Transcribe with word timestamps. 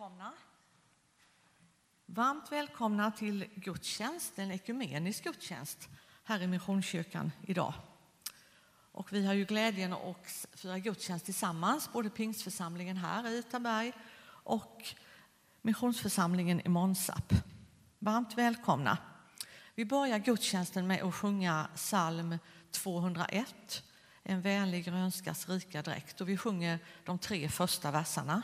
välkomna. 0.00 0.32
Varmt 2.06 2.52
välkomna 2.52 3.10
till 3.10 3.46
gudstjänst, 3.54 4.38
en 4.38 4.50
ekumenisk 4.50 5.24
gudstjänst 5.24 5.88
här 6.24 6.42
i 6.42 6.46
Missionskyrkan 6.46 7.32
idag. 7.46 7.74
Och 8.92 9.12
vi 9.12 9.26
har 9.26 9.34
ju 9.34 9.44
glädjen 9.44 9.92
att 9.92 10.46
fira 10.52 10.78
gudstjänst 10.78 11.24
tillsammans, 11.24 11.92
både 11.92 12.10
pingstförsamlingen 12.10 12.96
här 12.96 13.28
i 13.28 13.38
Itaberg 13.38 13.92
och 14.26 14.84
missionsförsamlingen 15.62 16.60
i 16.60 16.68
Månsarp. 16.68 17.32
Varmt 17.98 18.34
välkomna. 18.34 18.98
Vi 19.74 19.84
börjar 19.84 20.18
gudstjänsten 20.18 20.86
med 20.86 21.02
att 21.02 21.14
sjunga 21.14 21.68
psalm 21.74 22.38
201, 22.70 23.82
En 24.22 24.40
vänlig 24.40 24.84
grönskas 24.84 25.48
rika 25.48 25.82
dräkt. 25.82 26.20
Och 26.20 26.28
vi 26.28 26.36
sjunger 26.36 26.78
de 27.04 27.18
tre 27.18 27.48
första 27.48 27.90
verserna. 27.90 28.42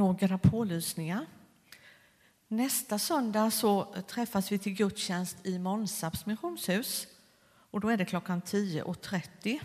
Några 0.00 0.38
pålysningar. 0.38 1.26
Nästa 2.48 2.98
söndag 2.98 3.50
så 3.50 3.84
träffas 3.84 4.52
vi 4.52 4.58
till 4.58 4.74
gudstjänst 4.74 5.46
i 5.46 5.58
Månsarps 5.58 6.26
missionshus. 6.26 7.06
Och 7.70 7.80
då 7.80 7.88
är 7.88 7.96
det 7.96 8.04
klockan 8.04 8.42
10.30. 8.42 9.60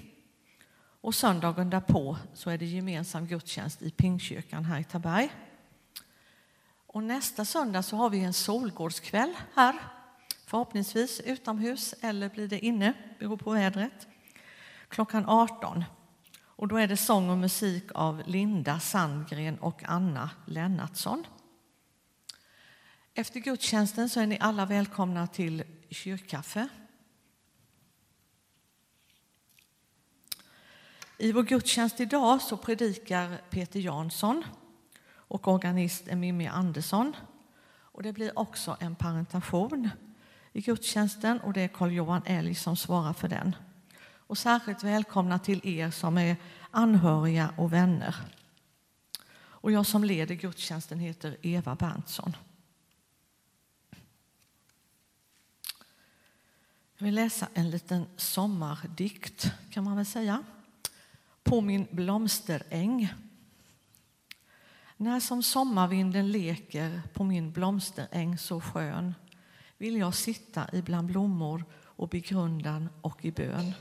Och 1.02 1.16
söndagen 1.16 1.70
därpå 1.70 2.18
så 2.34 2.50
är 2.50 2.58
det 2.58 2.66
gemensam 2.66 3.28
gudstjänst 3.28 3.82
i 3.82 3.92
Pingkyrkan 3.92 4.66
här 4.66 4.80
i 4.80 4.84
Taberg. 4.84 5.32
Och 6.88 7.04
nästa 7.04 7.46
söndag 7.46 7.84
så 7.84 7.96
har 7.96 8.10
vi 8.10 8.20
en 8.20 8.34
solgårdskväll 8.34 9.34
här. 9.54 9.76
Förhoppningsvis 10.46 11.20
utomhus 11.20 11.96
eller 12.02 12.30
blir 12.30 12.48
det 12.48 12.60
inne, 12.60 12.94
beror 13.20 13.38
på 13.38 13.52
vädret. 13.52 14.08
Klockan 14.88 15.26
18. 15.28 15.84
Och 16.56 16.68
då 16.68 16.78
är 16.78 16.88
det 16.88 16.98
sång 16.98 17.30
och 17.30 17.38
musik 17.38 17.84
av 17.96 18.24
Linda 18.26 18.80
Sandgren 18.80 19.60
och 19.60 19.84
Anna 19.86 20.30
Lennartsson. 20.46 21.28
Efter 23.14 23.40
gudstjänsten 23.40 24.10
så 24.10 24.20
är 24.20 24.28
ni 24.28 24.38
alla 24.40 24.66
välkomna 24.66 25.28
till 25.28 25.64
kyrkkaffe. 25.90 26.68
I 31.18 31.32
vår 31.32 31.44
gudstjänst 31.44 32.00
idag 32.00 32.42
så 32.42 32.58
predikar 32.58 33.42
Peter 33.50 33.80
Jansson 33.80 34.44
och 35.08 35.48
organist 35.48 36.08
är 36.08 36.16
Mimmi 36.16 36.48
Andersson. 36.48 37.16
Och 37.68 38.04
det 38.04 38.14
blir 38.14 38.40
också 38.40 38.78
en 38.80 38.96
parentation 38.96 39.90
i 40.54 40.62
gudstjänsten 40.62 41.40
och 41.40 41.54
det 41.54 41.62
är 41.62 41.68
Carl-Johan 41.68 42.22
Elg 42.26 42.56
som 42.56 42.78
svarar 42.78 43.14
för 43.14 43.28
den 43.28 43.56
och 44.28 44.38
särskilt 44.38 44.84
välkomna 44.84 45.40
till 45.40 45.62
er 45.64 45.92
som 45.92 46.18
är 46.18 46.38
anhöriga 46.72 47.54
och 47.58 47.74
vänner. 47.74 48.16
Och 49.38 49.72
jag 49.72 49.86
som 49.86 50.04
leder 50.04 50.36
gudstjänsten 50.36 51.00
heter 51.00 51.38
Eva 51.42 51.76
Berntsson. 51.76 52.36
Jag 56.98 57.06
vill 57.06 57.16
läsa 57.16 57.48
en 57.54 57.70
liten 57.70 58.06
sommardikt 58.18 59.52
kan 59.70 59.84
man 59.84 59.96
väl 59.96 60.06
säga. 60.06 60.44
På 61.44 61.62
min 61.62 61.88
blomsteräng. 61.92 63.14
När 64.98 65.20
som 65.20 65.44
sommarvinden 65.44 66.32
leker 66.32 67.02
på 67.14 67.24
min 67.24 67.52
blomsteräng 67.52 68.38
så 68.38 68.62
skön 68.62 69.16
vill 69.78 69.98
jag 69.98 70.16
sitta 70.16 70.70
ibland 70.74 71.08
blommor 71.08 71.64
och 71.74 72.10
begrundan 72.10 72.90
och 73.02 73.26
i 73.26 73.32
bön. 73.32 73.74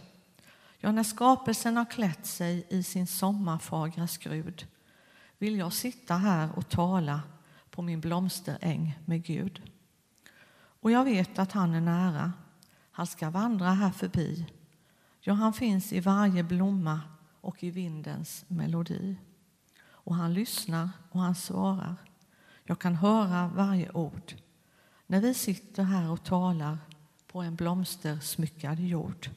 Ja, 0.85 0.93
när 0.93 1.03
skapelsen 1.03 1.77
har 1.77 1.85
klätt 1.85 2.27
sig 2.27 2.67
i 2.69 2.83
sin 2.83 3.07
sommarfagra 3.07 4.07
skrud 4.07 4.67
vill 5.39 5.57
jag 5.57 5.73
sitta 5.73 6.15
här 6.15 6.59
och 6.59 6.69
tala 6.69 7.23
på 7.71 7.83
min 7.83 8.01
blomsteräng 8.01 8.99
med 9.05 9.25
Gud. 9.25 9.63
Och 10.55 10.91
jag 10.91 11.05
vet 11.05 11.39
att 11.39 11.53
han 11.53 11.75
är 11.75 11.81
nära. 11.81 12.33
Han 12.91 13.07
ska 13.07 13.31
vandra 13.31 13.71
här 13.71 13.91
förbi. 13.91 14.47
Ja, 15.21 15.33
han 15.33 15.53
finns 15.53 15.93
i 15.93 16.01
varje 16.01 16.43
blomma 16.43 17.01
och 17.41 17.65
i 17.65 17.71
vindens 17.71 18.45
melodi. 18.49 19.17
Och 19.85 20.15
han 20.15 20.35
lyssnar 20.35 20.91
och 21.11 21.21
han 21.21 21.35
svarar. 21.35 21.97
Jag 22.65 22.79
kan 22.79 22.95
höra 22.95 23.49
varje 23.49 23.91
ord 23.91 24.35
när 25.07 25.21
vi 25.21 25.35
sitter 25.35 25.83
här 25.83 26.11
och 26.11 26.25
talar 26.25 26.79
på 27.27 27.43
en 27.43 27.57
blomstersmyckad 27.57 28.81
jord. 28.81 29.31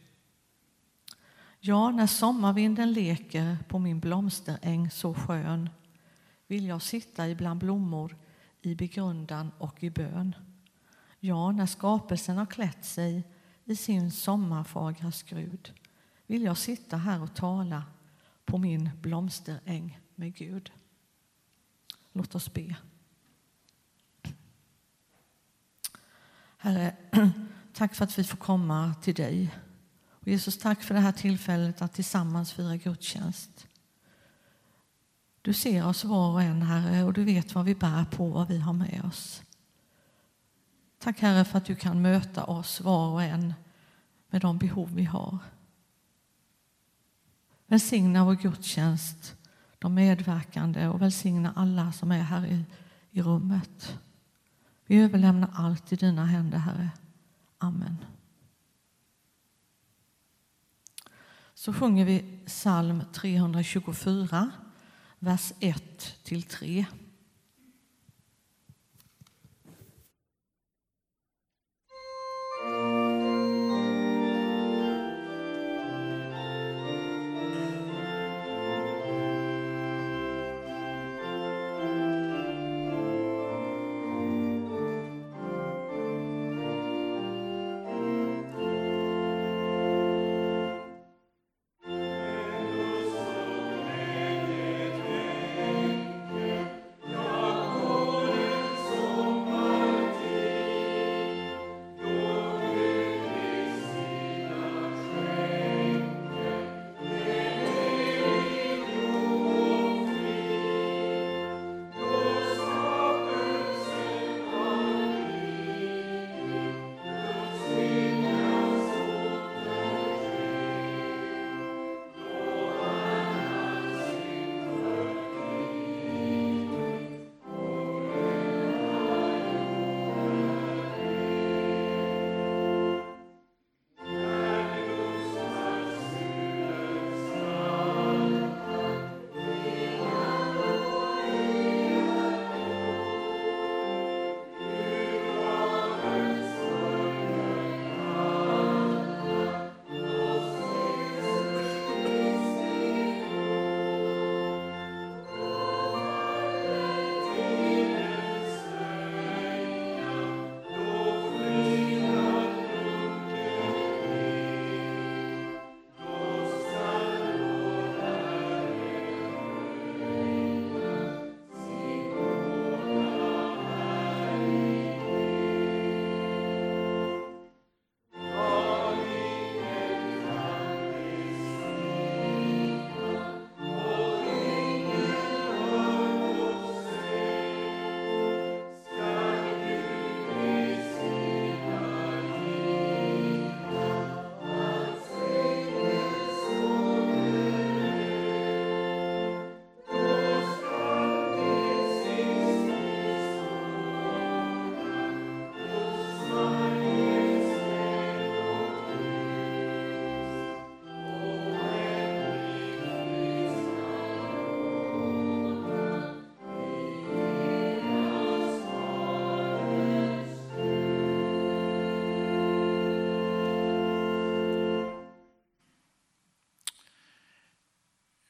Ja, 1.67 1.91
när 1.91 2.07
sommarvinden 2.07 2.93
leker 2.93 3.57
på 3.67 3.79
min 3.79 3.99
blomsteräng 3.99 4.91
så 4.91 5.13
skön 5.13 5.69
vill 6.47 6.65
jag 6.65 6.81
sitta 6.81 7.29
ibland 7.29 7.59
blommor 7.59 8.17
i 8.61 8.75
begrundan 8.75 9.51
och 9.57 9.83
i 9.83 9.89
bön. 9.89 10.35
Ja, 11.19 11.51
när 11.51 11.65
skapelsen 11.65 12.37
har 12.37 12.45
klätt 12.45 12.85
sig 12.85 13.23
i 13.65 13.75
sin 13.75 14.11
sommarfagra 14.11 15.11
skrud 15.11 15.73
vill 16.27 16.43
jag 16.43 16.57
sitta 16.57 16.97
här 16.97 17.21
och 17.21 17.35
tala 17.35 17.83
på 18.45 18.57
min 18.57 18.89
blomsteräng 19.01 19.99
med 20.15 20.35
Gud. 20.35 20.71
Låt 22.11 22.35
oss 22.35 22.53
be. 22.53 22.75
Herre, 26.57 26.95
tack 27.73 27.95
för 27.95 28.03
att 28.03 28.19
vi 28.19 28.23
får 28.23 28.37
komma 28.37 28.95
till 29.01 29.15
dig. 29.15 29.51
Jesus, 30.27 30.57
tack 30.57 30.83
för 30.83 30.93
det 30.93 30.99
här 30.99 31.11
tillfället 31.11 31.81
att 31.81 31.93
tillsammans 31.93 32.53
fira 32.53 32.77
gudstjänst. 32.77 33.67
Du 35.41 35.53
ser 35.53 35.87
oss 35.87 36.03
var 36.05 36.31
och 36.31 36.41
en, 36.41 36.61
Herre, 36.61 37.03
och 37.03 37.13
du 37.13 37.23
vet 37.23 37.55
vad 37.55 37.65
vi 37.65 37.75
bär 37.75 38.05
på, 38.05 38.29
vad 38.29 38.47
vi 38.47 38.59
har 38.59 38.73
med 38.73 39.05
oss. 39.05 39.43
Tack, 40.99 41.19
Herre, 41.19 41.45
för 41.45 41.57
att 41.57 41.65
du 41.65 41.75
kan 41.75 42.01
möta 42.01 42.43
oss 42.43 42.81
var 42.81 43.09
och 43.11 43.23
en 43.23 43.53
med 44.29 44.41
de 44.41 44.57
behov 44.57 44.95
vi 44.95 45.03
har. 45.03 45.37
Välsigna 47.67 48.25
vår 48.25 48.35
gudstjänst, 48.35 49.35
de 49.79 49.93
medverkande 49.93 50.87
och 50.87 51.01
välsigna 51.01 51.53
alla 51.55 51.91
som 51.91 52.11
är 52.11 52.23
här 52.23 52.45
i, 52.45 52.65
i 53.11 53.21
rummet. 53.21 53.97
Vi 54.85 54.97
överlämnar 54.97 55.49
allt 55.53 55.93
i 55.93 55.95
dina 55.95 56.25
händer, 56.25 56.57
Herre. 56.57 56.89
Amen. 57.57 57.97
Så 61.67 61.73
sjunger 61.73 62.05
vi 62.05 62.21
psalm 62.45 63.01
324, 63.13 64.51
vers 65.19 65.51
1-3. 65.59 66.85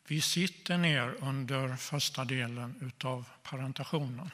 Vi 0.09 0.21
sitter 0.21 0.77
ner 0.77 1.15
under 1.19 1.75
första 1.75 2.25
delen 2.25 2.91
av 3.03 3.25
parentationen. 3.43 4.31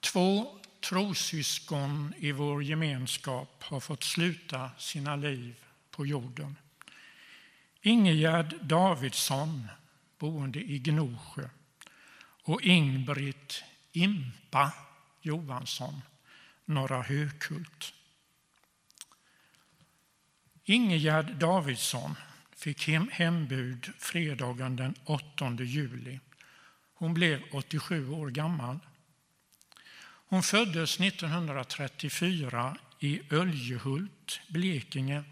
Två 0.00 0.58
trossyskon 0.80 2.14
i 2.16 2.32
vår 2.32 2.62
gemenskap 2.62 3.62
har 3.62 3.80
fått 3.80 4.04
sluta 4.04 4.70
sina 4.78 5.16
liv 5.16 5.64
på 5.90 6.06
jorden. 6.06 6.56
Ingegärd 7.80 8.54
Davidsson, 8.62 9.68
boende 10.18 10.60
i 10.60 10.78
Gnosjö 10.78 11.48
och 12.42 12.62
Ingbritt 12.62 13.64
Impa 13.92 14.72
Johansson, 15.20 16.02
Norra 16.64 17.02
Hökult. 17.02 17.94
Ingegärd 20.64 21.36
Davidsson 21.36 22.16
fick 22.64 22.88
hem 22.88 23.08
hembud 23.12 23.92
fredagen 23.98 24.76
den 24.76 24.94
8 25.04 25.56
juli. 25.58 26.20
Hon 26.94 27.14
blev 27.14 27.42
87 27.52 28.08
år 28.08 28.30
gammal. 28.30 28.78
Hon 30.04 30.42
föddes 30.42 31.00
1934 31.00 32.76
i 32.98 33.20
Öljehult, 33.30 34.40
Blekinge, 34.48 35.24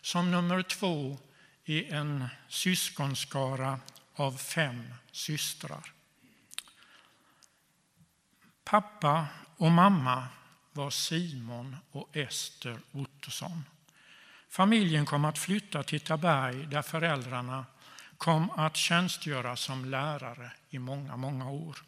som 0.00 0.30
nummer 0.30 0.62
två 0.62 1.18
i 1.64 1.84
en 1.84 2.28
syskonskara 2.48 3.80
av 4.14 4.38
fem 4.38 4.94
systrar. 5.12 5.92
Pappa 8.64 9.26
och 9.56 9.70
mamma 9.70 10.26
var 10.72 10.90
Simon 10.90 11.76
och 11.90 12.16
Ester 12.16 12.78
Ottosson. 12.92 13.64
Familjen 14.48 15.06
kom 15.06 15.24
att 15.24 15.38
flytta 15.38 15.82
till 15.82 16.00
Taberg 16.00 16.66
där 16.66 16.82
föräldrarna 16.82 17.66
kom 18.16 18.50
att 18.50 18.76
tjänstgöra 18.76 19.56
som 19.56 19.84
lärare 19.84 20.52
i 20.70 20.78
många, 20.78 21.16
många 21.16 21.50
år. 21.50 21.78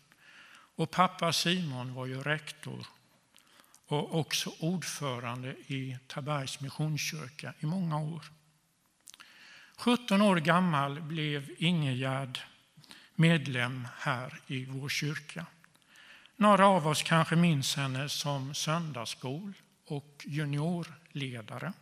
Och 0.76 0.90
pappa 0.90 1.32
Simon 1.32 1.94
var 1.94 2.06
ju 2.06 2.22
rektor 2.22 2.86
och 3.86 4.18
också 4.18 4.50
ordförande 4.58 5.50
i 5.50 5.98
Tabergs 6.06 6.60
Missionskyrka 6.60 7.54
i 7.60 7.66
många 7.66 7.98
år. 7.98 8.24
17 9.76 10.22
år 10.22 10.36
gammal 10.36 11.00
blev 11.00 11.50
Ingegärd 11.58 12.38
medlem 13.14 13.88
här 13.98 14.40
i 14.46 14.64
vår 14.64 14.88
kyrka. 14.88 15.46
Några 16.36 16.66
av 16.66 16.86
oss 16.86 17.02
kanske 17.02 17.36
minns 17.36 17.76
henne 17.76 18.08
som 18.08 18.54
söndagsskol 18.54 19.52
och 19.86 20.24
juniorledare. 20.26 21.72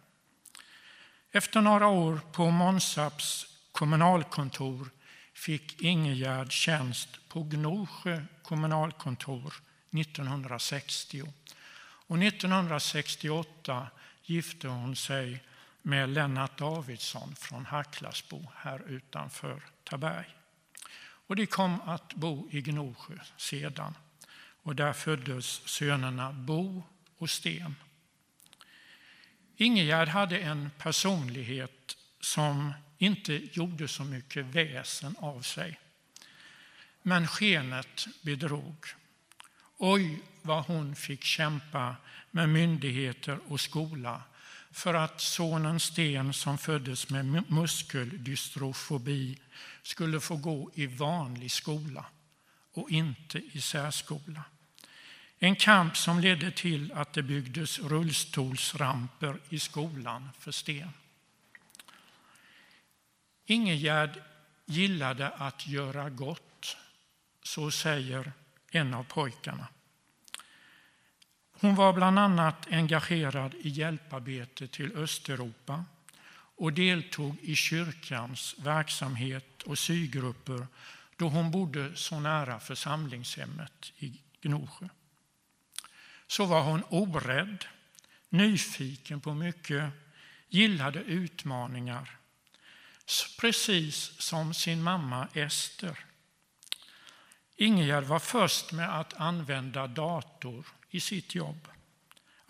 Efter 1.32 1.60
några 1.60 1.86
år 1.86 2.20
på 2.32 2.50
Monsaps 2.50 3.46
kommunalkontor 3.72 4.90
fick 5.34 5.82
Ingegärd 5.82 6.52
tjänst 6.52 7.28
på 7.28 7.42
Gnosjö 7.42 8.22
kommunalkontor 8.42 9.54
1960. 9.90 11.22
Och 11.80 12.18
1968 12.22 13.86
gifte 14.22 14.68
hon 14.68 14.96
sig 14.96 15.44
med 15.82 16.08
Lennart 16.08 16.58
Davidsson 16.58 17.34
från 17.36 17.66
Hacklasbo 17.66 18.44
här 18.56 18.82
utanför 18.88 19.62
Taberg. 19.84 20.36
Och 21.26 21.36
de 21.36 21.46
kom 21.46 21.80
att 21.80 22.14
bo 22.14 22.48
i 22.50 22.60
Gnosjö 22.60 23.18
sedan. 23.36 23.94
Och 24.62 24.76
där 24.76 24.92
föddes 24.92 25.46
sönerna 25.68 26.32
Bo 26.32 26.82
och 27.18 27.30
Sten. 27.30 27.74
Ingegärd 29.60 30.08
hade 30.08 30.38
en 30.38 30.70
personlighet 30.78 31.96
som 32.20 32.72
inte 32.98 33.40
gjorde 33.52 33.88
så 33.88 34.04
mycket 34.04 34.46
väsen 34.46 35.16
av 35.18 35.42
sig. 35.42 35.80
Men 37.02 37.26
skenet 37.26 38.06
bedrog. 38.22 38.86
Oj, 39.76 40.22
vad 40.42 40.64
hon 40.64 40.96
fick 40.96 41.24
kämpa 41.24 41.96
med 42.30 42.48
myndigheter 42.48 43.38
och 43.48 43.60
skola 43.60 44.22
för 44.70 44.94
att 44.94 45.20
sonen 45.20 45.80
Sten 45.80 46.32
som 46.32 46.58
föddes 46.58 47.10
med 47.10 47.50
muskeldystrofobi 47.50 49.38
skulle 49.82 50.20
få 50.20 50.36
gå 50.36 50.70
i 50.74 50.86
vanlig 50.86 51.50
skola 51.50 52.04
och 52.72 52.90
inte 52.90 53.38
i 53.52 53.60
särskola. 53.60 54.44
En 55.38 55.56
kamp 55.56 55.96
som 55.96 56.20
ledde 56.20 56.50
till 56.50 56.92
att 56.92 57.12
det 57.12 57.22
byggdes 57.22 57.78
rullstolsramper 57.78 59.38
i 59.48 59.58
skolan 59.58 60.28
för 60.38 60.52
Sten. 60.52 60.90
Ingegärd 63.46 64.22
gillade 64.66 65.28
att 65.28 65.66
göra 65.66 66.10
gott, 66.10 66.76
så 67.42 67.70
säger 67.70 68.32
en 68.70 68.94
av 68.94 69.04
pojkarna. 69.04 69.66
Hon 71.52 71.74
var 71.74 71.92
bland 71.92 72.18
annat 72.18 72.66
engagerad 72.70 73.54
i 73.54 73.68
hjälparbete 73.68 74.66
till 74.66 74.96
Östeuropa 74.96 75.84
och 76.56 76.72
deltog 76.72 77.36
i 77.40 77.56
kyrkans 77.56 78.54
verksamhet 78.58 79.62
och 79.62 79.78
sygrupper 79.78 80.66
då 81.16 81.28
hon 81.28 81.50
bodde 81.50 81.96
så 81.96 82.20
nära 82.20 82.60
församlingshemmet 82.60 83.92
i 83.98 84.20
Gnosjö. 84.40 84.88
Så 86.28 86.44
var 86.44 86.62
hon 86.62 86.82
orädd, 86.88 87.64
nyfiken 88.28 89.20
på 89.20 89.34
mycket, 89.34 89.92
gillade 90.48 90.98
utmaningar. 90.98 92.18
Precis 93.38 94.20
som 94.20 94.54
sin 94.54 94.82
mamma 94.82 95.28
Ester. 95.32 95.98
Ingegerd 97.56 98.04
var 98.04 98.18
först 98.18 98.72
med 98.72 99.00
att 99.00 99.14
använda 99.14 99.86
dator 99.86 100.66
i 100.90 101.00
sitt 101.00 101.34
jobb. 101.34 101.68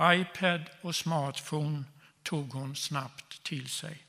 iPad 0.02 0.62
och 0.80 0.97
smartphone 0.97 1.85
tog 2.23 2.52
hon 2.52 2.76
snabbt 2.76 3.42
till 3.42 3.68
sig. 3.68 4.04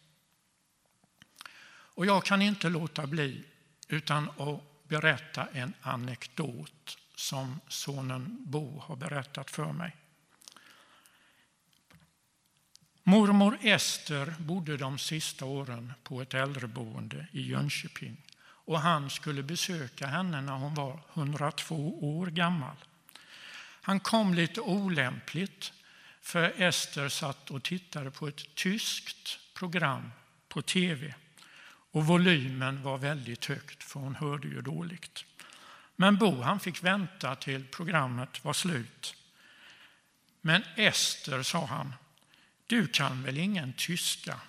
Och 2.00 2.06
jag 2.06 2.26
kan 2.26 2.42
inte 2.42 2.70
låta 2.70 3.08
bli 3.08 3.44
utan 3.88 4.30
att 4.30 4.88
berätta 4.88 5.48
en 5.54 5.74
anekdot 5.82 6.98
som 7.20 7.60
sonen 7.68 8.38
Bo 8.40 8.80
har 8.80 8.96
berättat 8.96 9.52
för 9.52 9.72
mig. 9.72 9.96
Mormor 13.04 13.58
Ester 13.62 14.36
bodde 14.40 14.78
de 14.78 15.00
sista 15.00 15.46
åren 15.46 15.94
på 16.04 16.22
ett 16.22 16.34
äldreboende 16.34 17.28
i 17.32 17.42
Jönköping 17.42 18.18
och 18.42 18.80
han 18.80 19.10
skulle 19.10 19.44
besöka 19.44 20.08
henne 20.08 20.42
när 20.42 20.54
hon 20.54 20.74
var 20.74 21.00
102 21.14 22.20
år 22.20 22.28
gammal. 22.28 22.76
Han 23.82 24.00
kom 24.00 24.34
lite 24.34 24.62
olämpligt 24.62 25.74
för 26.22 26.62
Ester 26.62 27.10
satt 27.10 27.52
och 27.52 27.64
tittade 27.64 28.12
på 28.12 28.28
ett 28.28 28.56
tyskt 28.56 29.40
program 29.54 30.12
på 30.48 30.62
tv 30.62 31.16
och 31.92 32.06
volymen 32.06 32.84
var 32.84 32.98
väldigt 32.98 33.46
högt 33.46 33.84
för 33.84 34.00
hon 34.00 34.16
hörde 34.16 34.48
ju 34.48 34.62
dåligt. 34.62 35.26
Men 36.02 36.18
Bo 36.18 36.42
han 36.42 36.60
fick 36.60 36.84
vänta 36.84 37.36
till 37.36 37.68
programmet 37.68 38.46
var 38.46 38.54
slut. 38.54 39.16
Men 40.42 40.64
Ester, 40.76 41.44
sa 41.44 41.66
han, 41.66 41.94
du 42.68 42.88
kan 42.88 43.24
väl 43.24 43.38
ingen 43.38 43.74
tyska? 43.74 44.42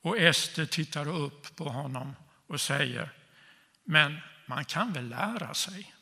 Och 0.00 0.18
Ester 0.18 0.66
tittar 0.66 1.08
upp 1.08 1.56
på 1.56 1.68
honom 1.68 2.16
och 2.46 2.60
säger, 2.60 3.10
men 3.84 4.18
man 4.46 4.64
kan 4.64 4.92
väl 4.92 5.08
lära 5.08 5.54
sig? 5.54 5.94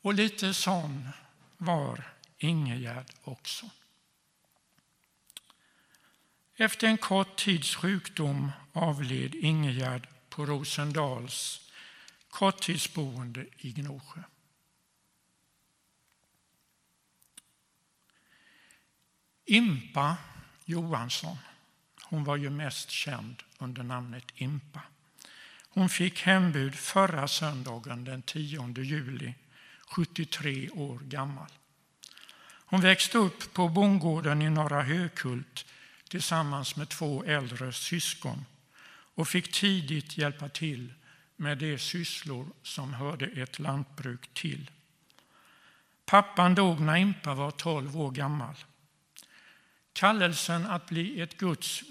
Och 0.00 0.14
lite 0.14 0.54
sån 0.54 1.08
var 1.56 2.04
Ingegärd 2.38 3.10
också. 3.22 3.70
Efter 6.56 6.86
en 6.86 6.98
kort 6.98 7.36
tids 7.36 7.76
sjukdom 7.76 8.52
avled 8.72 9.34
Ingegärd 9.34 10.08
på 10.28 10.46
Rosendals 10.46 11.64
korttidsboende 12.30 13.46
i 13.56 13.72
Gnosjö. 13.72 14.22
Impa 19.44 20.16
Johansson, 20.64 21.38
hon 22.02 22.24
var 22.24 22.36
ju 22.36 22.50
mest 22.50 22.90
känd 22.90 23.42
under 23.58 23.82
namnet 23.82 24.24
Impa. 24.34 24.82
Hon 25.68 25.88
fick 25.88 26.22
hembud 26.22 26.74
förra 26.74 27.28
söndagen 27.28 28.04
den 28.04 28.22
10 28.22 28.82
juli 28.82 29.34
73 29.88 30.70
år 30.70 30.98
gammal. 30.98 31.50
Hon 32.70 32.80
växte 32.80 33.18
upp 33.18 33.52
på 33.52 33.68
bondgården 33.68 34.42
i 34.42 34.50
Norra 34.50 34.82
Hökult 34.82 35.66
tillsammans 36.08 36.76
med 36.76 36.88
två 36.88 37.24
äldre 37.24 37.72
syskon 37.72 38.44
och 39.14 39.28
fick 39.28 39.52
tidigt 39.52 40.18
hjälpa 40.18 40.48
till 40.48 40.94
med 41.40 41.58
de 41.58 41.78
sysslor 41.78 42.46
som 42.62 42.94
hörde 42.94 43.26
ett 43.26 43.58
lantbruk 43.58 44.34
till. 44.34 44.70
Pappan 46.04 46.54
dog 46.54 46.80
när 46.80 46.96
Impa 46.96 47.34
var 47.34 47.50
12 47.50 48.00
år 48.00 48.10
gammal. 48.10 48.54
Kallelsen 49.92 50.66
att 50.66 50.88
bli 50.88 51.20
ett 51.20 51.36
Guds 51.36 51.82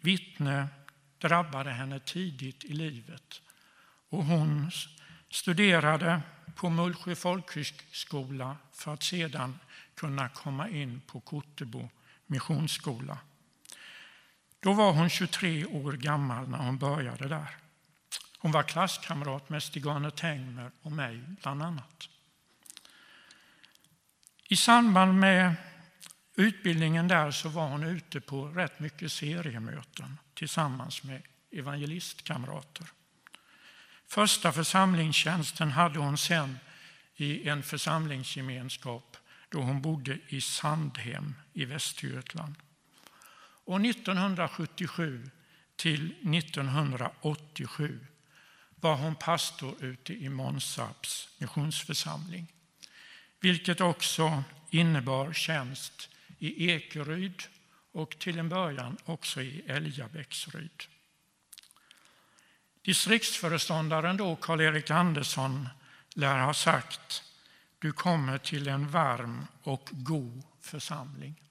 vittne 0.00 0.68
drabbade 1.18 1.70
henne 1.70 2.00
tidigt 2.00 2.64
i 2.64 2.72
livet 2.72 3.42
och 4.08 4.24
hon 4.24 4.70
studerade 5.30 6.22
på 6.54 6.70
Mullsjö 6.70 7.14
folkhögskola 7.14 8.56
för 8.72 8.94
att 8.94 9.02
sedan 9.02 9.58
kunna 9.94 10.28
komma 10.28 10.68
in 10.68 11.00
på 11.00 11.20
Kottebo 11.20 11.88
missionsskola. 12.26 13.18
Då 14.60 14.72
var 14.72 14.92
hon 14.92 15.08
23 15.08 15.66
år 15.66 15.92
gammal 15.92 16.48
när 16.48 16.58
hon 16.58 16.78
började 16.78 17.28
där. 17.28 17.65
Hon 18.38 18.52
var 18.52 18.62
klasskamrat 18.62 19.48
med 19.48 19.62
Stig-Arne 19.62 20.10
Tengmer 20.10 20.70
och 20.82 20.92
mig 20.92 21.20
bland 21.42 21.62
annat. 21.62 22.08
I 24.48 24.56
samband 24.56 25.14
med 25.14 25.54
utbildningen 26.34 27.08
där 27.08 27.30
så 27.30 27.48
var 27.48 27.68
hon 27.68 27.82
ute 27.82 28.20
på 28.20 28.48
rätt 28.48 28.80
mycket 28.80 29.12
seriemöten 29.12 30.18
tillsammans 30.34 31.02
med 31.02 31.22
evangelistkamrater. 31.50 32.86
Första 34.08 34.52
församlingstjänsten 34.52 35.70
hade 35.70 35.98
hon 35.98 36.18
sen 36.18 36.58
i 37.16 37.48
en 37.48 37.62
församlingsgemenskap 37.62 39.16
då 39.48 39.60
hon 39.60 39.82
bodde 39.82 40.18
i 40.28 40.40
Sandhem 40.40 41.34
i 41.52 41.64
Västergötland. 41.64 42.54
Och 43.64 43.80
1977 43.80 45.30
till 45.76 46.34
1987 46.34 48.06
var 48.80 48.96
hon 48.96 49.14
pastor 49.14 49.74
ute 49.80 50.12
i 50.12 50.28
Månsarps 50.28 51.28
missionsförsamling, 51.38 52.52
vilket 53.40 53.80
också 53.80 54.44
innebar 54.70 55.32
tjänst 55.32 56.08
i 56.38 56.70
Ekeryd 56.70 57.42
och 57.92 58.18
till 58.18 58.38
en 58.38 58.48
början 58.48 58.96
också 59.04 59.42
i 59.42 59.62
Älgabäcksryd. 59.66 60.82
Distriktsföreståndaren 62.82 64.16
då, 64.16 64.36
Karl-Erik 64.36 64.90
Andersson, 64.90 65.68
lär 66.14 66.38
ha 66.38 66.54
sagt 66.54 67.22
du 67.78 67.92
kommer 67.92 68.38
till 68.38 68.68
en 68.68 68.88
varm 68.88 69.46
och 69.62 69.88
god 69.92 70.42
församling. 70.60 71.42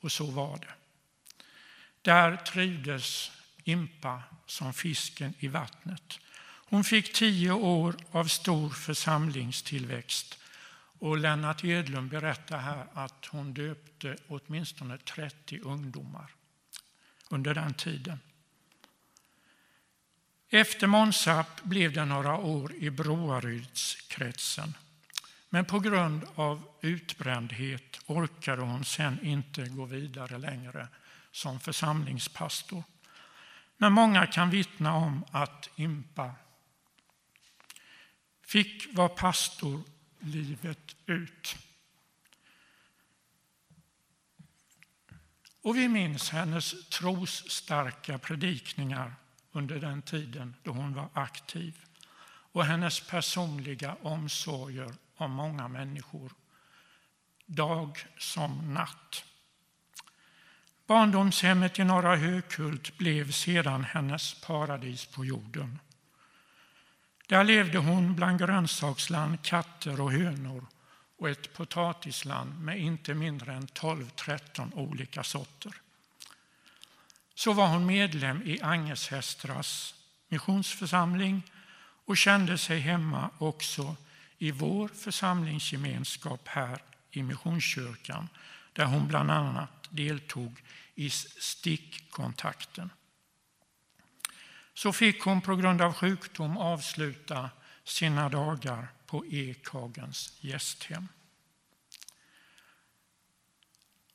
Och 0.00 0.12
så 0.12 0.26
var 0.26 0.58
det. 0.58 0.74
Där 2.02 2.36
trivdes 2.36 3.32
Impa 3.68 4.22
som 4.46 4.74
fisken 4.74 5.34
i 5.38 5.48
vattnet. 5.48 6.18
Hon 6.68 6.84
fick 6.84 7.12
tio 7.12 7.52
år 7.52 7.96
av 8.10 8.24
stor 8.24 8.70
församlingstillväxt 8.70 10.38
och 10.98 11.18
Lennart 11.18 11.64
Edlund 11.64 12.10
berättar 12.10 12.58
här 12.58 12.86
att 12.92 13.26
hon 13.26 13.54
döpte 13.54 14.16
åtminstone 14.28 14.98
30 14.98 15.60
ungdomar 15.60 16.30
under 17.30 17.54
den 17.54 17.74
tiden. 17.74 18.20
Efter 20.48 20.86
Månsarp 20.86 21.62
blev 21.62 21.92
det 21.92 22.04
några 22.04 22.36
år 22.36 22.74
i 22.74 22.90
Broarydskretsen. 22.90 24.74
Men 25.48 25.64
på 25.64 25.80
grund 25.80 26.24
av 26.34 26.68
utbrändhet 26.80 28.00
orkade 28.06 28.62
hon 28.62 28.84
sen 28.84 29.26
inte 29.26 29.68
gå 29.68 29.84
vidare 29.84 30.38
längre 30.38 30.88
som 31.32 31.60
församlingspastor. 31.60 32.82
Men 33.76 33.92
många 33.92 34.26
kan 34.26 34.50
vittna 34.50 34.94
om 34.94 35.24
att 35.30 35.70
Impa 35.76 36.34
fick 38.42 38.96
vara 38.96 39.08
pastor 39.08 39.82
livet 40.20 40.96
ut. 41.06 41.56
Och 45.62 45.76
vi 45.76 45.88
minns 45.88 46.30
hennes 46.30 46.88
trosstarka 46.88 48.18
predikningar 48.18 49.14
under 49.52 49.80
den 49.80 50.02
tiden 50.02 50.54
då 50.62 50.70
hon 50.70 50.94
var 50.94 51.08
aktiv 51.14 51.80
och 52.52 52.64
hennes 52.64 53.00
personliga 53.00 53.96
omsorger 54.02 54.94
om 55.16 55.30
många 55.30 55.68
människor, 55.68 56.32
dag 57.46 57.98
som 58.18 58.74
natt. 58.74 59.24
Barndomshemmet 60.86 61.78
i 61.78 61.84
Norra 61.84 62.16
Hökult 62.16 62.98
blev 62.98 63.32
sedan 63.32 63.84
hennes 63.84 64.34
paradis 64.40 65.06
på 65.06 65.24
jorden. 65.24 65.78
Där 67.26 67.44
levde 67.44 67.78
hon 67.78 68.14
bland 68.14 68.38
grönsaksland, 68.38 69.42
katter 69.42 70.00
och 70.00 70.12
hönor 70.12 70.66
och 71.18 71.30
ett 71.30 71.54
potatisland 71.54 72.60
med 72.60 72.80
inte 72.80 73.14
mindre 73.14 73.52
än 73.52 73.66
12-13 73.66 74.74
olika 74.74 75.22
sorter. 75.22 75.72
Så 77.34 77.52
var 77.52 77.68
hon 77.68 77.86
medlem 77.86 78.42
i 78.42 78.60
Angeshästras 78.60 79.94
missionsförsamling 80.28 81.42
och 82.04 82.16
kände 82.16 82.58
sig 82.58 82.80
hemma 82.80 83.30
också 83.38 83.96
i 84.38 84.50
vår 84.50 84.88
församlingsgemenskap 84.88 86.48
här 86.48 86.78
i 87.10 87.22
Missionskyrkan 87.22 88.28
där 88.72 88.84
hon 88.84 89.08
bland 89.08 89.30
annat 89.30 89.75
deltog 89.90 90.62
i 90.94 91.10
stickkontakten. 91.10 92.90
Så 94.74 94.92
fick 94.92 95.22
hon 95.22 95.40
på 95.40 95.56
grund 95.56 95.82
av 95.82 95.92
sjukdom 95.92 96.56
avsluta 96.56 97.50
sina 97.84 98.28
dagar 98.28 98.88
på 99.06 99.26
Ekhagens 99.26 100.32
gästhem. 100.40 101.08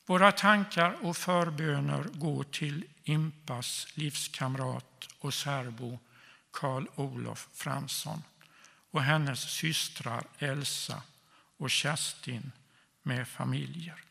Våra 0.05 0.31
tankar 0.31 0.97
och 1.05 1.17
förböner 1.17 2.03
går 2.03 2.43
till 2.43 2.85
Impas 3.03 3.87
livskamrat 3.93 5.07
och 5.19 5.33
särbo 5.33 5.99
Karl 6.51 6.87
Olof 6.95 7.49
Fransson 7.53 8.23
och 8.91 9.03
hennes 9.03 9.51
systrar 9.51 10.27
Elsa 10.37 11.03
och 11.57 11.69
Kerstin 11.69 12.51
med 13.01 13.27
familjer. 13.27 14.03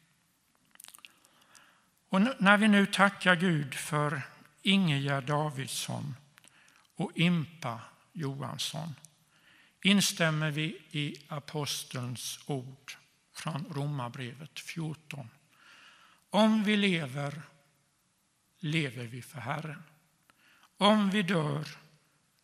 Och 2.11 2.21
när 2.43 2.57
vi 2.57 2.69
nu 2.69 2.87
tackar 2.87 3.37
Gud 3.37 3.75
för 3.75 4.23
Ingegerd 4.63 5.25
Davidsson 5.25 6.15
och 6.95 7.13
Impa 7.15 7.81
Johansson 8.13 8.95
instämmer 9.83 10.51
vi 10.51 10.79
i 10.91 11.17
apostelns 11.29 12.41
ord 12.47 12.97
från 13.35 13.65
Romarbrevet 13.71 14.61
14. 14.61 15.31
Om 16.31 16.65
vi 16.65 16.77
lever, 16.77 17.43
lever 18.59 19.05
vi 19.05 19.23
för 19.23 19.41
Herren. 19.41 19.83
Om 20.77 21.11
vi 21.11 21.23
dör, 21.23 21.69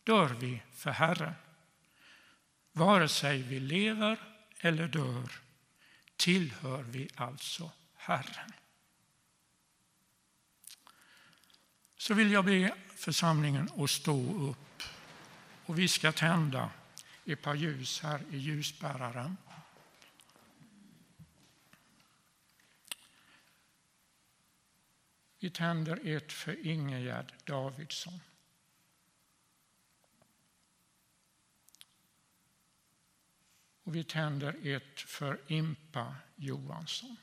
dör 0.03 0.29
vi 0.29 0.61
för 0.73 0.91
Herren. 0.91 1.33
Vare 2.71 3.07
sig 3.07 3.41
vi 3.41 3.59
lever 3.59 4.19
eller 4.59 4.87
dör 4.87 5.31
tillhör 6.15 6.83
vi 6.83 7.09
alltså 7.15 7.71
Herren. 7.95 8.51
Så 12.07 12.13
vill 12.13 12.31
jag 12.31 12.45
be 12.45 12.75
församlingen 12.95 13.69
att 13.77 13.89
stå 13.89 14.49
upp 14.49 14.83
och 15.65 15.79
vi 15.79 15.87
ska 15.87 16.11
tända 16.11 16.71
ett 17.25 17.41
par 17.41 17.55
ljus 17.55 18.01
här 18.01 18.21
i 18.31 18.37
ljusbäraren. 18.37 19.37
Vi 25.39 25.49
tänder 25.49 26.15
ett 26.15 26.33
för 26.33 26.67
Ingegerd 26.67 27.33
Davidsson. 27.43 28.19
Och 33.83 33.95
vi 33.95 34.03
tänder 34.03 34.75
ett 34.75 34.99
för 34.99 35.41
Impa 35.47 36.15
Johansson. 36.35 37.17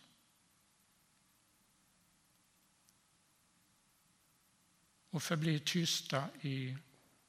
Och 5.15 5.23
förbli 5.23 5.59
tysta 5.59 6.25
i 6.41 6.77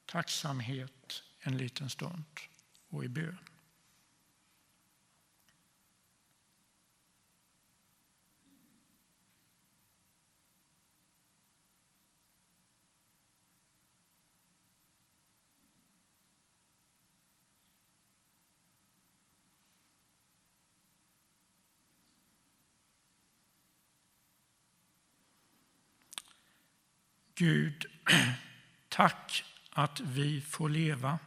tacksamhet 0.06 1.24
en 1.40 1.58
liten 1.58 1.90
stund 1.90 2.24
och 2.90 3.06
i 3.06 3.08
bön. 3.08 3.38
Gud, 27.36 27.86
tack 28.90 29.44
att 29.70 30.00
vi 30.00 30.42
får 30.42 30.70
leva. 30.70 31.20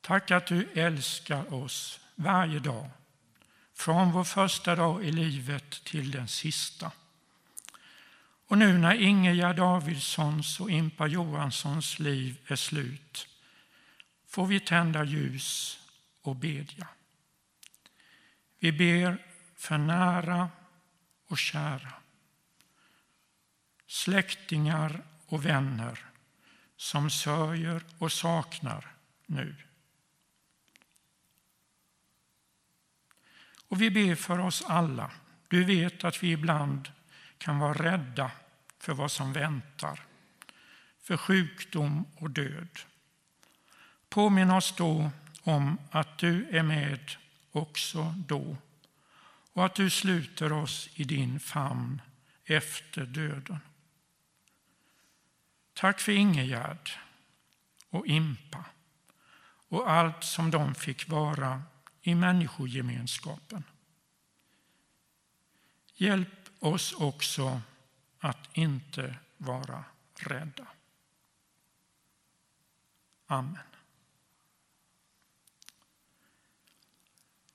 Tack 0.00 0.30
att 0.30 0.46
du 0.46 0.68
älskar 0.74 1.54
oss 1.54 2.00
varje 2.14 2.58
dag, 2.58 2.90
från 3.74 4.12
vår 4.12 4.24
första 4.24 4.76
dag 4.76 5.04
i 5.04 5.12
livet 5.12 5.84
till 5.84 6.10
den 6.10 6.28
sista. 6.28 6.92
Och 8.46 8.58
nu 8.58 8.78
när 8.78 8.94
Ingegerd 8.94 9.56
Davidssons 9.56 10.60
och 10.60 10.70
Impa 10.70 11.06
Johanssons 11.06 11.98
liv 11.98 12.38
är 12.46 12.56
slut 12.56 13.28
får 14.26 14.46
vi 14.46 14.60
tända 14.60 15.04
ljus 15.04 15.80
och 16.22 16.36
bedja. 16.36 16.88
Vi 18.58 18.72
ber 18.72 19.26
för 19.56 19.78
nära 19.78 20.48
och 21.28 21.38
kära 21.38 21.97
släktingar 23.88 25.02
och 25.26 25.46
vänner 25.46 26.04
som 26.76 27.10
sörjer 27.10 27.82
och 27.98 28.12
saknar 28.12 28.94
nu. 29.26 29.54
Och 33.68 33.82
vi 33.82 33.90
ber 33.90 34.14
för 34.14 34.38
oss 34.38 34.64
alla. 34.66 35.10
Du 35.48 35.64
vet 35.64 36.04
att 36.04 36.22
vi 36.22 36.32
ibland 36.32 36.90
kan 37.38 37.58
vara 37.58 37.72
rädda 37.72 38.30
för 38.78 38.94
vad 38.94 39.10
som 39.10 39.32
väntar, 39.32 40.00
för 41.02 41.16
sjukdom 41.16 42.04
och 42.16 42.30
död. 42.30 42.78
Påminn 44.08 44.50
oss 44.50 44.74
då 44.76 45.10
om 45.42 45.78
att 45.90 46.18
du 46.18 46.48
är 46.48 46.62
med 46.62 47.10
också 47.52 48.14
då 48.16 48.56
och 49.52 49.66
att 49.66 49.74
du 49.74 49.90
sluter 49.90 50.52
oss 50.52 50.88
i 50.94 51.04
din 51.04 51.40
famn 51.40 52.02
efter 52.44 53.06
döden. 53.06 53.58
Tack 55.78 56.00
för 56.00 56.12
Ingegärd 56.12 56.90
och 57.90 58.06
Impa 58.06 58.64
och 59.68 59.90
allt 59.90 60.24
som 60.24 60.50
de 60.50 60.74
fick 60.74 61.08
vara 61.08 61.62
i 62.02 62.14
människogemenskapen. 62.14 63.64
Hjälp 65.94 66.48
oss 66.58 66.92
också 66.92 67.60
att 68.18 68.56
inte 68.56 69.16
vara 69.36 69.84
rädda. 70.14 70.66
Amen. 73.26 73.58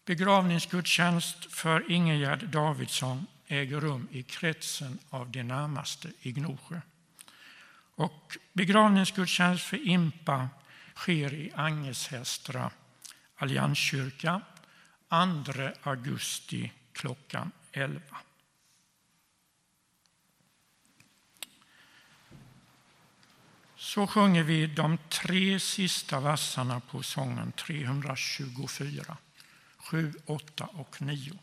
Begravningsgudstjänst 0.06 1.54
för 1.54 1.92
Ingegärd 1.92 2.48
Davidsson 2.48 3.26
äger 3.48 3.82
rum 3.82 4.08
i 4.12 4.24
kretsen 4.24 5.00
av 5.10 5.32
de 5.32 5.44
närmaste 5.44 6.12
i 6.22 6.32
Gnosjö. 6.32 6.82
Och 7.96 8.38
begravningsgudstjänst 8.54 9.64
för 9.64 9.88
Impa 9.88 10.50
sker 10.96 11.34
i 11.34 11.52
Angeshästra 11.56 12.72
Allianskyrka 13.36 14.42
2 15.10 15.72
augusti 15.84 16.72
klockan 16.94 17.52
11. 17.72 18.02
Så 23.76 24.08
sjunger 24.08 24.44
vi 24.44 24.68
de 24.68 24.98
tre 25.10 25.60
sista 25.60 26.20
verserna 26.20 26.80
på 26.80 27.04
sången 27.04 27.52
324, 27.52 29.18
7, 29.78 30.14
8 30.26 30.66
och 30.66 31.02
9. 31.02 31.34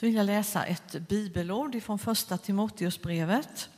Så 0.00 0.06
vill 0.06 0.14
jag 0.14 0.26
läsa 0.26 0.64
ett 0.64 1.08
bibelord 1.08 1.82
från 1.82 1.98
första 1.98 2.38
Timoteusbrevet. 2.38 3.70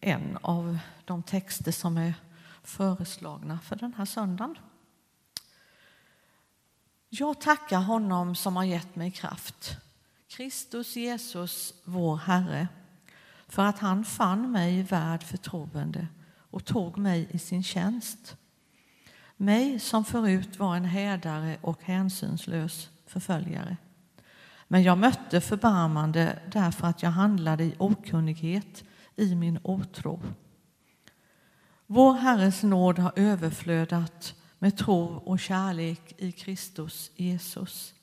En 0.00 0.38
av 0.42 0.78
de 1.04 1.22
texter 1.22 1.72
som 1.72 1.96
är 1.96 2.14
föreslagna 2.62 3.58
för 3.58 3.76
den 3.76 3.94
här 3.94 4.04
söndagen. 4.04 4.58
Jag 7.08 7.40
tackar 7.40 7.80
honom 7.80 8.34
som 8.34 8.56
har 8.56 8.64
gett 8.64 8.96
mig 8.96 9.10
kraft, 9.10 9.76
Kristus 10.28 10.96
Jesus, 10.96 11.74
vår 11.84 12.16
Herre, 12.16 12.68
för 13.48 13.62
att 13.62 13.78
han 13.78 14.04
fann 14.04 14.52
mig 14.52 14.82
värd 14.82 15.22
förtroende 15.22 16.06
och 16.50 16.64
tog 16.64 16.98
mig 16.98 17.28
i 17.30 17.38
sin 17.38 17.62
tjänst. 17.62 18.36
Mig 19.36 19.78
som 19.78 20.04
förut 20.04 20.58
var 20.58 20.76
en 20.76 20.84
hädare 20.84 21.58
och 21.60 21.82
hänsynslös 21.82 22.88
förföljare. 23.06 23.76
Men 24.68 24.82
jag 24.82 24.98
mötte 24.98 25.40
förbarmande 25.40 26.38
därför 26.52 26.86
att 26.86 27.02
jag 27.02 27.10
handlade 27.10 27.64
i 27.64 27.74
okunnighet 27.78 28.84
i 29.16 29.34
min 29.34 29.58
otro. 29.62 30.22
Vår 31.86 32.14
Herres 32.14 32.62
nåd 32.62 32.98
har 32.98 33.12
överflödat 33.16 34.34
med 34.58 34.78
tro 34.78 35.04
och 35.04 35.40
kärlek 35.40 36.14
i 36.18 36.32
Kristus 36.32 37.10
Jesus. 37.16 37.94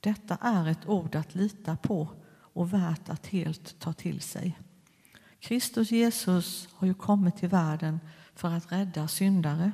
Detta 0.00 0.38
är 0.40 0.68
ett 0.68 0.88
ord 0.88 1.14
att 1.14 1.34
lita 1.34 1.76
på 1.76 2.08
och 2.28 2.72
värt 2.72 3.08
att 3.08 3.26
helt 3.26 3.78
ta 3.78 3.92
till 3.92 4.20
sig. 4.20 4.58
Kristus 5.40 5.90
Jesus 5.90 6.68
har 6.74 6.86
ju 6.86 6.94
kommit 6.94 7.36
till 7.36 7.48
världen 7.48 8.00
för 8.34 8.48
att 8.48 8.72
rädda 8.72 9.08
syndare 9.08 9.72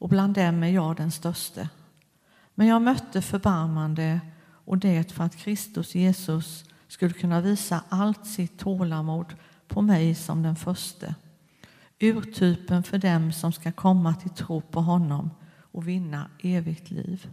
och 0.00 0.08
bland 0.08 0.34
dem 0.34 0.62
är 0.62 0.68
jag 0.68 0.96
den 0.96 1.10
störste. 1.10 1.68
Men 2.54 2.66
jag 2.66 2.82
mötte 2.82 3.22
förbarmande 3.22 4.20
och 4.70 4.78
det 4.78 5.12
för 5.12 5.24
att 5.24 5.36
Kristus 5.36 5.94
Jesus 5.94 6.64
skulle 6.88 7.12
kunna 7.12 7.40
visa 7.40 7.84
allt 7.88 8.26
sitt 8.26 8.58
tålamod 8.58 9.34
på 9.68 9.82
mig 9.82 10.14
som 10.14 10.42
den 10.42 10.56
förste. 10.56 11.14
Urtypen 11.98 12.82
för 12.82 12.98
dem 12.98 13.32
som 13.32 13.52
ska 13.52 13.72
komma 13.72 14.14
till 14.14 14.30
tro 14.30 14.60
på 14.60 14.80
honom 14.80 15.30
och 15.72 15.88
vinna 15.88 16.30
evigt 16.42 16.90
liv. 16.90 17.28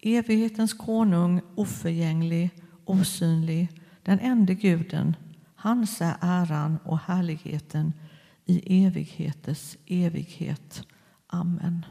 Evighetens 0.00 0.74
konung, 0.74 1.40
oförgänglig, 1.54 2.50
osynlig, 2.84 3.68
den 4.02 4.20
enda 4.20 4.52
guden, 4.52 5.16
hans 5.54 6.00
är 6.00 6.16
äran 6.20 6.78
och 6.84 6.98
härligheten 6.98 7.92
i 8.44 8.84
evigheters 8.86 9.76
evighet. 9.86 10.82
Amen. 11.26 11.86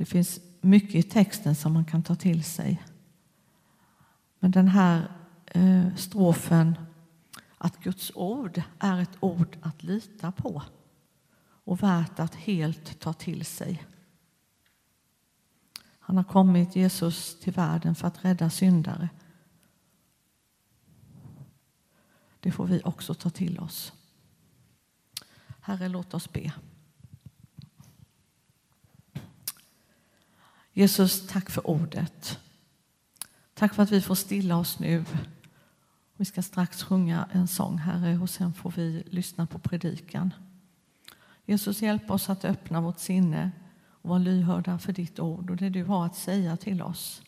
Det 0.00 0.06
finns 0.06 0.40
mycket 0.60 0.94
i 0.94 1.02
texten 1.02 1.54
som 1.54 1.72
man 1.72 1.84
kan 1.84 2.02
ta 2.02 2.14
till 2.14 2.44
sig. 2.44 2.82
Men 4.38 4.50
den 4.50 4.68
här 4.68 5.12
eh, 5.46 5.96
strofen 5.96 6.74
att 7.58 7.82
Guds 7.82 8.12
ord 8.14 8.62
är 8.78 9.00
ett 9.00 9.16
ord 9.20 9.56
att 9.62 9.82
lita 9.82 10.32
på 10.32 10.62
och 11.42 11.82
värt 11.82 12.20
att 12.20 12.34
helt 12.34 13.00
ta 13.00 13.12
till 13.12 13.44
sig. 13.44 13.86
Han 15.98 16.16
har 16.16 16.24
kommit, 16.24 16.76
Jesus, 16.76 17.40
till 17.40 17.52
världen 17.52 17.94
för 17.94 18.08
att 18.08 18.24
rädda 18.24 18.50
syndare. 18.50 19.08
Det 22.40 22.52
får 22.52 22.66
vi 22.66 22.80
också 22.84 23.14
ta 23.14 23.30
till 23.30 23.58
oss. 23.58 23.92
Herre, 25.60 25.88
låt 25.88 26.14
oss 26.14 26.32
be. 26.32 26.52
Jesus, 30.72 31.26
tack 31.26 31.50
för 31.50 31.66
ordet. 31.66 32.38
Tack 33.54 33.74
för 33.74 33.82
att 33.82 33.90
vi 33.90 34.00
får 34.00 34.14
stilla 34.14 34.56
oss 34.56 34.78
nu. 34.78 35.04
Vi 36.16 36.24
ska 36.24 36.42
strax 36.42 36.82
sjunga 36.82 37.28
en 37.32 37.48
sång, 37.48 37.78
Herre, 37.78 38.18
och 38.18 38.30
sen 38.30 38.52
får 38.52 38.72
vi 38.76 39.02
lyssna 39.06 39.46
på 39.46 39.58
predikan. 39.58 40.34
Jesus, 41.44 41.82
hjälp 41.82 42.10
oss 42.10 42.30
att 42.30 42.44
öppna 42.44 42.80
vårt 42.80 42.98
sinne 42.98 43.50
och 44.02 44.08
vara 44.08 44.18
lyhörda 44.18 44.78
för 44.78 44.92
ditt 44.92 45.18
ord 45.18 45.50
och 45.50 45.56
det 45.56 45.68
du 45.68 45.84
har 45.84 46.06
att 46.06 46.16
säga 46.16 46.56
till 46.56 46.82
oss. 46.82 47.22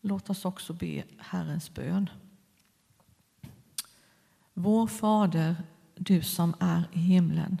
Låt 0.00 0.30
oss 0.30 0.44
också 0.44 0.72
be 0.72 1.04
Herrens 1.18 1.74
bön. 1.74 2.10
Vår 4.54 4.86
Fader, 4.86 5.56
du 5.94 6.22
som 6.22 6.54
är 6.60 6.88
i 6.92 6.98
himlen. 6.98 7.60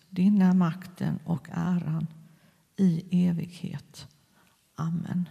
din 0.11 0.41
är 0.41 0.53
makten 0.53 1.19
och 1.25 1.47
äran 1.51 2.07
i 2.75 3.25
evighet. 3.27 4.07
Amen. 4.75 5.29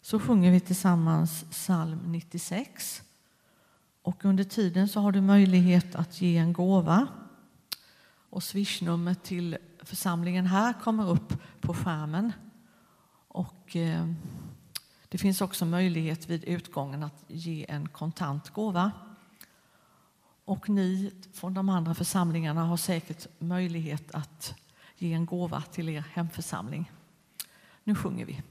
Så 0.00 0.20
sjunger 0.20 0.50
vi 0.50 0.60
tillsammans 0.60 1.44
psalm 1.50 2.12
96. 2.12 3.02
Och 4.02 4.24
under 4.24 4.44
tiden 4.44 4.88
så 4.88 5.00
har 5.00 5.12
du 5.12 5.20
möjlighet 5.20 5.94
att 5.94 6.20
ge 6.20 6.36
en 6.36 6.52
gåva. 6.52 7.08
Och 8.30 8.42
swishnumret 8.42 9.22
till 9.22 9.58
församlingen 9.82 10.46
här 10.46 10.72
kommer 10.72 11.10
upp 11.10 11.34
på 11.60 11.74
skärmen. 11.74 12.32
Och 13.28 13.76
eh, 13.76 14.12
det 15.08 15.18
finns 15.18 15.40
också 15.40 15.64
möjlighet 15.64 16.30
vid 16.30 16.44
utgången 16.44 17.02
att 17.02 17.24
ge 17.28 17.66
en 17.68 17.88
kontant 17.88 18.50
gåva. 18.50 18.92
Och 20.44 20.68
ni 20.68 21.12
från 21.32 21.54
de 21.54 21.68
andra 21.68 21.94
församlingarna 21.94 22.64
har 22.64 22.76
säkert 22.76 23.26
möjlighet 23.38 24.14
att 24.14 24.54
ge 24.98 25.12
en 25.12 25.26
gåva 25.26 25.62
till 25.62 25.88
er 25.88 26.04
hemförsamling. 26.12 26.90
Nu 27.84 27.94
sjunger 27.94 28.24
vi. 28.24 28.42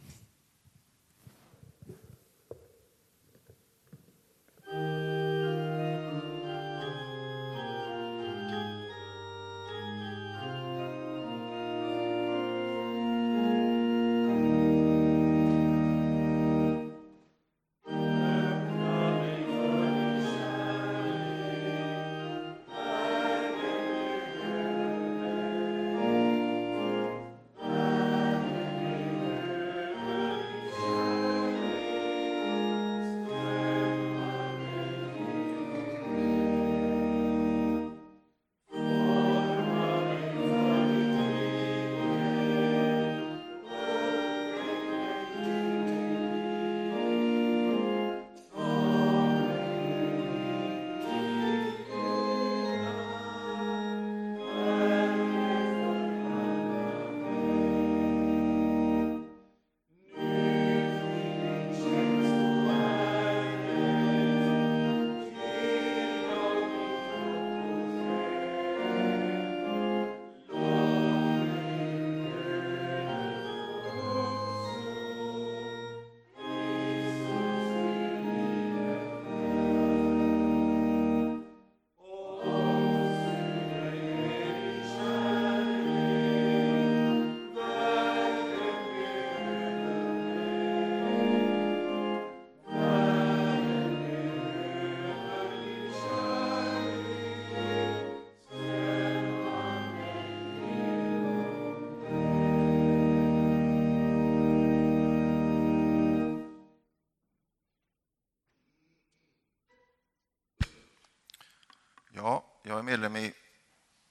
Jag 112.69 112.79
är 112.79 112.83
medlem 112.83 113.15
i 113.15 113.33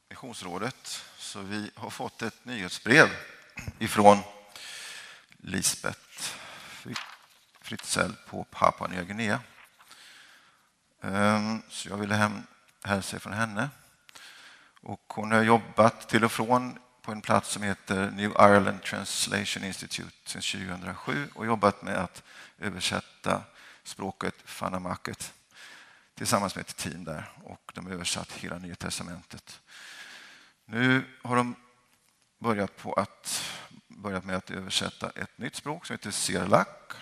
Missionsrådet 0.09 1.05
så 1.19 1.41
vi 1.41 1.71
har 1.75 1.91
fått 1.91 2.23
ett 2.23 2.45
nyhetsbrev 2.45 3.09
ifrån 3.79 4.19
Lisbeth 5.37 6.35
Fritzell 7.61 8.13
på 8.27 8.45
Papua 8.45 8.89
Nya 8.89 9.03
Guinea. 9.03 9.41
Ehm, 11.03 11.63
så 11.69 11.89
jag 11.89 11.97
ville 11.97 12.15
hem, 12.15 12.43
hälsa 12.85 13.19
från 13.19 13.33
henne. 13.33 13.69
Och 14.81 15.13
hon 15.15 15.33
har 15.33 15.43
jobbat 15.43 16.09
till 16.09 16.25
och 16.25 16.33
från 16.33 16.79
på 17.03 17.13
en 17.13 17.21
plats 17.21 17.51
som 17.51 17.63
heter 17.63 18.11
New 18.11 18.31
Ireland 18.31 18.83
Translation 18.83 19.65
Institute 19.65 20.31
sedan 20.31 20.43
2007 20.43 21.29
och 21.35 21.47
jobbat 21.47 21.83
med 21.83 21.97
att 21.97 22.23
översätta 22.59 23.43
språket 23.83 24.35
fanamaket 24.45 25.35
tillsammans 26.19 26.55
med 26.55 26.61
ett 26.61 26.77
team 26.77 27.05
där 27.05 27.33
och 27.45 27.73
de 27.75 27.87
har 27.87 27.93
översatt 27.93 28.33
hela 28.33 28.59
Nya 28.59 28.75
Testamentet. 28.75 29.61
Nu 30.65 31.05
har 31.23 31.37
de 31.37 31.57
börjat, 32.39 32.77
på 32.77 32.93
att, 32.93 33.45
börjat 33.89 34.25
med 34.25 34.37
att 34.37 34.51
översätta 34.51 35.11
ett 35.11 35.39
nytt 35.39 35.55
språk 35.55 35.87
som 35.87 35.95
heter 35.95 36.11
Sirlak 36.11 36.93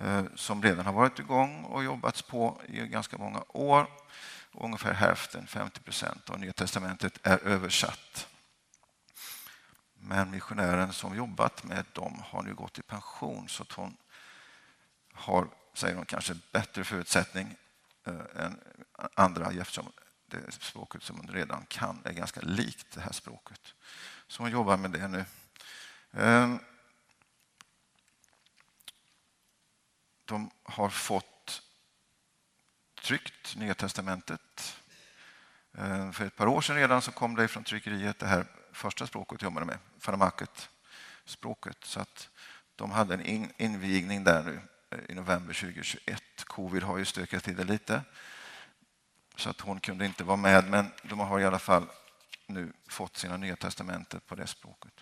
eh, 0.00 0.24
som 0.34 0.62
redan 0.62 0.86
har 0.86 0.92
varit 0.92 1.18
igång 1.18 1.64
och 1.64 1.84
jobbats 1.84 2.22
på 2.22 2.60
i 2.68 2.78
ganska 2.78 3.18
många 3.18 3.44
år. 3.48 3.86
Ungefär 4.52 4.92
hälften, 4.92 5.46
50 5.46 5.80
procent 5.80 6.30
av 6.30 6.40
Nya 6.40 6.52
Testamentet 6.52 7.18
är 7.22 7.38
översatt. 7.38 8.28
Men 9.94 10.30
missionären 10.30 10.92
som 10.92 11.16
jobbat 11.16 11.64
med 11.64 11.84
dem 11.92 12.22
har 12.24 12.42
nu 12.42 12.54
gått 12.54 12.78
i 12.78 12.82
pension 12.82 13.48
så 13.48 13.62
att 13.62 13.72
hon 13.72 13.96
har, 15.12 15.48
säger 15.74 15.96
hon, 15.96 16.06
kanske 16.06 16.34
bättre 16.52 16.84
förutsättning 16.84 17.56
Eh, 18.04 18.44
än 18.44 18.60
andra 19.14 19.52
eftersom 19.52 19.92
det 20.26 20.52
språket 20.52 21.02
som 21.02 21.16
hon 21.16 21.28
redan 21.28 21.66
kan 21.66 22.02
är 22.04 22.12
ganska 22.12 22.40
likt 22.40 22.86
det 22.94 23.00
här 23.00 23.12
språket. 23.12 23.74
Så 24.26 24.42
hon 24.42 24.50
jobbar 24.50 24.76
med 24.76 24.90
det 24.90 25.08
nu. 25.08 25.24
Eh, 26.10 26.56
de 30.24 30.50
har 30.62 30.88
fått 30.88 31.62
tryckt, 33.02 33.56
Nya 33.56 33.74
testamentet. 33.74 34.76
Eh, 35.72 36.12
för 36.12 36.24
ett 36.24 36.36
par 36.36 36.46
år 36.46 36.60
sedan 36.60 36.76
redan 36.76 37.02
så 37.02 37.12
kom 37.12 37.34
det 37.34 37.48
från 37.48 37.64
tryckeriet 37.64 38.18
det 38.18 38.26
här 38.26 38.46
första 38.72 39.06
språket 39.06 39.42
jag 39.42 39.46
jobbade 39.46 39.66
med, 39.66 39.78
Faramaket 39.98 40.68
språket. 41.24 41.78
Så 41.84 42.00
att 42.00 42.30
de 42.76 42.90
hade 42.90 43.14
en 43.14 43.50
invigning 43.56 44.24
där 44.24 44.42
nu 44.42 44.60
Eh, 44.92 44.98
i 45.08 45.14
november 45.14 45.54
2021. 45.54 46.44
Covid 46.44 46.82
har 46.82 46.98
ju 46.98 47.04
stökat 47.04 47.44
till 47.44 47.56
det 47.56 47.64
lite 47.64 48.02
så 49.36 49.50
att 49.50 49.60
hon 49.60 49.80
kunde 49.80 50.06
inte 50.06 50.24
vara 50.24 50.36
med, 50.36 50.70
men 50.70 50.90
de 51.02 51.18
har 51.18 51.40
i 51.40 51.44
alla 51.44 51.58
fall 51.58 51.86
nu 52.46 52.72
fått 52.88 53.16
sina 53.16 53.36
Nya 53.36 53.56
testamentet 53.56 54.26
på 54.26 54.34
det 54.34 54.46
språket. 54.46 54.92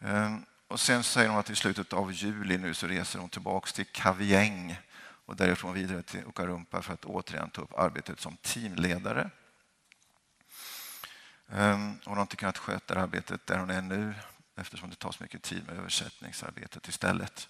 Ehm, 0.00 0.44
och 0.68 0.80
sen 0.80 1.04
säger 1.04 1.28
hon 1.28 1.38
att 1.38 1.50
i 1.50 1.56
slutet 1.56 1.92
av 1.92 2.12
juli 2.12 2.58
nu 2.58 2.74
så 2.74 2.86
reser 2.86 3.18
hon 3.18 3.28
tillbaks 3.28 3.72
till 3.72 3.86
Kavieng 3.86 4.78
och 5.26 5.36
därifrån 5.36 5.74
vidare 5.74 6.02
till 6.02 6.20
Ukarumpa 6.20 6.82
för 6.82 6.94
att 6.94 7.04
återigen 7.04 7.50
ta 7.50 7.62
upp 7.62 7.78
arbetet 7.78 8.20
som 8.20 8.36
teamledare. 8.36 9.30
Ehm, 11.48 11.98
hon 12.04 12.14
har 12.14 12.22
inte 12.22 12.36
kunnat 12.36 12.58
sköta 12.58 13.00
arbetet 13.00 13.46
där 13.46 13.58
hon 13.58 13.70
är 13.70 13.82
nu 13.82 14.14
eftersom 14.56 14.90
det 14.90 14.96
tar 14.96 15.12
så 15.12 15.22
mycket 15.22 15.42
tid 15.42 15.66
med 15.66 15.78
översättningsarbetet 15.78 16.88
istället. 16.88 17.48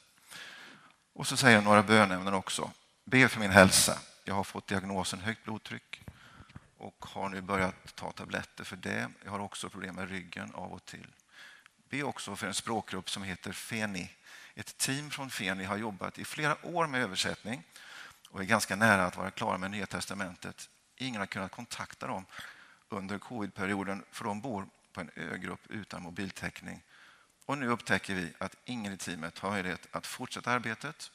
Och 1.13 1.27
så 1.27 1.37
säger 1.37 1.57
jag 1.57 1.65
några 1.65 1.83
bönämnen 1.83 2.35
också. 2.35 2.71
Be 3.05 3.29
för 3.29 3.41
min 3.41 3.51
hälsa. 3.51 3.99
Jag 4.25 4.35
har 4.35 4.45
fått 4.45 4.67
diagnosen 4.67 5.21
högt 5.21 5.45
blodtryck 5.45 6.01
och 6.79 7.05
har 7.05 7.29
nu 7.29 7.41
börjat 7.41 7.95
ta 7.95 8.13
tabletter 8.13 8.65
för 8.65 8.77
det. 8.77 9.09
Jag 9.25 9.31
har 9.31 9.39
också 9.39 9.69
problem 9.69 9.95
med 9.95 10.11
ryggen 10.11 10.55
av 10.55 10.73
och 10.73 10.85
till. 10.85 11.07
Be 11.91 12.03
också 12.03 12.37
för 12.37 12.47
en 12.47 12.55
språkgrupp 12.55 13.11
som 13.11 13.23
heter 13.23 13.53
FENI. 13.53 14.11
Ett 14.55 14.79
team 14.79 15.11
från 15.11 15.31
FENI 15.31 15.65
har 15.65 15.77
jobbat 15.77 16.19
i 16.19 16.25
flera 16.25 16.67
år 16.67 16.87
med 16.87 17.03
översättning 17.03 17.63
och 18.31 18.41
är 18.41 18.45
ganska 18.45 18.77
nära 18.77 19.07
att 19.07 19.17
vara 19.17 19.31
klara 19.31 19.59
med 19.59 19.71
Nya 19.71 19.87
testamentet. 19.87 20.69
Ingen 20.97 21.21
har 21.21 21.27
kunnat 21.27 21.51
kontakta 21.53 22.07
dem 22.07 22.27
under 22.89 23.19
covidperioden 23.19 24.05
för 24.11 24.25
de 24.25 24.41
bor 24.41 24.67
på 24.93 25.01
en 25.01 25.11
ögrupp 25.17 25.67
utan 25.69 26.03
mobiltäckning. 26.03 26.83
Och 27.47 27.59
nu 27.59 27.69
upptäcker 27.69 28.15
vi 28.15 28.33
att 28.39 28.57
ingen 28.65 28.93
i 28.93 28.97
teamet 28.97 29.39
har 29.39 29.51
möjlighet 29.51 29.89
att 29.91 30.07
fortsätta 30.07 30.51
arbetet. 30.51 31.11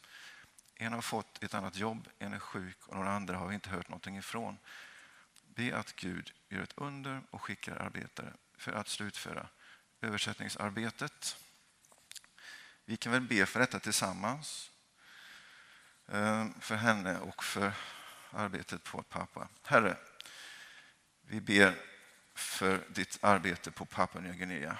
En 0.75 0.93
har 0.93 1.01
fått 1.01 1.43
ett 1.43 1.53
annat 1.53 1.75
jobb, 1.75 2.09
en 2.19 2.33
är 2.33 2.39
sjuk 2.39 2.77
och 2.87 2.95
några 2.95 3.11
andra 3.11 3.37
har 3.37 3.47
vi 3.47 3.55
inte 3.55 3.69
hört 3.69 3.89
någonting 3.89 4.17
ifrån. 4.17 4.57
Be 5.55 5.77
att 5.77 5.95
Gud 5.95 6.31
gör 6.49 6.63
ett 6.63 6.73
under 6.75 7.21
och 7.29 7.41
skickar 7.41 7.75
arbetare 7.75 8.33
för 8.57 8.71
att 8.71 8.87
slutföra 8.87 9.47
översättningsarbetet. 10.01 11.37
Vi 12.85 12.97
kan 12.97 13.11
väl 13.11 13.21
be 13.21 13.45
för 13.45 13.59
detta 13.59 13.79
tillsammans. 13.79 14.71
Eh, 16.07 16.47
för 16.59 16.75
henne 16.75 17.19
och 17.19 17.43
för 17.43 17.73
arbetet 18.29 18.83
på 18.83 19.03
pappa. 19.03 19.47
Herre, 19.63 19.97
vi 21.21 21.41
ber 21.41 21.75
för 22.35 22.81
ditt 22.89 23.17
arbete 23.21 23.71
på 23.71 23.85
Papua 23.85 24.21
Nya 24.21 24.33
Guinea. 24.33 24.77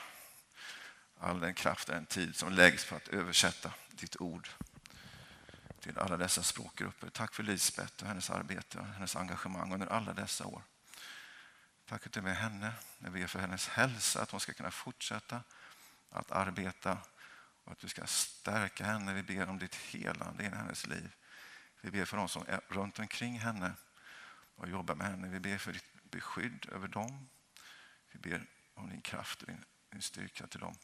All 1.19 1.39
den 1.39 1.53
kraft 1.53 1.89
och 1.89 1.95
den 1.95 2.06
tid 2.06 2.36
som 2.36 2.53
läggs 2.53 2.86
på 2.86 2.95
att 2.95 3.08
översätta 3.08 3.73
ditt 3.91 4.21
ord 4.21 4.49
till 5.80 5.97
alla 5.97 6.17
dessa 6.17 6.43
språkgrupper. 6.43 7.10
Tack 7.10 7.34
för 7.34 7.43
Lisbeth 7.43 8.01
och 8.01 8.08
hennes 8.08 8.30
arbete 8.30 8.80
och 8.80 8.86
hennes 8.86 9.15
engagemang 9.15 9.73
under 9.73 9.88
alla 9.88 10.13
dessa 10.13 10.45
år. 10.45 10.62
Tack 11.86 12.06
att 12.06 12.12
du 12.12 12.19
är 12.19 12.23
med 12.23 12.38
henne. 12.38 12.73
Jag 12.99 13.12
ber 13.12 13.27
för 13.27 13.39
hennes 13.39 13.67
hälsa, 13.67 14.21
att 14.21 14.32
hon 14.32 14.39
ska 14.39 14.53
kunna 14.53 14.71
fortsätta 14.71 15.41
att 16.10 16.32
arbeta 16.32 16.97
och 17.63 17.71
att 17.71 17.80
du 17.80 17.88
ska 17.88 18.06
stärka 18.06 18.86
henne. 18.86 19.13
Vi 19.13 19.23
ber 19.23 19.49
om 19.49 19.60
ditt 19.60 19.75
helande 19.75 20.43
i 20.43 20.47
hennes 20.47 20.88
liv. 20.88 21.15
Vi 21.82 21.91
ber 21.91 22.06
för 22.06 22.17
de 22.17 22.30
som 22.30 22.43
är 22.47 22.62
runt 22.67 22.99
omkring 22.99 23.39
henne 23.39 23.73
och 24.56 24.69
jobbar 24.69 24.95
med 24.95 25.08
henne. 25.08 25.27
Vi 25.27 25.39
ber 25.39 25.58
för 25.58 25.73
ditt 25.73 26.03
beskydd 26.03 26.69
över 26.71 26.88
dem. 26.88 27.30
Vi 28.12 28.19
ber 28.19 28.45
om 28.73 28.89
din 28.89 29.01
kraft 29.01 29.41
och 29.41 29.47
din, 29.47 29.65
din 29.89 30.01
styrka 30.01 30.47
till 30.47 30.60
dem. 30.60 30.75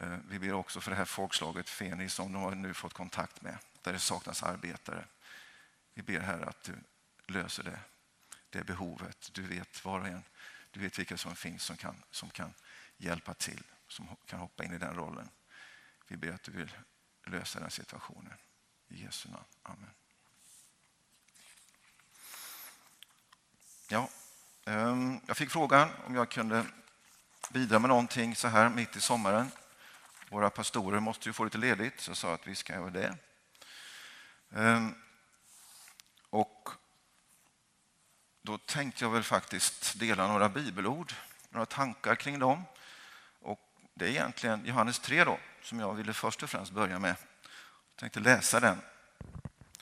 Eh, 0.00 0.18
vi 0.28 0.38
ber 0.38 0.52
också 0.52 0.80
för 0.80 0.90
det 0.90 0.96
här 0.96 1.04
folkslaget 1.04 1.68
Feni 1.68 2.08
som 2.08 2.32
de 2.32 2.42
har 2.42 2.54
nu 2.54 2.74
fått 2.74 2.92
kontakt 2.92 3.42
med, 3.42 3.58
där 3.82 3.92
det 3.92 3.98
saknas 3.98 4.42
arbetare. 4.42 5.04
Vi 5.94 6.02
ber 6.02 6.20
här 6.20 6.40
att 6.40 6.62
du 6.62 6.74
löser 7.26 7.62
det, 7.62 7.80
det 8.50 8.64
behovet. 8.64 9.30
Du 9.32 9.42
vet 9.42 9.84
var 9.84 10.00
och 10.00 10.06
en. 10.06 10.22
Du 10.70 10.80
vet 10.80 10.98
vilka 10.98 11.16
som 11.16 11.36
finns 11.36 11.62
som 11.62 11.76
kan, 11.76 12.02
som 12.10 12.30
kan 12.30 12.54
hjälpa 12.96 13.34
till, 13.34 13.62
som 13.88 14.08
kan 14.26 14.40
hoppa 14.40 14.64
in 14.64 14.72
i 14.72 14.78
den 14.78 14.94
rollen. 14.94 15.28
Vi 16.08 16.16
ber 16.16 16.32
att 16.32 16.42
du 16.42 16.52
vill 16.52 16.76
lösa 17.24 17.60
den 17.60 17.70
situationen. 17.70 18.32
I 18.88 19.02
Jesu 19.02 19.28
namn. 19.28 19.44
Amen. 19.62 19.90
Ja, 23.88 24.08
ehm, 24.64 25.20
jag 25.26 25.36
fick 25.36 25.50
frågan 25.50 25.88
om 26.06 26.14
jag 26.14 26.30
kunde 26.30 26.66
bidra 27.50 27.78
med 27.78 27.88
någonting 27.88 28.36
så 28.36 28.48
här 28.48 28.68
mitt 28.68 28.96
i 28.96 29.00
sommaren. 29.00 29.50
Våra 30.28 30.50
pastorer 30.50 31.00
måste 31.00 31.28
ju 31.28 31.32
få 31.32 31.44
lite 31.44 31.58
ledigt, 31.58 32.00
så 32.00 32.10
jag 32.10 32.16
sa 32.16 32.34
att 32.34 32.46
vi 32.46 32.54
ska 32.54 32.72
göra 32.72 32.90
det. 32.90 33.16
Ehm, 34.50 34.94
och 36.30 36.68
då 38.42 38.58
tänkte 38.58 39.04
jag 39.04 39.10
väl 39.10 39.22
faktiskt 39.22 39.98
dela 39.98 40.26
några 40.26 40.48
bibelord, 40.48 41.12
några 41.50 41.66
tankar 41.66 42.14
kring 42.14 42.38
dem. 42.38 42.64
Och 43.40 43.60
det 43.94 44.04
är 44.04 44.10
egentligen 44.10 44.66
Johannes 44.66 44.98
3 44.98 45.24
då, 45.24 45.38
som 45.62 45.80
jag 45.80 45.94
ville 45.94 46.12
först 46.12 46.42
och 46.42 46.50
främst 46.50 46.72
börja 46.72 46.98
med. 46.98 47.16
Jag 47.90 47.96
tänkte 47.96 48.20
läsa 48.20 48.60
den, 48.60 48.80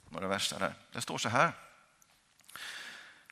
några 0.09 0.29
verser 0.29 0.59
där. 0.59 0.75
Det 0.93 1.01
står 1.01 1.19
så 1.19 1.29
här. 1.29 1.53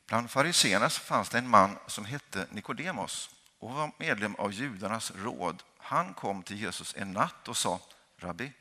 Bland 0.07 0.31
fariséerna 0.31 0.90
fanns 0.90 1.29
det 1.29 1.38
en 1.38 1.48
man 1.48 1.79
som 1.87 2.05
hette 2.05 2.46
Nikodemos 2.51 3.31
och 3.59 3.75
var 3.75 3.92
medlem 3.98 4.35
av 4.35 4.53
judarnas 4.53 5.12
råd. 5.16 5.62
Han 5.82 6.14
kom 6.14 6.42
till 6.42 6.60
Jesus 6.60 6.94
en 6.96 7.12
natt 7.12 7.48
och 7.48 7.56
sa 7.56 7.80
Rabbi, 8.16 8.52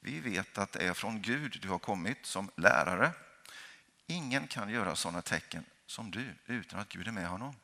vi 0.00 0.20
vet 0.20 0.58
att 0.58 0.72
det 0.72 0.86
är 0.86 0.94
från 0.94 1.22
Gud 1.22 1.58
du 1.62 1.68
har 1.68 1.78
kommit 1.78 2.26
som 2.26 2.50
lärare. 2.56 3.12
Ingen 4.06 4.46
kan 4.46 4.70
göra 4.70 4.96
sådana 4.96 5.22
tecken 5.22 5.64
som 5.86 6.10
du 6.10 6.34
utan 6.46 6.80
att 6.80 6.88
Gud 6.88 7.08
är 7.08 7.12
med 7.12 7.28
honom. 7.28 7.54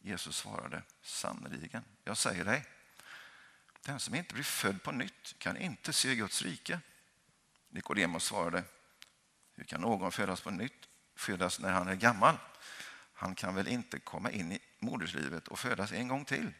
Jesus 0.00 0.36
svarade 0.36 0.82
sannerligen, 1.02 1.84
jag 2.04 2.16
säger 2.16 2.44
dig, 2.44 2.64
den 3.82 4.00
som 4.00 4.14
inte 4.14 4.34
blir 4.34 4.44
född 4.44 4.82
på 4.82 4.92
nytt 4.92 5.34
kan 5.38 5.56
inte 5.56 5.92
se 5.92 6.14
Guds 6.14 6.42
rike. 6.42 6.80
Nikodemus 7.68 8.24
svarade, 8.24 8.64
hur 9.54 9.64
kan 9.64 9.80
någon 9.80 10.12
födas 10.12 10.40
på 10.40 10.50
nytt, 10.50 10.88
födas 11.16 11.60
när 11.60 11.72
han 11.72 11.88
är 11.88 11.94
gammal? 11.94 12.38
Han 13.14 13.34
kan 13.34 13.54
väl 13.54 13.68
inte 13.68 13.98
komma 13.98 14.30
in 14.30 14.52
i 14.52 14.58
moderslivet 14.78 15.48
och 15.48 15.58
födas 15.58 15.92
en 15.92 16.08
gång 16.08 16.24
till? 16.24 16.52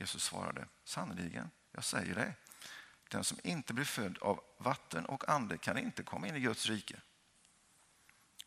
Jesus 0.00 0.24
svarade, 0.24 0.68
sannerligen, 0.84 1.50
jag 1.72 1.84
säger 1.84 2.14
det. 2.14 2.34
Den 3.08 3.24
som 3.24 3.38
inte 3.44 3.74
blir 3.74 3.84
född 3.84 4.18
av 4.18 4.44
vatten 4.58 5.06
och 5.06 5.28
ande 5.28 5.58
kan 5.58 5.78
inte 5.78 6.02
komma 6.02 6.28
in 6.28 6.36
i 6.36 6.40
Guds 6.40 6.66
rike. 6.66 7.00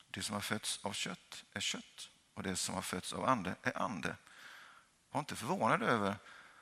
Det 0.07 0.21
som 0.21 0.33
har 0.33 0.41
fötts 0.41 0.79
av 0.85 0.93
kött 0.93 1.45
är 1.51 1.59
kött 1.59 2.09
och 2.33 2.43
det 2.43 2.55
som 2.55 2.75
har 2.75 2.81
fötts 2.81 3.13
av 3.13 3.25
ande 3.25 3.55
är 3.61 3.77
ande. 3.77 4.15
Var 5.11 5.19
inte 5.19 5.35
förvånad 5.35 5.83
över 5.83 6.15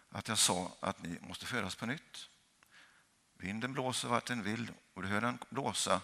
att 0.09 0.27
jag 0.27 0.37
sa 0.37 0.77
att 0.79 1.03
ni 1.03 1.19
måste 1.21 1.45
födas 1.45 1.75
på 1.75 1.85
nytt. 1.85 2.29
Vinden 3.33 3.73
blåser 3.73 4.07
vart 4.07 4.25
den 4.25 4.43
vill 4.43 4.71
och 4.93 5.01
du 5.01 5.07
hör 5.07 5.21
den 5.21 5.39
blåsa 5.49 6.01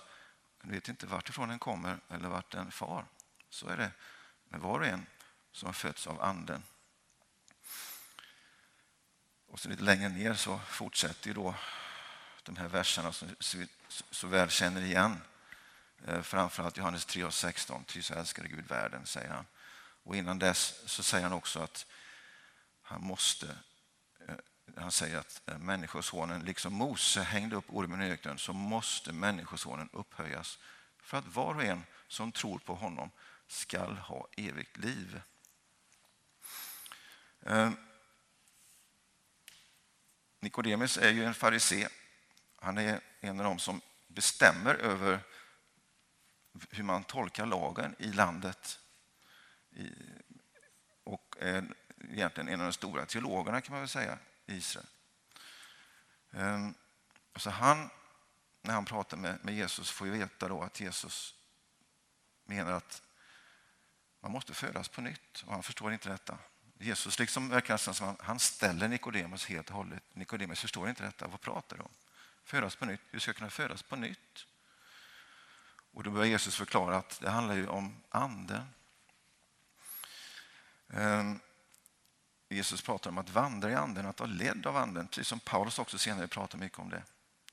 men 0.62 0.72
vet 0.72 0.90
inte 0.90 1.08
vartifrån 1.08 1.50
den 1.50 1.60
kommer 1.60 2.00
eller 2.10 2.30
vart 2.30 2.52
den 2.52 2.72
far. 2.72 3.06
Så 3.50 3.68
är 3.68 3.78
det 3.78 3.92
med 4.44 4.60
var 4.60 4.80
och 4.80 4.88
en 4.88 5.06
som 5.52 5.66
har 5.66 5.74
fötts 5.74 6.08
av 6.08 6.22
anden. 6.22 6.64
Och 9.48 9.60
så 9.60 9.70
lite 9.70 9.84
längre 9.84 10.10
ner 10.10 10.34
så 10.34 10.60
fortsätter 10.68 11.28
ju 11.28 11.34
då 11.34 11.56
de 12.44 12.58
här 12.58 12.68
verserna 12.68 13.12
som 13.12 13.28
vi 13.60 13.68
så 14.12 14.28
väl 14.28 14.50
känner 14.50 14.82
igen. 14.82 15.22
Eh, 16.06 16.22
framförallt 16.22 16.78
Johannes 16.78 17.06
3 17.06 17.24
och 17.24 17.34
16. 17.34 17.84
Ty 17.84 18.02
så 18.02 18.14
älskade 18.14 18.48
Gud 18.48 18.68
världen, 18.68 19.06
säger 19.06 19.30
han. 19.30 19.46
Och 20.04 20.16
innan 20.16 20.40
dess 20.40 20.82
så 20.86 21.04
säger 21.04 21.24
han 21.24 21.34
också 21.34 21.60
att 21.60 21.86
han 22.82 23.04
måste 23.04 23.48
eh, 24.28 24.36
han 24.76 24.92
säger 24.92 25.18
att 25.18 25.42
eh, 25.46 25.58
Människosonen, 25.58 26.42
liksom 26.42 26.74
Mose 26.74 27.22
hängde 27.22 27.56
upp 27.56 27.66
ormen 27.68 28.02
i 28.02 28.12
öknen, 28.12 28.38
så 28.38 28.54
måste 28.54 29.14
Människosonen 29.14 29.90
upphöjas 29.94 30.60
för 31.02 31.18
att 31.18 31.36
var 31.36 31.56
och 31.56 31.64
en 31.64 31.84
som 32.08 32.32
tror 32.32 32.60
på 32.60 32.76
honom 32.76 33.12
skall 33.48 33.98
ha 33.98 34.28
evigt 34.38 34.78
liv. 34.78 35.22
Nikodemus 40.40 40.98
är 40.98 41.10
ju 41.10 41.26
en 41.26 41.34
farisé. 41.34 41.88
Han 42.56 42.78
är 42.78 43.02
en 43.20 43.40
av 43.40 43.46
dem 43.46 43.60
som 43.60 43.82
bestämmer 44.08 44.76
över 44.76 45.20
hur 46.70 46.84
man 46.84 47.04
tolkar 47.04 47.46
lagen 47.46 47.96
i 48.00 48.08
landet. 48.08 48.80
Och 51.04 51.36
är 51.40 51.66
egentligen 52.12 52.50
en 52.50 52.60
av 52.60 52.68
de 52.68 52.74
stora 52.74 53.06
teologerna 53.06 53.62
kan 53.62 53.74
man 53.74 53.82
väl 53.82 53.90
säga 53.90 54.18
i 54.46 54.56
Israel. 54.56 54.88
Ehm, 56.32 56.74
så 57.36 57.50
han, 57.50 57.90
när 58.62 58.74
han 58.74 58.86
pratar 58.86 59.18
med, 59.18 59.50
Jesus 59.50 59.92
får 59.92 60.08
ju 60.08 60.14
veta 60.14 60.48
då 60.48 60.62
att 60.62 60.80
Jesus 60.80 61.36
menar 62.44 62.72
att 62.72 63.02
Man 64.20 64.32
måste 64.32 64.54
födas 64.54 64.90
på 64.90 65.02
nytt 65.02 65.44
och 65.46 65.54
han 65.54 65.64
förstår 65.64 65.94
inte 65.94 66.10
detta. 66.10 66.38
Jesus 66.80 67.20
liksom 67.20 67.50
verkar 67.50 67.74
nästan 67.74 67.94
som 67.94 68.08
han, 68.08 68.16
han 68.20 68.40
ställer 68.40 68.88
Nikodemus 68.88 69.46
helt 69.46 69.70
och 69.70 69.76
hållet. 69.76 70.04
Nikodemus 70.14 70.60
förstår 70.60 70.90
inte 70.90 71.04
detta. 71.04 71.28
Vad 71.28 71.42
pratar 71.42 71.78
du 71.78 71.84
om? 71.84 71.92
Födas 72.44 72.76
på 72.76 72.86
nytt? 72.86 73.02
Hur 73.12 73.20
ska 73.20 73.30
jag 73.30 73.36
kunna 73.36 73.50
födas 73.50 73.84
på 73.84 73.96
nytt? 73.96 74.46
Och 75.92 76.04
då 76.04 76.12
börjar 76.12 76.28
Jesus 76.28 76.56
förklara 76.56 76.98
att 76.98 77.20
det 77.20 77.30
handlar 77.30 77.56
ju 77.56 77.68
om 77.68 78.04
anden. 78.10 78.64
Ehm, 80.90 81.40
Jesus 82.50 82.82
pratar 82.82 83.10
om 83.10 83.18
att 83.18 83.30
vandra 83.30 83.72
i 83.72 83.76
anden, 83.76 84.06
att 84.06 84.20
vara 84.20 84.30
ledd 84.30 84.66
av 84.66 84.78
anden, 84.78 85.08
precis 85.08 85.28
som 85.28 85.40
Paulus 85.40 85.80
också 85.80 85.98
senare 85.98 86.28
pratar 86.28 86.58
mycket 86.58 86.80
om 86.80 86.90
det. 86.90 87.04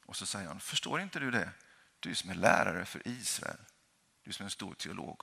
Och 0.06 0.16
så 0.16 0.26
säger 0.26 0.48
han, 0.48 0.60
förstår 0.60 1.00
inte 1.00 1.18
du 1.18 1.30
det? 1.30 1.50
Du 2.00 2.14
som 2.14 2.30
är 2.30 2.34
lärare 2.34 2.84
för 2.84 3.08
Israel, 3.08 3.60
du 4.24 4.32
som 4.32 4.42
är 4.42 4.46
en 4.46 4.50
stor 4.50 4.74
teolog. 4.74 5.22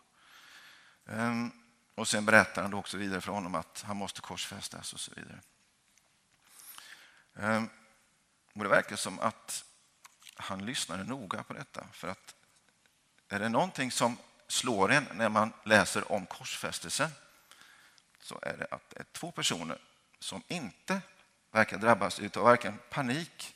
Ehm, 1.05 1.60
och 2.01 2.07
sen 2.07 2.25
berättar 2.25 2.61
han 2.61 2.73
också 2.73 2.97
vidare 2.97 3.21
för 3.21 3.31
honom 3.31 3.55
att 3.55 3.83
han 3.87 3.97
måste 3.97 4.21
korsfästas 4.21 4.93
och 4.93 4.99
så 4.99 5.11
vidare. 5.15 5.39
Ehm, 7.35 7.69
och 8.53 8.63
det 8.63 8.69
verkar 8.69 8.95
som 8.95 9.19
att 9.19 9.65
han 10.35 10.65
lyssnade 10.65 11.03
noga 11.03 11.43
på 11.43 11.53
detta. 11.53 11.87
För 11.93 12.07
att 12.07 12.35
är 13.27 13.39
det 13.39 13.49
någonting 13.49 13.91
som 13.91 14.17
slår 14.47 14.91
en 14.91 15.07
när 15.13 15.29
man 15.29 15.53
läser 15.63 16.11
om 16.11 16.25
korsfästelsen 16.25 17.09
så 18.21 18.39
är 18.41 18.57
det 18.57 18.67
att 18.71 18.89
det 18.89 18.99
är 18.99 19.05
två 19.11 19.31
personer 19.31 19.81
som 20.19 20.43
inte 20.47 21.01
verkar 21.51 21.77
drabbas 21.77 22.19
av 22.19 22.43
varken 22.43 22.79
panik 22.89 23.55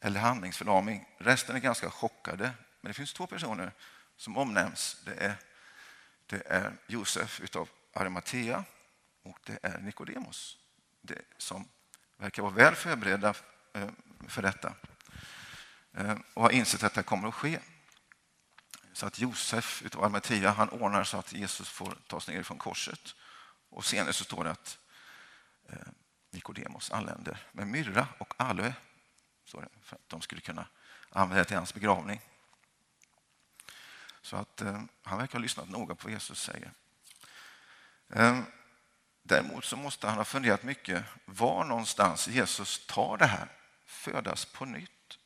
eller 0.00 0.20
handlingsförlamning. 0.20 1.08
Resten 1.18 1.56
är 1.56 1.60
ganska 1.60 1.90
chockade. 1.90 2.50
Men 2.80 2.90
det 2.90 2.94
finns 2.94 3.12
två 3.12 3.26
personer 3.26 3.72
som 4.16 4.38
omnämns. 4.38 4.96
Det 5.04 5.14
är, 5.14 5.36
det 6.26 6.42
är 6.46 6.76
Josef 6.86 7.40
utav 7.40 7.68
Arimathea 7.92 8.64
och 9.22 9.38
det 9.46 9.58
är 9.62 9.78
Nikodemos 9.78 10.58
det 11.06 11.22
som 11.38 11.68
verkar 12.16 12.42
vara 12.42 12.52
väl 12.52 12.74
förberedda 12.74 13.34
eh, 13.74 13.88
för 14.28 14.42
detta 14.42 14.74
eh, 15.92 16.18
och 16.34 16.42
har 16.42 16.50
insett 16.50 16.82
att 16.82 16.94
det 16.94 17.02
kommer 17.02 17.28
att 17.28 17.34
ske. 17.34 17.58
Så 18.92 19.06
att 19.06 19.18
Josef 19.18 19.82
utav 19.82 20.04
Arimathea 20.04 20.50
han 20.50 20.68
ordnar 20.68 21.04
så 21.04 21.18
att 21.18 21.32
Jesus 21.32 21.68
får 21.68 21.98
tas 22.06 22.28
ner 22.28 22.42
från 22.42 22.58
korset. 22.58 23.14
Och 23.68 23.84
senare 23.84 24.12
så 24.12 24.24
står 24.24 24.44
det 24.44 24.50
att 24.50 24.78
eh, 25.68 25.76
Nikodemus 26.30 26.30
Nikodemos 26.30 26.90
anländer 26.90 27.46
med 27.52 27.68
myrra 27.68 28.08
och 28.18 28.34
aloe 28.36 28.74
står 29.44 29.60
det, 29.62 29.68
för 29.82 29.96
att 29.96 30.08
de 30.08 30.20
skulle 30.20 30.40
kunna 30.40 30.66
använda 31.10 31.42
det 31.42 31.44
till 31.44 31.56
hans 31.56 31.74
begravning. 31.74 32.20
Så 34.26 34.36
att 34.36 34.60
eh, 34.60 34.82
han 35.02 35.18
verkar 35.18 35.32
ha 35.32 35.42
lyssnat 35.42 35.68
noga 35.68 35.94
på 35.94 36.04
vad 36.04 36.12
Jesus 36.12 36.42
säger. 36.42 36.72
Eh, 38.08 38.40
däremot 39.22 39.64
så 39.64 39.76
måste 39.76 40.06
han 40.06 40.16
ha 40.16 40.24
funderat 40.24 40.62
mycket 40.62 41.04
var 41.24 41.64
någonstans 41.64 42.28
Jesus 42.28 42.86
tar 42.86 43.16
det 43.16 43.26
här, 43.26 43.48
födas 43.84 44.44
på 44.44 44.64
nytt. 44.64 45.18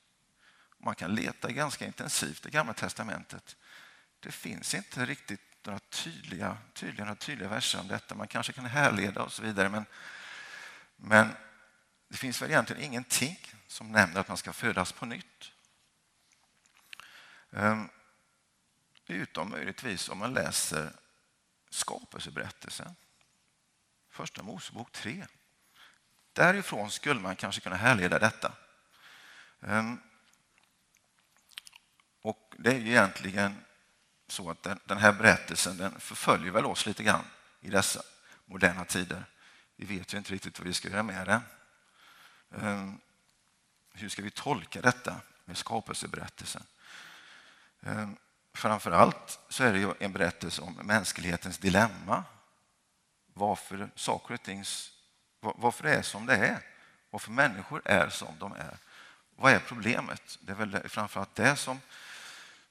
Man 0.79 0.95
kan 0.95 1.15
leta 1.15 1.53
ganska 1.53 1.87
intensivt 1.87 2.47
i 2.47 2.51
Gamla 2.51 2.73
testamentet. 2.73 3.57
Det 4.21 4.33
finns 4.33 4.75
inte 4.75 5.07
riktigt 5.07 5.41
några 5.63 5.79
tydliga, 5.79 6.57
tydliga, 6.75 7.05
några 7.05 7.17
tydliga 7.17 7.49
verser 7.49 7.81
om 7.81 7.89
detta. 7.89 8.15
Man 8.15 8.29
kanske 8.29 8.53
kan 8.53 8.65
härleda 8.67 9.23
och 9.23 9.33
så 9.33 9.43
vidare. 9.43 9.69
Men, 9.69 9.87
men 10.97 11.29
det 12.09 12.17
finns 12.17 12.43
väl 12.43 12.51
egentligen 12.51 12.83
ingenting 12.83 13.39
som 13.67 13.93
nämner 13.93 14.21
att 14.21 14.29
man 14.29 14.37
ska 14.37 14.53
födas 14.53 14.93
på 14.93 15.07
nytt. 15.07 15.53
Ehm, 17.53 17.89
Utom 19.11 19.51
möjligtvis 19.51 20.09
om 20.09 20.19
man 20.19 20.35
läser 20.35 20.93
skapelseberättelsen. 21.71 22.97
Första 24.11 24.43
Mosebok 24.43 24.93
3. 24.93 25.27
Därifrån 26.33 26.91
skulle 26.91 27.21
man 27.21 27.37
kanske 27.37 27.61
kunna 27.61 27.77
härleda 27.77 28.19
detta. 28.19 28.53
Ehm, 29.61 30.01
och 32.23 32.55
Det 32.59 32.71
är 32.71 32.79
ju 32.79 32.89
egentligen 32.89 33.65
så 34.27 34.51
att 34.51 34.63
den, 34.63 34.99
här 34.99 35.13
berättelsen 35.13 35.77
den 35.77 36.01
förföljer 36.01 36.53
väl 36.53 36.67
oss 36.67 36.87
lite 36.87 37.03
grann 37.03 37.25
i 37.61 37.71
dessa 37.71 38.03
moderna 38.45 38.85
tider. 38.85 39.25
Vi 39.77 39.99
vet 39.99 40.15
ju 40.15 40.19
inte 40.19 40.33
riktigt 40.33 40.59
vad 40.59 40.67
vi 40.69 40.75
ska 40.75 40.89
göra 40.89 41.03
med 41.03 41.27
den. 41.27 41.43
Ehm, 42.51 43.01
hur 43.93 44.09
ska 44.09 44.23
vi 44.23 44.31
tolka 44.31 44.81
detta 44.81 45.21
med 45.45 45.57
skapelseberättelsen? 45.57 46.63
Ehm, 47.83 48.17
Framför 48.53 48.91
allt 48.91 49.41
så 49.49 49.65
är 49.65 49.73
det 49.73 49.79
ju 49.79 49.93
en 50.01 50.13
berättelse 50.13 50.63
om 50.63 50.73
mänsklighetens 50.73 51.59
dilemma. 51.59 52.25
Varför 53.35 53.91
saker 53.95 54.35
och 54.35 54.43
ting 54.43 54.65
varför 55.41 55.83
det 55.83 55.95
är 55.95 56.03
som 56.03 56.27
det 56.27 56.37
är. 56.37 56.67
Varför 57.11 57.31
människor 57.31 57.83
är 57.85 58.09
som 58.09 58.39
de 58.39 58.53
är. 58.53 58.79
Vad 59.37 59.53
är 59.53 59.59
problemet? 59.59 60.39
Det 60.41 60.53
är 60.53 60.57
väl 60.57 60.89
framförallt 60.89 61.35
det 61.35 61.57
som 61.57 61.81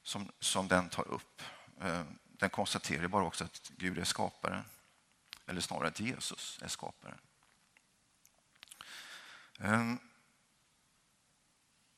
som, 0.02 0.32
som 0.40 0.68
den 0.68 0.88
tar 0.88 1.08
upp. 1.08 1.42
Eh, 1.80 2.02
den 2.24 2.50
konstaterar 2.50 3.08
bara 3.08 3.24
också 3.24 3.44
att 3.44 3.70
Gud 3.76 3.98
är 3.98 4.04
skaparen. 4.04 4.64
Eller 5.46 5.60
snarare 5.60 5.88
att 5.88 6.00
Jesus 6.00 6.58
är 6.62 6.68
skaparen. 6.68 7.18
Eh, 9.58 9.94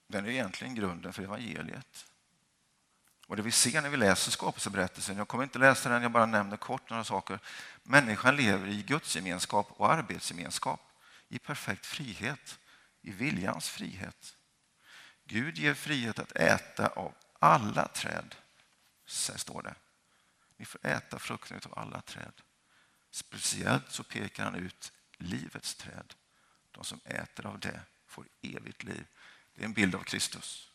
den 0.07 0.25
är 0.27 0.31
egentligen 0.31 0.75
grunden 0.75 1.13
för 1.13 1.23
evangeliet. 1.23 2.12
Och 3.33 3.37
Det 3.37 3.43
vi 3.43 3.53
ser 3.53 3.83
när 3.83 3.89
vi 3.91 3.97
läser 3.97 4.31
skapelseberättelsen, 4.31 5.17
jag 5.17 5.29
kommer 5.29 5.45
inte 5.45 5.59
läsa 5.59 5.89
den, 5.89 6.03
jag 6.03 6.13
bara 6.13 6.27
nämner 6.27 6.57
kort 6.57 6.91
några 6.91 7.05
saker. 7.05 7.39
Människan 7.83 8.37
lever 8.37 8.69
i 8.69 8.83
gudsgemenskap 8.83 9.71
och 9.71 9.93
arbetsgemenskap, 9.93 10.81
i 11.29 11.39
perfekt 11.39 11.87
frihet, 11.87 12.59
i 13.03 13.11
viljans 13.11 13.69
frihet. 13.69 14.37
Gud 15.25 15.59
ger 15.59 15.75
frihet 15.75 16.19
att 16.19 16.33
äta 16.33 16.89
av 16.89 17.15
alla 17.39 17.89
träd, 17.89 18.35
så 19.07 19.39
står 19.39 19.63
det. 19.63 19.75
Ni 20.57 20.65
får 20.65 20.87
äta 20.87 21.19
frukten 21.19 21.61
av 21.65 21.79
alla 21.79 22.01
träd. 22.01 22.35
Speciellt 23.11 23.91
så 23.91 24.05
pekar 24.05 24.45
han 24.45 24.55
ut 24.55 24.93
livets 25.19 25.75
träd. 25.75 26.15
De 26.71 26.85
som 26.85 27.01
äter 27.05 27.47
av 27.47 27.59
det 27.59 27.81
får 28.07 28.27
evigt 28.43 28.83
liv. 28.83 29.07
Det 29.55 29.61
är 29.61 29.65
en 29.65 29.73
bild 29.73 29.95
av 29.95 30.03
Kristus. 30.03 30.72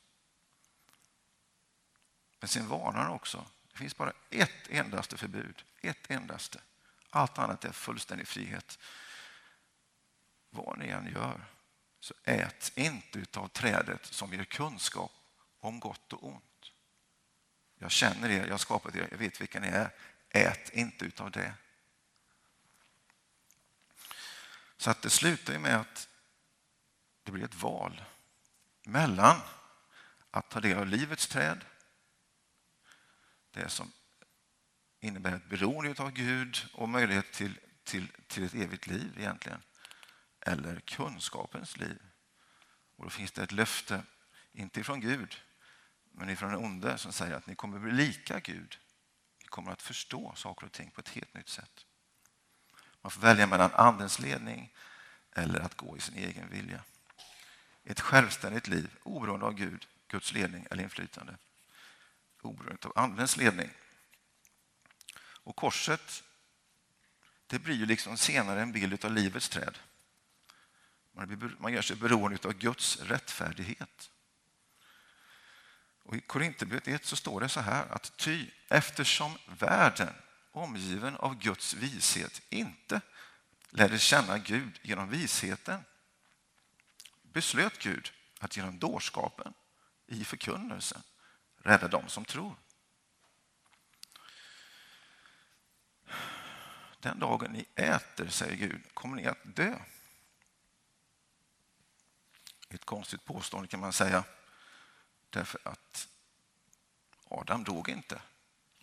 Men 2.39 2.47
sen 2.47 2.67
varnar 2.67 3.03
han 3.03 3.11
också. 3.11 3.45
Det 3.71 3.77
finns 3.77 3.97
bara 3.97 4.13
ett 4.29 4.69
endaste 4.69 5.17
förbud. 5.17 5.63
Ett 5.81 6.11
endaste. 6.11 6.61
Allt 7.09 7.37
annat 7.37 7.65
är 7.65 7.71
fullständig 7.71 8.27
frihet. 8.27 8.79
Vad 10.49 10.77
ni 10.77 10.87
än 10.87 11.11
gör, 11.13 11.45
så 11.99 12.13
ät 12.23 12.71
inte 12.75 13.39
av 13.39 13.47
trädet 13.47 14.05
som 14.05 14.33
ger 14.33 14.43
kunskap 14.43 15.11
om 15.59 15.79
gott 15.79 16.13
och 16.13 16.27
ont. 16.27 16.71
Jag 17.77 17.91
känner 17.91 18.29
er, 18.29 18.43
jag 18.45 18.53
har 18.53 18.57
skapat 18.57 18.95
er, 18.95 19.07
jag 19.11 19.17
vet 19.17 19.41
vilka 19.41 19.59
ni 19.59 19.67
är. 19.67 19.93
Ät 20.29 20.69
inte 20.69 21.05
utav 21.05 21.31
det. 21.31 21.53
Så 24.77 24.91
att 24.91 25.01
det 25.01 25.09
slutar 25.09 25.59
med 25.59 25.75
att 25.75 26.09
det 27.23 27.31
blir 27.31 27.43
ett 27.43 27.55
val 27.55 28.03
mellan 28.83 29.41
att 30.31 30.49
ta 30.49 30.59
del 30.59 30.77
av 30.77 30.87
livets 30.87 31.27
träd, 31.27 31.65
det 33.57 33.69
som 33.69 33.91
innebär 34.99 35.35
ett 35.35 35.49
beroende 35.49 36.03
av 36.03 36.11
Gud 36.11 36.57
och 36.73 36.89
möjlighet 36.89 37.31
till, 37.31 37.59
till, 37.83 38.07
till 38.27 38.43
ett 38.43 38.53
evigt 38.53 38.87
liv 38.87 39.13
egentligen, 39.17 39.61
eller 40.39 40.79
kunskapens 40.79 41.77
liv. 41.77 42.01
Och 42.95 43.03
då 43.03 43.09
finns 43.09 43.31
det 43.31 43.43
ett 43.43 43.51
löfte, 43.51 44.03
inte 44.51 44.79
ifrån 44.79 44.99
Gud, 44.99 45.41
men 46.11 46.29
ifrån 46.29 46.51
den 46.51 46.65
onde 46.65 46.97
som 46.97 47.13
säger 47.13 47.35
att 47.35 47.47
ni 47.47 47.55
kommer 47.55 47.79
bli 47.79 47.91
lika 47.91 48.39
Gud. 48.39 48.77
Ni 49.41 49.47
kommer 49.47 49.71
att 49.71 49.81
förstå 49.81 50.33
saker 50.35 50.65
och 50.65 50.71
ting 50.71 50.91
på 50.91 51.01
ett 51.01 51.09
helt 51.09 51.33
nytt 51.33 51.49
sätt. 51.49 51.85
Man 53.01 53.11
får 53.11 53.21
välja 53.21 53.47
mellan 53.47 53.71
andens 53.73 54.19
ledning 54.19 54.73
eller 55.35 55.59
att 55.59 55.77
gå 55.77 55.97
i 55.97 55.99
sin 55.99 56.17
egen 56.17 56.49
vilja. 56.49 56.83
Ett 57.83 57.99
självständigt 57.99 58.67
liv 58.67 58.97
oberoende 59.03 59.45
av 59.45 59.53
Gud, 59.53 59.87
Guds 60.07 60.33
ledning 60.33 60.67
eller 60.71 60.83
inflytande. 60.83 61.37
Oberoende 62.41 62.87
av 62.87 62.93
andens 62.95 63.37
ledning. 63.37 63.69
Och 65.19 65.55
korset 65.55 66.23
det 67.47 67.59
blir 67.59 67.75
ju 67.75 67.85
liksom 67.85 68.17
senare 68.17 68.61
en 68.61 68.71
bild 68.71 69.05
av 69.05 69.11
livets 69.11 69.49
träd. 69.49 69.77
Man 71.57 71.73
gör 71.73 71.81
sig 71.81 71.95
beroende 71.95 72.47
av 72.47 72.53
Guds 72.53 72.97
rättfärdighet. 72.97 74.09
Och 76.03 76.15
I 76.15 76.21
Korinthierbrevet 76.21 76.87
1 76.87 77.05
så 77.05 77.15
står 77.15 77.41
det 77.41 77.49
så 77.49 77.59
här 77.59 77.87
att 77.87 78.17
ty 78.17 78.49
eftersom 78.67 79.37
världen 79.45 80.13
omgiven 80.51 81.15
av 81.15 81.37
Guds 81.39 81.73
vishet 81.73 82.41
inte 82.49 83.01
lärde 83.69 83.99
känna 83.99 84.37
Gud 84.37 84.79
genom 84.81 85.09
visheten 85.09 85.83
beslöt 87.21 87.79
Gud 87.79 88.11
att 88.39 88.57
genom 88.57 88.79
dårskapen 88.79 89.53
i 90.07 90.25
förkunnelsen 90.25 91.01
rädda 91.67 91.87
dem 91.87 92.07
som 92.07 92.25
tror. 92.25 92.55
den 97.07 97.19
dagen 97.19 97.51
ni 97.51 97.65
äter, 97.75 98.27
säger 98.27 98.55
Gud, 98.55 98.81
kommer 98.93 99.15
ni 99.15 99.27
att 99.27 99.37
dö. 99.43 99.79
Ett 102.69 102.85
konstigt 102.85 103.25
påstående 103.25 103.67
kan 103.67 103.79
man 103.79 103.93
säga, 103.93 104.23
därför 105.29 105.59
att 105.63 106.07
Adam 107.29 107.63
dog 107.63 107.89
inte 107.89 108.21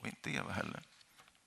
och 0.00 0.06
inte 0.06 0.30
Eva 0.30 0.52
heller. 0.52 0.82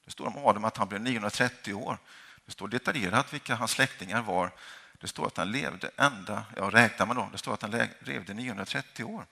Det 0.06 0.12
står 0.12 0.28
om 0.28 0.38
Adam 0.38 0.66
att 0.66 0.78
han 0.78 0.88
blev 0.88 1.02
930 1.02 1.74
år. 1.74 1.98
Det 2.46 2.52
står 2.52 2.68
detaljerat 2.68 3.34
vilka 3.34 3.56
hans 3.56 3.72
släktingar 3.72 4.22
var. 4.22 4.52
Det 5.00 5.08
står 5.08 5.28
att 5.28 5.38
han 5.38 5.52
levde 5.52 5.92
ända, 5.98 6.46
ja 6.56 6.70
räknar 6.70 7.06
man 7.06 7.16
då, 7.16 7.30
det 7.32 7.38
står 7.38 7.54
att 7.54 7.62
han 7.62 7.90
levde 8.00 8.34
930 8.34 9.04
år. 9.04 9.26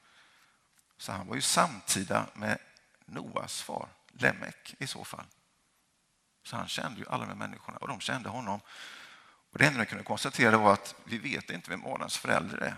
Så 0.98 1.12
han 1.12 1.28
var 1.28 1.36
ju 1.36 1.42
samtida 1.42 2.28
med 2.34 2.58
Noas 3.06 3.62
far, 3.62 3.90
Lemek 4.08 4.76
i 4.80 4.88
så 4.88 5.04
fall. 5.04 5.26
Så 6.44 6.56
han 6.56 6.68
kände 6.68 7.00
ju 7.00 7.06
alla 7.10 7.26
de 7.26 7.38
människorna 7.38 7.78
och 7.78 7.88
de 7.88 8.00
kände 8.00 8.30
honom. 8.30 8.60
Och 9.52 9.58
det 9.58 9.66
enda 9.66 9.80
vi 9.80 9.86
kunde 9.86 10.04
konstatera 10.04 10.58
var 10.58 10.74
att 10.74 10.96
vi 11.04 11.18
vet 11.18 11.50
inte 11.50 11.70
vem 11.70 11.86
Adams 11.86 12.18
förälder 12.18 12.58
är. 12.58 12.76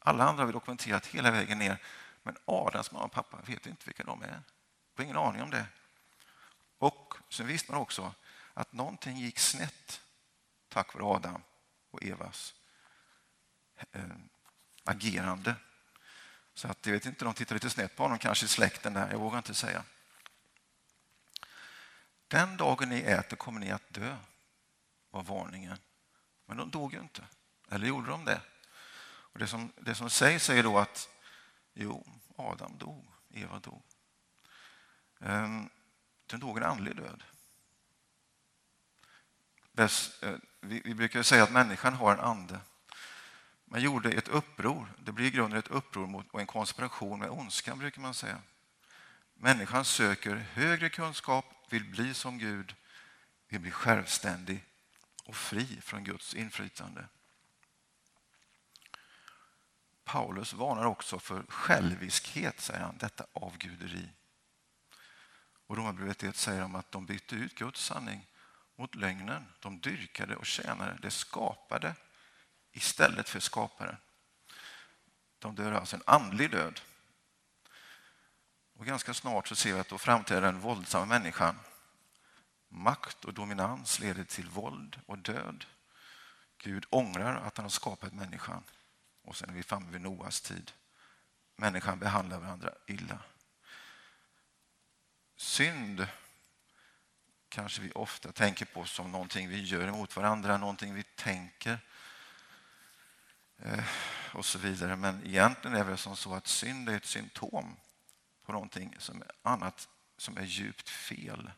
Alla 0.00 0.24
andra 0.24 0.42
har 0.42 0.46
vi 0.46 0.52
dokumenterat 0.52 1.06
hela 1.06 1.30
vägen 1.30 1.58
ner. 1.58 1.78
Men 2.22 2.36
Adams 2.44 2.92
mamma 2.92 3.04
och 3.04 3.12
pappa 3.12 3.38
vet 3.46 3.66
inte 3.66 3.86
vilka 3.86 4.04
de 4.04 4.22
är. 4.22 4.42
har 4.96 5.04
ingen 5.04 5.16
aning 5.16 5.42
om 5.42 5.50
det. 5.50 5.66
Och 6.78 7.14
sen 7.28 7.46
visste 7.46 7.72
man 7.72 7.80
också 7.80 8.14
att 8.54 8.72
någonting 8.72 9.18
gick 9.18 9.38
snett 9.38 10.00
tack 10.68 10.94
vare 10.94 11.04
Adam 11.04 11.42
och 11.90 12.04
Evas 12.04 12.54
eh, 13.92 14.02
agerande. 14.84 15.54
Så 16.54 16.68
att 16.68 16.86
jag 16.86 16.92
vet 16.92 17.06
inte, 17.06 17.24
de 17.24 17.34
tittar 17.34 17.54
lite 17.54 17.70
snett 17.70 17.96
på 17.96 18.02
honom 18.02 18.18
kanske 18.18 18.44
i 18.44 18.48
släkten 18.48 18.94
där, 18.94 19.10
jag 19.10 19.18
vågar 19.18 19.38
inte 19.38 19.54
säga. 19.54 19.84
Den 22.28 22.56
dagen 22.56 22.88
ni 22.88 23.00
äter 23.00 23.36
kommer 23.36 23.60
ni 23.60 23.70
att 23.70 23.92
dö, 23.94 24.16
var 25.10 25.22
varningen. 25.22 25.78
Men 26.46 26.56
de 26.56 26.70
dog 26.70 26.92
ju 26.92 27.00
inte. 27.00 27.24
Eller 27.70 27.86
gjorde 27.86 28.10
de 28.10 28.24
det? 28.24 28.40
Och 29.04 29.38
det, 29.38 29.46
som, 29.46 29.72
det 29.76 29.94
som 29.94 30.10
sägs 30.10 30.50
är 30.50 30.62
då 30.62 30.78
att 30.78 31.08
jo, 31.74 32.06
Adam 32.36 32.78
dog, 32.78 33.12
Eva 33.30 33.58
dog. 33.58 33.82
Um, 35.18 35.70
den 36.26 36.40
dog 36.40 36.56
en 36.56 36.64
andlig 36.64 36.96
död. 36.96 37.22
Eh, 40.22 40.36
vi 40.60 40.94
brukar 40.94 41.22
säga 41.22 41.42
att 41.42 41.52
människan 41.52 41.94
har 41.94 42.12
en 42.12 42.20
ande. 42.20 42.60
Man 43.72 43.80
gjorde 43.80 44.10
ett 44.10 44.28
uppror. 44.28 44.92
Det 44.98 45.12
blir 45.12 45.26
i 45.26 45.30
grunden 45.30 45.58
ett 45.58 45.68
uppror 45.68 46.06
mot, 46.06 46.30
och 46.30 46.40
en 46.40 46.46
konspiration 46.46 47.18
med 47.18 47.30
ondskan, 47.30 47.78
brukar 47.78 48.02
man 48.02 48.14
säga. 48.14 48.42
Människan 49.34 49.84
söker 49.84 50.36
högre 50.36 50.88
kunskap, 50.88 51.44
vill 51.70 51.84
bli 51.84 52.14
som 52.14 52.38
Gud, 52.38 52.74
vill 53.48 53.60
bli 53.60 53.70
självständig 53.70 54.64
och 55.24 55.36
fri 55.36 55.80
från 55.82 56.04
Guds 56.04 56.34
inflytande. 56.34 57.04
Paulus 60.04 60.52
varnar 60.52 60.84
också 60.84 61.18
för 61.18 61.42
själviskhet, 61.48 62.60
säger 62.60 62.80
han, 62.80 62.98
detta 62.98 63.26
avguderi. 63.32 64.08
Och 65.66 65.76
Romarbrevet 65.76 66.22
1 66.22 66.36
säger 66.36 66.64
om 66.64 66.74
att 66.74 66.92
de 66.92 67.06
bytte 67.06 67.34
ut 67.34 67.54
Guds 67.54 67.84
sanning 67.84 68.26
mot 68.76 68.94
lögnen. 68.94 69.46
De 69.60 69.80
dyrkade 69.80 70.36
och 70.36 70.46
tjänade 70.46 70.98
det 71.02 71.10
skapade 71.10 71.94
istället 72.72 73.28
för 73.28 73.40
skaparen. 73.40 73.96
De 75.38 75.54
dör 75.54 75.72
alltså 75.72 75.96
en 75.96 76.02
andlig 76.06 76.50
död. 76.50 76.80
Och 78.74 78.86
ganska 78.86 79.14
snart 79.14 79.48
så 79.48 79.56
ser 79.56 79.74
vi 79.74 79.80
att 79.80 79.88
då 79.88 79.98
framträder 79.98 80.40
den 80.40 80.60
våldsamma 80.60 81.04
människan. 81.04 81.58
Makt 82.68 83.24
och 83.24 83.34
dominans 83.34 83.98
leder 83.98 84.24
till 84.24 84.48
våld 84.48 85.00
och 85.06 85.18
död. 85.18 85.64
Gud 86.58 86.86
ångrar 86.90 87.36
att 87.36 87.56
han 87.56 87.64
har 87.64 87.70
skapat 87.70 88.12
människan. 88.12 88.64
Och 89.22 89.36
sen 89.36 89.50
är 89.50 89.54
vi 89.54 89.62
framme 89.62 89.90
vid 89.90 90.00
Noas 90.00 90.40
tid. 90.40 90.72
Människan 91.56 91.98
behandlar 91.98 92.38
varandra 92.38 92.72
illa. 92.86 93.18
Synd 95.36 96.06
kanske 97.48 97.82
vi 97.82 97.92
ofta 97.92 98.32
tänker 98.32 98.64
på 98.64 98.84
som 98.84 99.12
någonting 99.12 99.48
vi 99.48 99.62
gör 99.62 99.88
emot 99.88 100.16
varandra, 100.16 100.56
någonting 100.56 100.94
vi 100.94 101.02
tänker 101.02 101.78
Eh, 103.64 103.84
och 104.32 104.46
så 104.46 104.58
vidare. 104.58 104.96
Men 104.96 105.26
egentligen 105.26 105.76
är 105.76 105.84
det 105.84 105.96
som 105.96 106.16
så 106.16 106.34
att 106.34 106.46
synd 106.46 106.88
är 106.88 106.96
ett 106.96 107.04
symptom 107.04 107.76
på 108.44 108.52
någonting 108.52 108.96
som 108.98 109.22
är 109.22 109.30
annat 109.42 109.88
som 110.16 110.36
är 110.36 110.44
djupt 110.44 110.88
fel. 110.88 111.50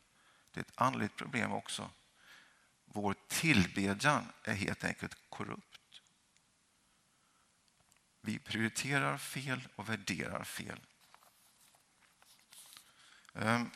Det 0.51 0.61
är 0.61 0.65
ett 0.65 0.73
andligt 0.81 1.17
problem 1.17 1.53
också. 1.53 1.91
Vår 2.85 3.15
tillbedjan 3.29 4.33
är 4.45 4.55
helt 4.55 4.85
enkelt 4.85 5.17
korrupt. 5.29 5.81
Vi 8.21 8.39
prioriterar 8.39 9.19
fel 9.19 9.69
och 9.77 9.89
värderar 9.89 10.45
fel. 10.45 10.81
Ehm, 13.35 13.71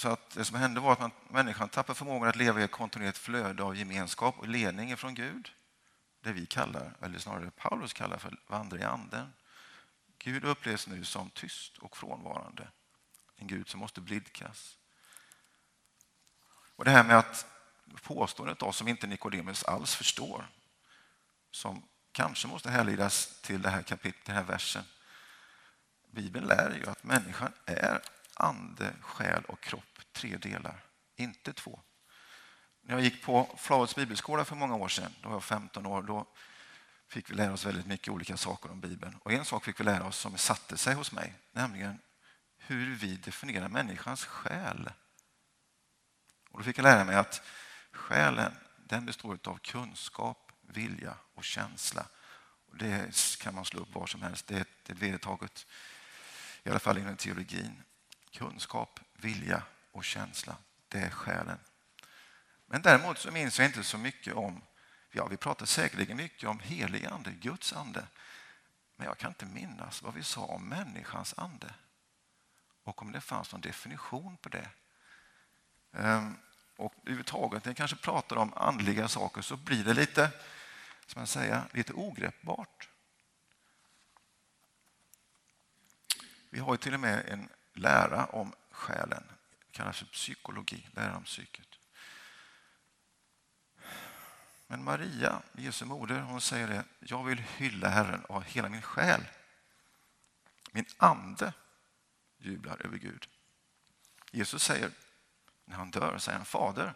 så 0.00 0.08
att 0.08 0.30
det 0.30 0.44
som 0.44 0.56
hände 0.56 0.80
var 0.80 0.92
att 0.92 1.00
man, 1.00 1.10
människan 1.28 1.68
tappade 1.68 1.98
förmågan 1.98 2.28
att 2.28 2.36
leva 2.36 2.60
i 2.60 2.64
ett 2.64 2.70
kontinuerligt 2.70 3.18
flöde 3.18 3.62
av 3.62 3.76
gemenskap 3.76 4.38
och 4.38 4.48
ledning 4.48 4.96
från 4.96 5.14
Gud. 5.14 5.52
Det 6.20 6.32
vi 6.32 6.46
kallar, 6.46 6.96
eller 7.00 7.18
snarare 7.18 7.50
Paulus 7.50 7.92
kallar 7.92 8.18
för 8.18 8.36
vandra 8.46 8.78
i 8.78 8.82
anden. 8.82 9.32
Gud 10.18 10.44
upplevs 10.44 10.86
nu 10.86 11.04
som 11.04 11.30
tyst 11.30 11.78
och 11.78 11.96
frånvarande. 11.96 12.68
En 13.36 13.46
Gud 13.46 13.68
som 13.68 13.80
måste 13.80 14.00
blidkas. 14.00 14.76
Och 16.76 16.84
det 16.84 16.90
här 16.90 17.04
med 17.04 17.18
att 17.18 17.46
påståendet 18.02 18.58
då, 18.58 18.72
som 18.72 18.88
inte 18.88 19.06
Nikodemus 19.06 19.64
alls 19.64 19.94
förstår, 19.94 20.46
som 21.50 21.82
kanske 22.12 22.48
måste 22.48 22.70
härledas 22.70 23.40
till 23.42 23.62
det 23.62 23.70
här 23.70 23.82
kapitlet, 23.82 24.24
den 24.26 24.36
här 24.36 24.44
versen. 24.44 24.84
Bibeln 26.10 26.46
lär 26.46 26.74
ju 26.74 26.90
att 26.90 27.04
människan 27.04 27.52
är 27.66 28.00
ande, 28.34 28.94
själ 29.00 29.44
och 29.44 29.60
kropp, 29.60 29.89
tre 30.12 30.36
delar, 30.36 30.84
inte 31.16 31.52
två. 31.52 31.80
När 32.80 32.94
jag 32.94 33.04
gick 33.04 33.22
på 33.22 33.56
Flavets 33.58 33.94
bibelskola 33.94 34.44
för 34.44 34.56
många 34.56 34.74
år 34.74 34.88
sedan, 34.88 35.14
då 35.22 35.28
var 35.28 35.36
jag 35.36 35.44
15 35.44 35.86
år, 35.86 36.02
då 36.02 36.26
fick 37.08 37.30
vi 37.30 37.34
lära 37.34 37.52
oss 37.52 37.66
väldigt 37.66 37.86
mycket 37.86 38.08
olika 38.08 38.36
saker 38.36 38.70
om 38.70 38.80
Bibeln. 38.80 39.16
Och 39.16 39.32
en 39.32 39.44
sak 39.44 39.64
fick 39.64 39.80
vi 39.80 39.84
lära 39.84 40.06
oss 40.06 40.18
som 40.18 40.38
satte 40.38 40.76
sig 40.76 40.94
hos 40.94 41.12
mig, 41.12 41.34
nämligen 41.52 41.98
hur 42.56 42.94
vi 42.94 43.16
definierar 43.16 43.68
människans 43.68 44.24
själ. 44.24 44.90
Och 46.50 46.58
då 46.58 46.64
fick 46.64 46.78
jag 46.78 46.82
lära 46.82 47.04
mig 47.04 47.16
att 47.16 47.42
själen 47.92 48.52
den 48.76 49.06
består 49.06 49.38
av 49.44 49.58
kunskap, 49.58 50.52
vilja 50.60 51.16
och 51.34 51.44
känsla. 51.44 52.06
Och 52.66 52.76
det 52.76 53.14
kan 53.40 53.54
man 53.54 53.64
slå 53.64 53.80
upp 53.80 53.94
var 53.94 54.06
som 54.06 54.22
helst. 54.22 54.46
Det 54.46 54.56
är 54.56 54.60
ett 54.60 54.90
vedertaget, 54.90 55.66
i 56.62 56.70
alla 56.70 56.78
fall 56.78 56.98
inom 56.98 57.16
teologin. 57.16 57.82
Kunskap, 58.30 59.00
vilja 59.12 59.62
och 59.92 60.04
känsla, 60.04 60.56
det 60.88 60.98
är 60.98 61.10
själen. 61.10 61.58
Men 62.66 62.82
däremot 62.82 63.18
så 63.18 63.30
minns 63.30 63.58
jag 63.58 63.68
inte 63.68 63.84
så 63.84 63.98
mycket 63.98 64.34
om, 64.34 64.62
ja 65.10 65.26
vi 65.26 65.36
pratar 65.36 65.66
säkerligen 65.66 66.16
mycket 66.16 66.48
om 66.48 66.58
helig 66.58 67.06
ande, 67.06 67.30
Guds 67.30 67.72
ande. 67.72 68.06
Men 68.96 69.06
jag 69.06 69.18
kan 69.18 69.30
inte 69.30 69.46
minnas 69.46 70.02
vad 70.02 70.14
vi 70.14 70.22
sa 70.22 70.40
om 70.40 70.68
människans 70.68 71.34
ande. 71.36 71.74
Och 72.84 73.02
om 73.02 73.12
det 73.12 73.20
fanns 73.20 73.52
någon 73.52 73.60
definition 73.60 74.36
på 74.36 74.48
det. 74.48 74.68
Ehm, 75.92 76.36
och 76.76 76.94
överhuvudtaget 77.02 77.64
när 77.64 77.70
jag 77.70 77.76
kanske 77.76 77.96
pratar 77.96 78.36
om 78.36 78.54
andliga 78.54 79.08
saker 79.08 79.42
så 79.42 79.56
blir 79.56 79.84
det 79.84 79.94
lite, 79.94 80.30
som 81.06 81.20
man 81.20 81.26
säger, 81.26 81.62
lite 81.72 81.92
ogreppbart. 81.92 82.88
Vi 86.50 86.60
har 86.60 86.74
ju 86.74 86.78
till 86.78 86.94
och 86.94 87.00
med 87.00 87.28
en 87.28 87.48
lära 87.72 88.26
om 88.26 88.52
själen. 88.70 89.24
Det 89.70 89.76
kallas 89.76 89.98
för 89.98 90.06
psykologi, 90.06 90.88
lära 90.92 91.16
om 91.16 91.24
psyket. 91.24 91.68
Men 94.66 94.84
Maria, 94.84 95.42
Jesu 95.52 95.84
moder, 95.84 96.20
hon 96.20 96.40
säger 96.40 96.68
det. 96.68 96.84
Jag 97.00 97.24
vill 97.24 97.38
hylla 97.38 97.88
Herren 97.88 98.24
av 98.28 98.42
hela 98.42 98.68
min 98.68 98.82
själ. 98.82 99.24
Min 100.72 100.84
ande 100.96 101.52
jublar 102.38 102.86
över 102.86 102.98
Gud. 102.98 103.28
Jesus 104.30 104.62
säger, 104.62 104.90
när 105.64 105.76
han 105.76 105.90
dör, 105.90 106.18
säger 106.18 106.38
han 106.38 106.46
Fader, 106.46 106.94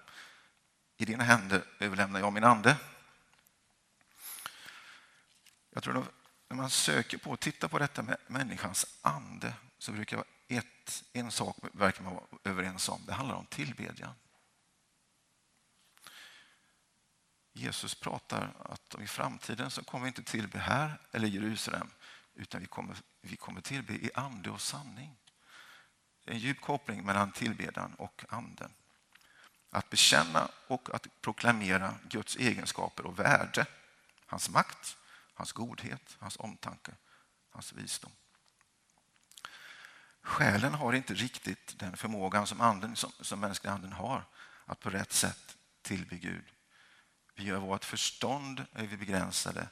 i 0.96 1.04
dina 1.04 1.24
händer 1.24 1.64
överlämnar 1.78 2.20
jag 2.20 2.32
min 2.32 2.44
ande. 2.44 2.76
Jag 5.70 5.82
tror 5.82 5.98
att 5.98 6.14
när 6.48 6.56
man 6.56 6.70
söker 6.70 7.18
på 7.18 7.30
och 7.30 7.40
tittar 7.40 7.68
på 7.68 7.78
detta 7.78 8.02
med 8.02 8.16
människans 8.26 8.98
ande 9.02 9.54
så 9.78 9.92
brukar 9.92 10.16
det 10.16 10.22
vara 10.22 10.33
ett, 10.48 11.04
en 11.12 11.30
sak 11.30 11.56
verkar 11.72 12.02
man 12.02 12.14
vara 12.14 12.24
överens 12.44 12.88
om. 12.88 13.02
Det 13.06 13.12
handlar 13.12 13.34
om 13.34 13.46
tillbedjan. 13.46 14.14
Jesus 17.52 17.94
pratar 17.94 18.54
att 18.64 19.02
i 19.02 19.06
framtiden 19.06 19.70
så 19.70 19.84
kommer 19.84 20.04
vi 20.04 20.08
inte 20.08 20.22
tillbe 20.22 20.58
här 20.58 21.00
eller 21.12 21.28
Jerusalem 21.28 21.90
utan 22.34 22.60
vi 22.60 22.66
kommer, 22.66 22.96
vi 23.20 23.36
kommer 23.36 23.60
tillbe 23.60 23.92
i 23.92 24.10
ande 24.14 24.50
och 24.50 24.60
sanning. 24.60 25.16
en 26.26 26.38
djup 26.38 26.60
koppling 26.60 27.04
mellan 27.04 27.32
tillbedjan 27.32 27.94
och 27.94 28.24
anden. 28.28 28.72
Att 29.70 29.90
bekänna 29.90 30.48
och 30.66 30.94
att 30.94 31.06
proklamera 31.20 31.94
Guds 32.08 32.36
egenskaper 32.36 33.06
och 33.06 33.18
värde, 33.18 33.66
hans 34.26 34.50
makt, 34.50 34.96
hans 35.34 35.52
godhet, 35.52 36.16
hans 36.18 36.36
omtanke, 36.36 36.92
hans 37.50 37.72
visdom. 37.72 38.12
Själen 40.24 40.74
har 40.74 40.92
inte 40.92 41.14
riktigt 41.14 41.78
den 41.78 41.96
förmågan 41.96 42.46
som, 42.46 42.60
anden, 42.60 42.96
som, 42.96 43.12
som 43.20 43.40
mänskliga 43.40 43.72
anden 43.72 43.92
har 43.92 44.24
att 44.64 44.80
på 44.80 44.90
rätt 44.90 45.12
sätt 45.12 45.56
tillbe 45.82 46.16
Gud. 46.16 46.44
Via 47.34 47.58
vårt 47.58 47.84
förstånd 47.84 48.66
är 48.72 48.86
vi 48.86 48.96
begränsade, 48.96 49.68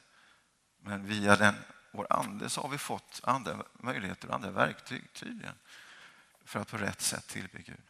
men 0.77 1.05
via 1.05 1.35
den, 1.35 1.55
vår 1.91 2.07
ande 2.09 2.49
så 2.49 2.61
har 2.61 2.69
vi 2.69 2.77
fått 2.77 3.21
andra 3.23 3.63
möjligheter 3.73 4.27
och 4.27 4.35
andra 4.35 4.51
verktyg 4.51 5.13
tydligen 5.13 5.55
för 6.45 6.59
att 6.59 6.67
på 6.67 6.77
rätt 6.77 7.01
sätt 7.01 7.27
tillbe 7.27 7.61
Gud. 7.61 7.83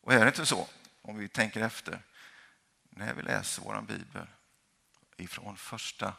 Och 0.00 0.12
är 0.12 0.20
det 0.20 0.26
inte 0.26 0.46
så, 0.46 0.68
om 1.02 1.18
vi 1.18 1.28
tänker 1.28 1.60
efter, 1.60 2.02
när 2.82 3.14
vi 3.14 3.22
läser 3.22 3.62
vår 3.62 3.82
bibel 3.82 4.26
ifrån 5.16 5.56
första 5.56 6.14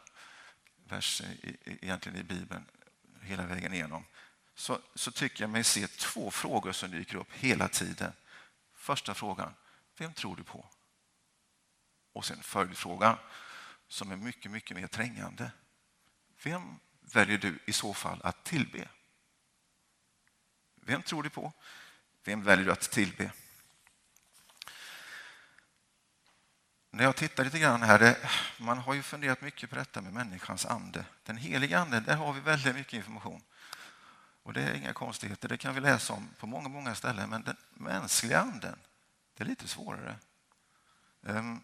versen 0.75 1.37
egentligen 1.65 2.19
i 2.19 2.23
Bibeln 2.23 2.65
hela 3.21 3.45
vägen 3.45 3.73
igenom 3.73 4.05
så, 4.55 4.79
så 4.95 5.11
tycker 5.11 5.43
jag 5.43 5.49
mig 5.49 5.63
se 5.63 5.87
två 5.87 6.31
frågor 6.31 6.71
som 6.71 6.91
dyker 6.91 7.15
upp 7.15 7.31
hela 7.33 7.67
tiden. 7.67 8.13
Första 8.73 9.13
frågan, 9.13 9.53
vem 9.97 10.13
tror 10.13 10.35
du 10.35 10.43
på? 10.43 10.69
Och 12.13 12.25
sen 12.25 12.43
följdfrågan 12.43 13.17
som 13.87 14.11
är 14.11 14.15
mycket, 14.15 14.51
mycket 14.51 14.77
mer 14.77 14.87
trängande. 14.87 15.51
Vem 16.43 16.79
väljer 17.01 17.37
du 17.37 17.59
i 17.65 17.73
så 17.73 17.93
fall 17.93 18.21
att 18.23 18.43
tillbe? 18.43 18.87
Vem 20.75 21.01
tror 21.01 21.23
du 21.23 21.29
på? 21.29 21.53
Vem 22.23 22.43
väljer 22.43 22.65
du 22.65 22.71
att 22.71 22.91
tillbe? 22.91 23.31
När 26.89 27.03
jag 27.03 27.15
tittar 27.15 27.43
lite 27.43 27.59
grann 27.59 27.81
här, 27.81 27.99
det, 27.99 28.29
man 28.57 28.77
har 28.77 28.93
ju 28.93 29.01
funderat 29.01 29.41
mycket 29.41 29.69
på 29.69 29.75
detta 29.75 30.01
med 30.01 30.13
människans 30.13 30.65
ande. 30.65 31.05
Den 31.23 31.37
heliga 31.37 31.79
anden, 31.79 32.03
där 32.03 32.15
har 32.15 32.33
vi 32.33 32.39
väldigt 32.39 32.75
mycket 32.75 32.93
information. 32.93 33.43
Och 34.43 34.53
det 34.53 34.61
är 34.61 34.73
inga 34.73 34.93
konstigheter, 34.93 35.49
det 35.49 35.57
kan 35.57 35.75
vi 35.75 35.81
läsa 35.81 36.13
om 36.13 36.29
på 36.37 36.47
många, 36.47 36.69
många 36.69 36.95
ställen. 36.95 37.29
Men 37.29 37.43
den 37.43 37.55
mänskliga 37.69 38.39
anden, 38.39 38.79
det 39.33 39.43
är 39.43 39.47
lite 39.47 39.67
svårare. 39.67 40.15
Um, 41.21 41.63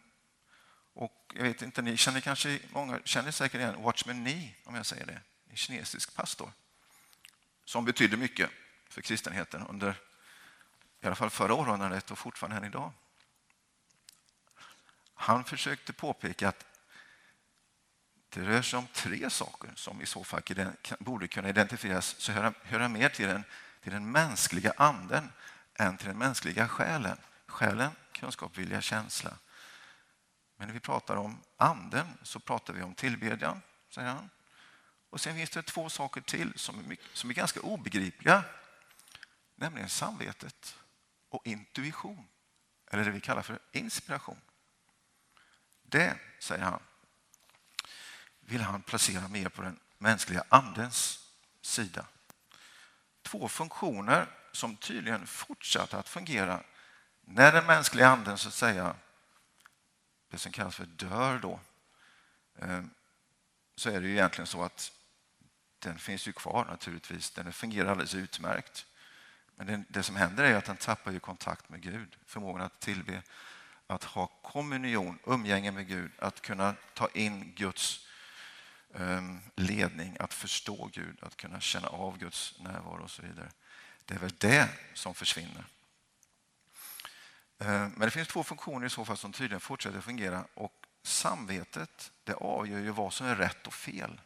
och 0.93 1.34
jag 1.36 1.43
vet 1.43 1.61
inte, 1.61 1.82
ni 1.82 1.97
känner 1.97 2.19
kanske, 2.19 2.59
många 2.73 2.99
känner 3.03 3.32
säkert 3.32 3.59
igen 3.59 3.82
Watchman 3.84 4.23
Nee, 4.23 4.55
om 4.63 4.75
jag 4.75 4.86
säger 4.86 5.05
det. 5.05 5.21
En 5.49 5.55
kinesisk 5.55 6.15
pastor 6.15 6.51
som 7.65 7.86
betydde 7.86 8.17
mycket 8.17 8.49
för 8.89 9.01
kristenheten 9.01 9.67
under 9.67 9.95
i 11.01 11.05
alla 11.05 11.15
fall 11.15 11.30
förra 11.30 11.53
århundradet 11.53 12.11
och 12.11 12.17
fortfarande 12.17 12.57
än 12.57 12.63
idag. 12.63 12.91
Han 15.13 15.43
försökte 15.43 15.93
påpeka 15.93 16.49
att 16.49 16.65
det 18.38 18.44
rör 18.44 18.62
sig 18.62 18.80
om 18.80 18.88
tre 18.94 19.30
saker 19.30 19.72
som 19.76 20.02
i 20.02 20.06
så 20.06 20.24
fall 20.24 20.42
borde 21.00 21.28
kunna 21.28 21.50
identifieras 21.50 22.16
så 22.20 22.32
höra, 22.32 22.54
höra 22.64 22.88
mer 22.88 23.10
till 23.10 23.28
den, 23.28 23.44
till 23.84 23.92
den 23.92 24.12
mänskliga 24.12 24.74
anden 24.78 25.32
än 25.74 25.98
till 25.98 26.08
den 26.08 26.18
mänskliga 26.18 26.68
själen. 26.68 27.18
Själen, 27.48 27.92
kunskap, 28.12 28.58
vilja, 28.58 28.82
känsla. 28.82 29.38
Men 30.58 30.68
när 30.68 30.74
vi 30.74 30.80
pratar 30.80 31.16
om 31.16 31.42
anden 31.58 32.08
så 32.24 32.40
pratar 32.40 32.74
vi 32.74 32.82
om 32.82 32.96
tillbedjan, 32.96 33.62
säger 33.90 34.08
han. 34.08 34.30
Och 35.10 35.22
sen 35.22 35.36
finns 35.36 35.50
det 35.50 35.62
två 35.62 35.90
saker 35.90 36.22
till 36.22 36.54
som 36.56 36.80
är, 36.80 36.84
mycket, 36.84 37.06
som 37.14 37.30
är 37.30 37.34
ganska 37.34 37.60
obegripliga. 37.60 38.44
Nämligen 39.56 39.90
samvetet 39.90 40.78
och 41.30 41.48
intuition. 41.48 42.28
Eller 42.92 43.06
det 43.06 43.12
vi 43.12 43.22
kallar 43.22 43.42
för 43.42 43.60
inspiration. 43.72 44.42
Det, 45.84 46.20
säger 46.40 46.64
han, 46.64 46.80
vill 48.48 48.62
han 48.62 48.82
placera 48.82 49.28
mer 49.28 49.50
på 49.50 49.62
den 49.62 49.80
mänskliga 49.98 50.43
andens 50.50 51.30
sida. 51.62 52.06
Två 53.22 53.48
funktioner 53.48 54.28
som 54.52 54.76
tydligen 54.76 55.28
fortsatte 55.28 55.98
att 55.98 56.10
fungera 56.10 56.64
när 57.22 57.52
den 57.52 57.66
mänskliga 57.66 58.08
anden 58.08 58.38
så 58.38 58.48
att 58.48 58.54
säga, 58.54 58.95
det 60.30 60.38
som 60.38 60.52
kallas 60.52 60.76
för 60.76 60.86
dör 60.86 61.39
då, 61.39 61.60
eh, 62.56 62.84
så 63.76 63.89
är 63.89 64.02
det 64.02 64.08
ju 64.08 64.14
egentligen 64.14 64.48
så 64.48 64.64
att 64.64 64.91
den 65.80 66.00
finns 66.00 66.28
ju 66.28 66.32
kvar 66.32 66.66
naturligtvis. 66.66 67.32
Den 67.32 67.54
fungerar 67.54 67.91
alldeles 67.91 68.16
utmärkt. 68.16 68.86
Men 69.56 69.68
det, 69.68 69.84
det 69.88 70.04
som 70.04 70.16
händer 70.16 70.43
är 70.43 70.56
att 70.56 70.66
den 70.66 70.78
tappar 70.78 71.12
ju 71.12 71.20
kontakt 71.20 71.70
med 71.70 71.82
Gud, 71.82 72.16
förmågan 72.26 72.62
att 72.62 72.80
tillbe, 72.80 73.22
att 73.88 74.04
ha 74.04 74.28
kommunion, 74.28 75.20
umgänge 75.26 75.72
med 75.72 75.88
Gud, 75.88 76.12
att 76.20 76.41
kunna 76.41 76.76
ta 76.93 77.10
in 77.14 77.54
Guds 77.56 78.07
Ehm, 78.94 79.40
ledning, 79.56 80.18
att 80.20 80.34
förstå 80.34 80.90
Gud, 80.94 81.18
att 81.22 81.38
kunna 81.38 81.60
känna 81.60 81.88
av 81.88 82.18
Guds 82.18 82.60
närvaro 82.60 83.04
och 83.04 83.12
så 83.12 83.22
vidare. 83.22 83.52
Det 84.06 84.14
är 84.14 84.20
väl 84.20 84.36
det 84.38 84.70
som 84.94 85.16
försvinner. 85.16 85.66
Ehm, 87.60 87.90
men 87.90 88.00
det 88.00 88.12
finns 88.12 88.28
två 88.28 88.44
funktioner 88.44 88.88
i 88.88 88.90
så 88.90 89.06
fall 89.06 89.18
som 89.18 89.34
tydligen 89.34 89.60
fortsätter 89.60 90.02
fungera 90.02 90.46
och 90.54 90.88
samvetet 91.04 92.12
det 92.24 92.34
avgör 92.34 92.80
ju 92.80 92.90
vad 92.90 93.14
som 93.14 93.28
är 93.28 93.36
rätt 93.36 93.68
och 93.68 93.74
fel. 93.74 94.22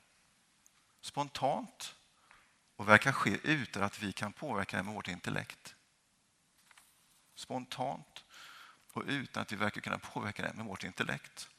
Spontant 1.01 1.95
och 2.75 2.89
verkar 2.89 3.11
ske 3.11 3.37
utan 3.43 3.83
att 3.83 3.99
vi 3.99 4.13
kan 4.13 4.33
påverka 4.33 4.77
det 4.77 4.83
med 4.83 4.93
vårt 4.93 5.07
intellekt. 5.07 5.75
Spontant 7.35 8.23
och 8.93 9.03
utan 9.07 9.41
att 9.41 9.51
vi 9.51 9.55
verkar 9.55 9.81
kunna 9.81 9.99
påverka 9.99 10.43
det 10.43 10.53
med 10.53 10.65
vårt 10.65 10.83
intellekt. 10.83 11.49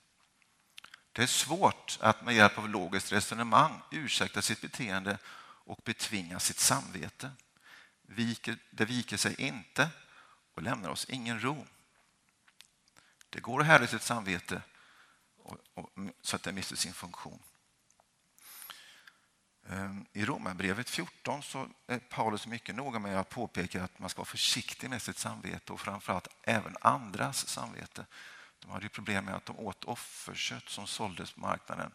Det 1.13 1.23
är 1.23 1.27
svårt 1.27 1.99
att 2.01 2.25
med 2.25 2.35
hjälp 2.35 2.59
av 2.59 2.69
logiskt 2.69 3.13
resonemang 3.13 3.83
ursäkta 3.91 4.43
sitt 4.43 4.61
beteende 4.61 5.19
och 5.65 5.81
betvinga 5.85 6.41
sitt 6.41 6.59
samvete. 6.59 7.31
Det 8.71 8.85
viker 8.85 9.17
sig 9.17 9.35
inte 9.41 9.89
och 10.55 10.63
lämnar 10.63 10.91
oss 10.91 11.07
ingen 11.09 11.43
ro. 11.43 11.67
Det 13.31 13.41
går 13.41 13.61
att 13.61 13.67
härda 13.67 13.87
sitt 13.87 14.03
samvete 14.03 14.63
så 16.23 16.37
att 16.37 16.43
det 16.43 16.53
mister 16.53 16.77
sin 16.77 16.93
funktion. 16.93 17.43
Ehm, 19.69 20.07
I 20.13 20.25
Romarbrevet 20.25 20.91
14 20.91 21.43
så 21.43 21.69
är 21.87 21.99
Paulus 21.99 22.47
mycket 22.47 22.75
noga 22.75 22.99
med 22.99 23.21
att 23.21 23.29
påpeka 23.29 23.85
att 23.85 23.99
man 23.99 24.11
ska 24.11 24.19
vara 24.19 24.27
försiktig 24.27 24.91
med 24.91 25.03
sitt 25.03 25.19
samvete 25.19 25.73
och 25.73 25.81
framförallt 25.81 26.29
även 26.43 26.77
andras 26.81 27.49
samvete. 27.49 28.07
De 28.63 28.71
hade 28.71 28.85
ju 28.85 28.89
problem 28.89 29.25
med 29.25 29.35
att 29.35 29.47
de 29.47 29.59
åt 29.59 29.85
offerkött 29.85 30.69
som 30.69 30.87
såldes 30.87 31.33
på 31.33 31.41
marknaden. 31.41 31.93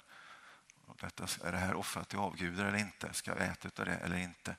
detta, 0.99 1.27
är 1.43 1.51
det 1.51 1.57
här 1.57 1.75
offrat 1.75 2.09
till 2.09 2.19
avgudar 2.19 2.65
eller 2.65 2.77
inte? 2.77 3.13
Ska 3.13 3.31
jag 3.31 3.47
äta 3.47 3.81
av 3.81 3.85
det 3.85 3.95
eller 3.95 4.17
inte? 4.17 4.55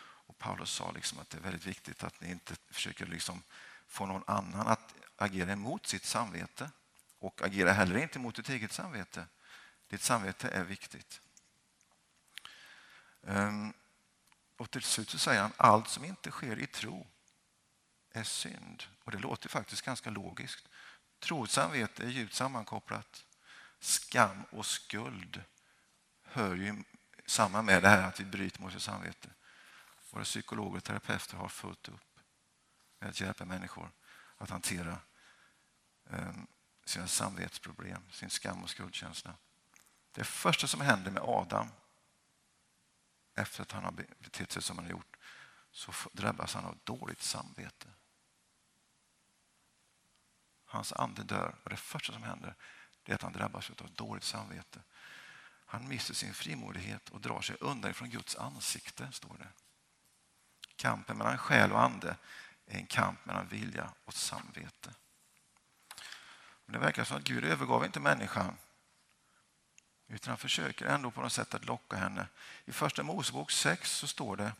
Och 0.00 0.38
Paulus 0.38 0.70
sa 0.70 0.90
liksom 0.90 1.18
att 1.18 1.30
det 1.30 1.38
är 1.38 1.42
väldigt 1.42 1.66
viktigt 1.66 2.04
att 2.04 2.20
ni 2.20 2.30
inte 2.30 2.54
försöker 2.70 3.06
liksom 3.06 3.42
få 3.86 4.06
någon 4.06 4.24
annan 4.26 4.66
att 4.66 4.94
agera 5.16 5.52
emot 5.52 5.86
sitt 5.86 6.04
samvete 6.04 6.70
och 7.18 7.42
agera 7.42 7.72
heller 7.72 7.98
inte 7.98 8.18
mot 8.18 8.34
ditt 8.34 8.48
eget 8.48 8.72
samvete. 8.72 9.26
Ditt 9.88 10.02
samvete 10.02 10.48
är 10.48 10.64
viktigt. 10.64 11.20
Ehm, 13.26 13.72
och 14.56 14.70
till 14.70 14.82
slut 14.82 15.10
så 15.10 15.18
säger 15.18 15.42
han 15.42 15.52
allt 15.56 15.88
som 15.88 16.04
inte 16.04 16.30
sker 16.30 16.58
i 16.58 16.66
tro 16.66 17.06
är 18.12 18.22
synd. 18.22 18.84
Och 19.04 19.12
det 19.12 19.18
låter 19.18 19.48
faktiskt 19.48 19.82
ganska 19.82 20.10
logiskt. 20.10 20.68
Trosamvete 21.18 21.52
samvete 21.54 22.02
är 22.02 22.08
djupt 22.08 22.34
sammankopplat. 22.34 23.24
Skam 23.80 24.44
och 24.50 24.66
skuld 24.66 25.42
hör 26.22 26.54
ju 26.54 26.84
samman 27.26 27.64
med 27.64 27.82
det 27.82 27.88
här 27.88 28.08
att 28.08 28.20
vi 28.20 28.24
bryter 28.24 28.60
mot 28.60 28.74
vårt 28.74 28.82
samvete. 28.82 29.28
Våra 30.10 30.24
psykologer 30.24 30.76
och 30.76 30.84
terapeuter 30.84 31.36
har 31.36 31.48
fullt 31.48 31.88
upp 31.88 32.20
med 32.98 33.08
att 33.08 33.20
hjälpa 33.20 33.44
människor 33.44 33.90
att 34.36 34.50
hantera 34.50 34.98
eh, 36.10 36.32
sina 36.84 37.06
samvetsproblem, 37.06 38.02
sin 38.12 38.30
skam 38.30 38.62
och 38.62 38.70
skuldkänsla. 38.70 39.34
Det 40.12 40.24
första 40.24 40.66
som 40.66 40.80
händer 40.80 41.10
med 41.10 41.22
Adam 41.22 41.68
efter 43.34 43.62
att 43.62 43.72
han 43.72 43.84
har 43.84 43.92
betett 43.92 44.52
sig 44.52 44.62
som 44.62 44.78
han 44.78 44.84
har 44.84 44.92
gjort 44.92 45.16
så 45.70 45.92
drabbas 46.12 46.54
han 46.54 46.64
av 46.64 46.78
dåligt 46.84 47.22
samvete. 47.22 47.88
Hans 50.68 50.92
ande 50.92 51.22
dör 51.22 51.54
och 51.64 51.70
det 51.70 51.76
första 51.76 52.12
som 52.12 52.22
händer 52.22 52.54
är 53.04 53.14
att 53.14 53.22
han 53.22 53.32
drabbas 53.32 53.70
av 53.70 53.90
dåligt 53.92 54.24
samvete. 54.24 54.80
Han 55.66 55.88
mister 55.88 56.14
sin 56.14 56.34
frimodighet 56.34 57.08
och 57.08 57.20
drar 57.20 57.40
sig 57.40 57.56
undan 57.60 57.94
från 57.94 58.10
Guds 58.10 58.36
ansikte, 58.36 59.12
står 59.12 59.36
det. 59.38 59.48
Kampen 60.76 61.18
mellan 61.18 61.38
själ 61.38 61.72
och 61.72 61.82
ande 61.82 62.16
är 62.66 62.78
en 62.78 62.86
kamp 62.86 63.24
mellan 63.24 63.48
vilja 63.48 63.92
och 64.04 64.14
samvete. 64.14 64.94
Men 66.64 66.72
det 66.72 66.78
verkar 66.78 67.04
som 67.04 67.16
att 67.16 67.24
Gud 67.24 67.44
övergav 67.44 67.84
inte 67.84 68.00
människan 68.00 68.56
utan 70.08 70.30
han 70.30 70.38
försöker 70.38 70.86
ändå 70.86 71.10
på 71.10 71.20
något 71.20 71.32
sätt 71.32 71.54
att 71.54 71.64
locka 71.64 71.96
henne. 71.96 72.26
I 72.64 72.72
första 72.72 73.02
Mosebok 73.02 73.50
6 73.50 73.90
så 73.90 74.06
står 74.06 74.36
det 74.36 74.52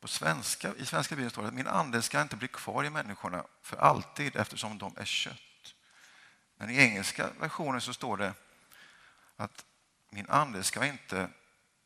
på 0.00 0.08
svenska, 0.08 0.74
I 0.74 0.86
svenska 0.86 1.16
bibeln 1.16 1.30
står 1.30 1.42
det 1.42 1.48
att 1.48 1.54
min 1.54 1.66
ande 1.66 2.02
ska 2.02 2.22
inte 2.22 2.36
bli 2.36 2.48
kvar 2.48 2.84
i 2.84 2.90
människorna 2.90 3.44
för 3.62 3.76
alltid 3.76 4.36
eftersom 4.36 4.78
de 4.78 4.96
är 4.96 5.04
kött. 5.04 5.74
Men 6.56 6.70
i 6.70 6.78
engelska 6.78 7.30
versionen 7.40 7.80
så 7.80 7.94
står 7.94 8.16
det 8.16 8.34
att 9.36 9.64
min 10.10 10.26
ande 10.28 10.62
ska 10.62 10.86
inte 10.86 11.30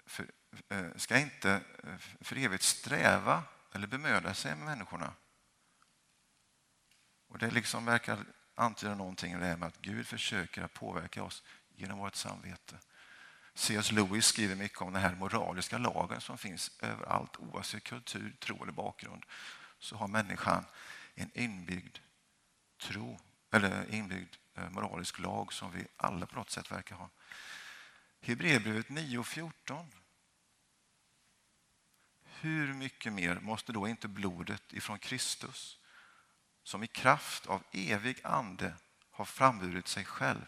för, 0.07 0.27
eh, 0.69 0.87
ska 0.97 1.19
inte 1.19 1.51
eh, 1.85 1.97
för 2.21 2.37
evigt 2.37 2.65
sträva 2.65 3.43
eller 3.73 3.87
bemöda 3.87 4.35
sig 4.35 4.57
med 4.57 4.65
människorna. 4.65 5.15
Och 7.29 7.39
Det 7.39 7.51
liksom 7.51 7.85
verkar 7.85 8.19
antyda 8.55 8.95
någonting 8.95 9.39
det 9.39 9.47
här 9.47 9.57
med 9.57 9.69
att 9.69 9.81
Gud 9.81 10.07
försöker 10.07 10.63
att 10.63 10.75
påverka 10.75 11.23
oss 11.23 11.43
genom 11.77 11.99
vårt 11.99 12.15
samvete. 12.15 12.79
C.S. 13.55 13.93
Lewis 13.93 14.27
skriver 14.27 14.55
mycket 14.55 14.81
om 14.81 14.93
den 14.93 15.03
här 15.03 15.15
moraliska 15.15 15.79
lagen 15.79 16.21
som 16.21 16.39
finns 16.39 16.71
överallt 16.81 17.37
oavsett 17.37 17.85
kultur, 17.85 18.37
tro 18.41 18.63
eller 18.63 18.73
bakgrund. 18.73 19.25
Så 19.79 19.97
har 19.97 20.09
människan 20.09 20.65
en 21.15 21.31
inbyggd 21.35 21.99
tro 22.79 23.21
eller 23.51 23.95
inbyggd 23.95 24.35
eh, 24.55 24.71
moralisk 24.71 25.19
lag 25.19 25.53
som 25.53 25.73
vi 25.73 25.87
alla 25.97 26.27
på 26.27 26.37
något 26.37 26.51
sätt 26.51 26.73
verkar 26.73 26.97
ha. 26.97 27.11
Hebreerbrevet 28.21 28.89
9.14. 28.89 29.87
Hur 32.25 32.75
mycket 32.75 33.13
mer 33.13 33.41
måste 33.41 33.73
då 33.73 33.89
inte 33.89 34.09
blodet 34.09 34.73
ifrån 34.73 34.99
Kristus 34.99 35.79
som 36.63 36.83
i 36.83 36.87
kraft 36.87 37.47
av 37.47 37.63
evig 37.73 38.21
ande 38.25 38.75
har 39.11 39.25
framburit 39.25 39.89
sig 39.89 40.05
själv 40.05 40.47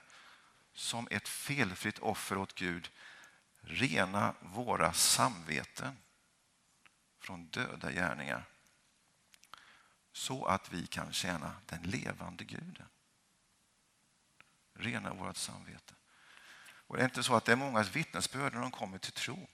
som 0.77 1.09
ett 1.11 1.29
felfritt 1.29 1.99
offer 1.99 2.39
åt 2.39 2.55
Gud 2.55 2.91
rena 3.61 4.35
våra 4.41 4.93
samveten 4.93 5.99
från 7.21 7.47
döda 7.47 7.93
gärningar 7.93 8.45
så 10.13 10.45
att 10.45 10.73
vi 10.73 10.87
kan 10.87 11.13
tjäna 11.13 11.55
den 11.67 11.83
levande 11.83 12.45
guden. 12.45 12.89
Rena 14.75 15.15
vårt 15.15 15.37
samvete. 15.37 15.95
Och 16.87 16.97
det 16.97 17.03
är 17.03 17.05
inte 17.05 17.23
så 17.23 17.37
att 17.37 17.45
det 17.45 17.53
är 17.53 17.57
mångas 17.57 17.97
vittnesbörd 17.97 18.55
när 18.55 18.61
de 18.61 18.71
kommer 18.71 18.99
till 18.99 19.13
tro. 19.13 19.49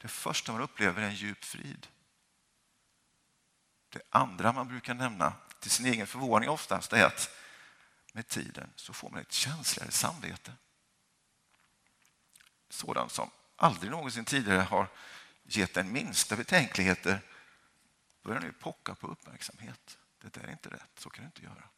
Det 0.00 0.08
första 0.08 0.52
man 0.52 0.60
upplever 0.60 1.02
är 1.02 1.06
en 1.06 1.14
djup 1.14 1.44
frid. 1.44 1.86
Det 3.88 4.02
andra 4.10 4.52
man 4.52 4.68
brukar 4.68 4.94
nämna 4.94 5.32
till 5.60 5.70
sin 5.70 5.86
egen 5.86 6.06
förvåning 6.06 6.48
oftast 6.48 6.92
är 6.92 7.06
att 7.06 7.30
med 8.12 8.28
tiden 8.28 8.72
så 8.76 8.92
får 8.92 9.10
man 9.10 9.20
ett 9.20 9.32
känsligare 9.32 9.90
samvete. 9.90 10.52
Sådant 12.68 13.12
som 13.12 13.30
aldrig 13.56 13.90
någonsin 13.90 14.24
tidigare 14.24 14.60
har 14.60 14.88
gett 15.42 15.74
den 15.74 15.92
minsta 15.92 16.36
betänkligheter 16.36 17.20
börjar 18.22 18.40
nu 18.40 18.52
pocka 18.52 18.94
på 18.94 19.06
uppmärksamhet. 19.06 19.98
Det 20.18 20.32
där 20.32 20.44
är 20.44 20.50
inte 20.50 20.70
rätt, 20.70 20.90
så 20.98 21.10
kan 21.10 21.24
du 21.24 21.26
inte 21.26 21.42
göra. 21.42 21.68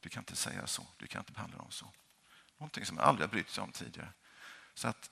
Du 0.00 0.08
kan 0.08 0.20
inte 0.20 0.36
säga 0.36 0.66
så, 0.66 0.86
du 0.96 1.06
kan 1.06 1.20
inte 1.20 1.32
behandla 1.32 1.58
dem 1.58 1.70
så. 1.70 1.92
Någonting 2.58 2.86
som 2.86 2.96
man 2.96 3.04
aldrig 3.04 3.28
har 3.28 3.32
brytt 3.32 3.50
sig 3.50 3.64
om 3.64 3.72
tidigare. 3.72 4.12
Så 4.74 4.88
att 4.88 5.10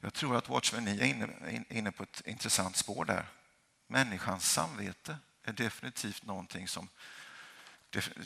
jag 0.00 0.14
tror 0.14 0.36
att 0.36 0.48
Watchman 0.48 0.88
är 0.88 1.04
inne, 1.04 1.64
inne 1.68 1.92
på 1.92 2.02
ett 2.02 2.22
intressant 2.26 2.76
spår 2.76 3.04
där. 3.04 3.26
Människans 3.86 4.52
samvete 4.52 5.18
är 5.42 5.52
definitivt 5.52 6.24
någonting 6.24 6.68
som, 6.68 6.88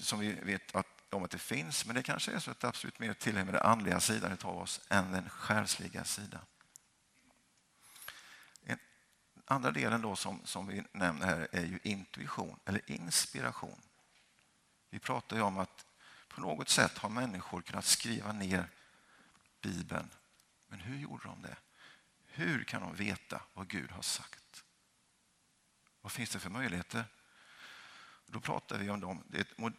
som 0.00 0.18
vi 0.18 0.32
vet 0.32 0.74
att, 0.74 0.95
om 1.16 1.24
att 1.24 1.30
det 1.30 1.38
finns, 1.38 1.86
men 1.86 1.94
det 1.94 2.02
kanske 2.02 2.32
är 2.32 2.38
så 2.38 2.50
att 2.50 2.60
det 2.60 2.68
absolut 2.68 2.98
mer 2.98 3.12
tillhör 3.12 3.44
den 3.44 3.56
andliga 3.56 4.00
sidan 4.00 4.38
av 4.42 4.58
oss 4.58 4.80
än 4.88 5.12
den 5.12 5.28
själsliga 5.28 6.04
sidan. 6.04 6.40
Den 8.60 8.78
andra 9.44 9.70
delen 9.70 10.02
då 10.02 10.16
som, 10.16 10.40
som 10.44 10.66
vi 10.66 10.84
nämner 10.92 11.26
här 11.26 11.48
är 11.52 11.66
ju 11.66 11.78
intuition 11.82 12.58
eller 12.64 12.90
inspiration. 12.90 13.80
Vi 14.90 14.98
pratar 14.98 15.36
ju 15.36 15.42
om 15.42 15.58
att 15.58 15.86
på 16.28 16.40
något 16.40 16.68
sätt 16.68 16.98
har 16.98 17.08
människor 17.08 17.62
kunnat 17.62 17.84
skriva 17.84 18.32
ner 18.32 18.70
Bibeln. 19.60 20.10
Men 20.66 20.80
hur 20.80 20.98
gjorde 20.98 21.24
de 21.24 21.42
det? 21.42 21.56
Hur 22.26 22.64
kan 22.64 22.82
de 22.82 22.94
veta 22.94 23.42
vad 23.54 23.68
Gud 23.68 23.90
har 23.90 24.02
sagt? 24.02 24.64
Vad 26.00 26.12
finns 26.12 26.30
det 26.30 26.38
för 26.38 26.50
möjligheter? 26.50 27.04
Då 28.26 28.40
pratar 28.40 28.78
vi 28.78 28.90
om 28.90 29.00
dem. 29.00 29.24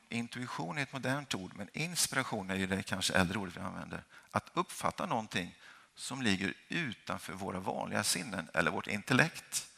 intuition 0.09 0.77
är 0.77 0.83
ett 0.83 0.93
modernt 0.93 1.35
ord, 1.35 1.51
men 1.55 1.69
inspiration 1.73 2.49
är 2.49 2.67
det 2.67 2.83
kanske 2.83 3.13
äldre 3.13 3.37
ordet 3.37 3.57
vi 3.57 3.61
använder. 3.61 4.03
Att 4.31 4.51
uppfatta 4.53 5.05
någonting 5.05 5.55
som 5.95 6.21
ligger 6.21 6.53
utanför 6.67 7.33
våra 7.33 7.59
vanliga 7.59 8.03
sinnen 8.03 8.49
eller 8.53 8.71
vårt 8.71 8.87
intellekt. 8.87 9.71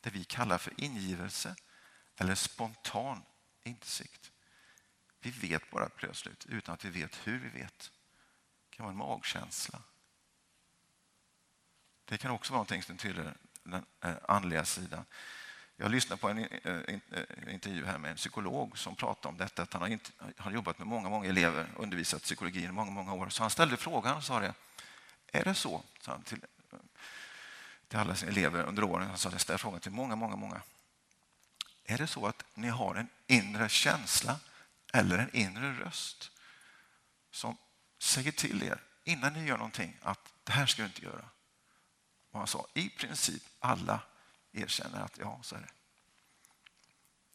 Det 0.00 0.10
vi 0.10 0.24
kallar 0.24 0.58
för 0.58 0.80
ingivelse 0.80 1.54
eller 2.16 2.34
spontan 2.34 3.22
insikt. 3.62 4.32
Vi 5.20 5.30
vet 5.30 5.70
bara 5.70 5.88
plötsligt 5.88 6.46
utan 6.46 6.74
att 6.74 6.84
vi 6.84 6.90
vet 6.90 7.26
hur 7.26 7.38
vi 7.38 7.48
vet. 7.48 7.90
Det 8.70 8.76
kan 8.76 8.84
vara 8.84 8.92
en 8.92 8.98
magkänsla. 8.98 9.82
Det 12.04 12.18
kan 12.18 12.30
också 12.30 12.52
vara 12.52 12.58
någonting 12.58 12.82
som 12.82 12.96
tillhör 12.96 13.34
den 13.62 13.86
eh, 14.00 14.14
andliga 14.28 14.64
sidan. 14.64 15.04
Jag 15.80 15.90
lyssnade 15.90 16.20
på 16.20 16.28
en 16.28 16.38
eh, 16.38 16.72
eh, 16.74 17.54
intervju 17.54 17.84
här 17.84 17.98
med 17.98 18.10
en 18.10 18.16
psykolog 18.16 18.78
som 18.78 18.96
pratade 18.96 19.28
om 19.28 19.36
detta. 19.36 19.62
Att 19.62 19.72
han 19.72 19.82
har, 19.82 19.88
inte, 19.88 20.10
har 20.36 20.50
jobbat 20.50 20.78
med 20.78 20.86
många, 20.86 21.08
många 21.08 21.28
elever, 21.28 21.70
undervisat 21.76 22.22
psykologi 22.22 22.64
i 22.64 22.72
många, 22.72 22.90
många 22.90 23.14
år. 23.14 23.28
Så 23.28 23.42
han 23.42 23.50
ställde 23.50 23.76
frågan 23.76 24.16
och 24.16 24.24
sa 24.24 24.40
det. 24.40 24.54
Är 25.32 25.44
det 25.44 25.54
så, 25.54 25.82
sa 26.00 26.12
han 26.12 26.22
till, 26.22 26.40
till 27.88 27.98
alla 27.98 28.14
sina 28.14 28.30
elever 28.32 28.62
under 28.64 28.84
åren. 28.84 29.08
Han 29.08 29.18
sa 29.18 29.30
det 29.30 29.38
ställde 29.38 29.58
frågan 29.58 29.80
till 29.80 29.92
många, 29.92 30.16
många, 30.16 30.36
många. 30.36 30.62
Är 31.84 31.98
det 31.98 32.06
så 32.06 32.26
att 32.26 32.44
ni 32.54 32.68
har 32.68 32.94
en 32.94 33.08
inre 33.26 33.68
känsla 33.68 34.40
eller 34.92 35.18
en 35.18 35.36
inre 35.36 35.72
röst 35.72 36.30
som 37.30 37.56
säger 37.98 38.32
till 38.32 38.62
er 38.62 38.82
innan 39.04 39.32
ni 39.32 39.44
gör 39.44 39.56
någonting 39.56 39.96
att 40.02 40.32
det 40.44 40.52
här 40.52 40.66
ska 40.66 40.82
du 40.82 40.86
inte 40.88 41.04
göra? 41.04 41.24
Och 42.30 42.38
han 42.38 42.48
sa 42.48 42.66
i 42.74 42.88
princip 42.88 43.42
alla 43.58 44.00
erkänner 44.52 45.00
att 45.00 45.18
ja, 45.18 45.38
så 45.42 45.56
är 45.56 45.60
det. 45.60 45.68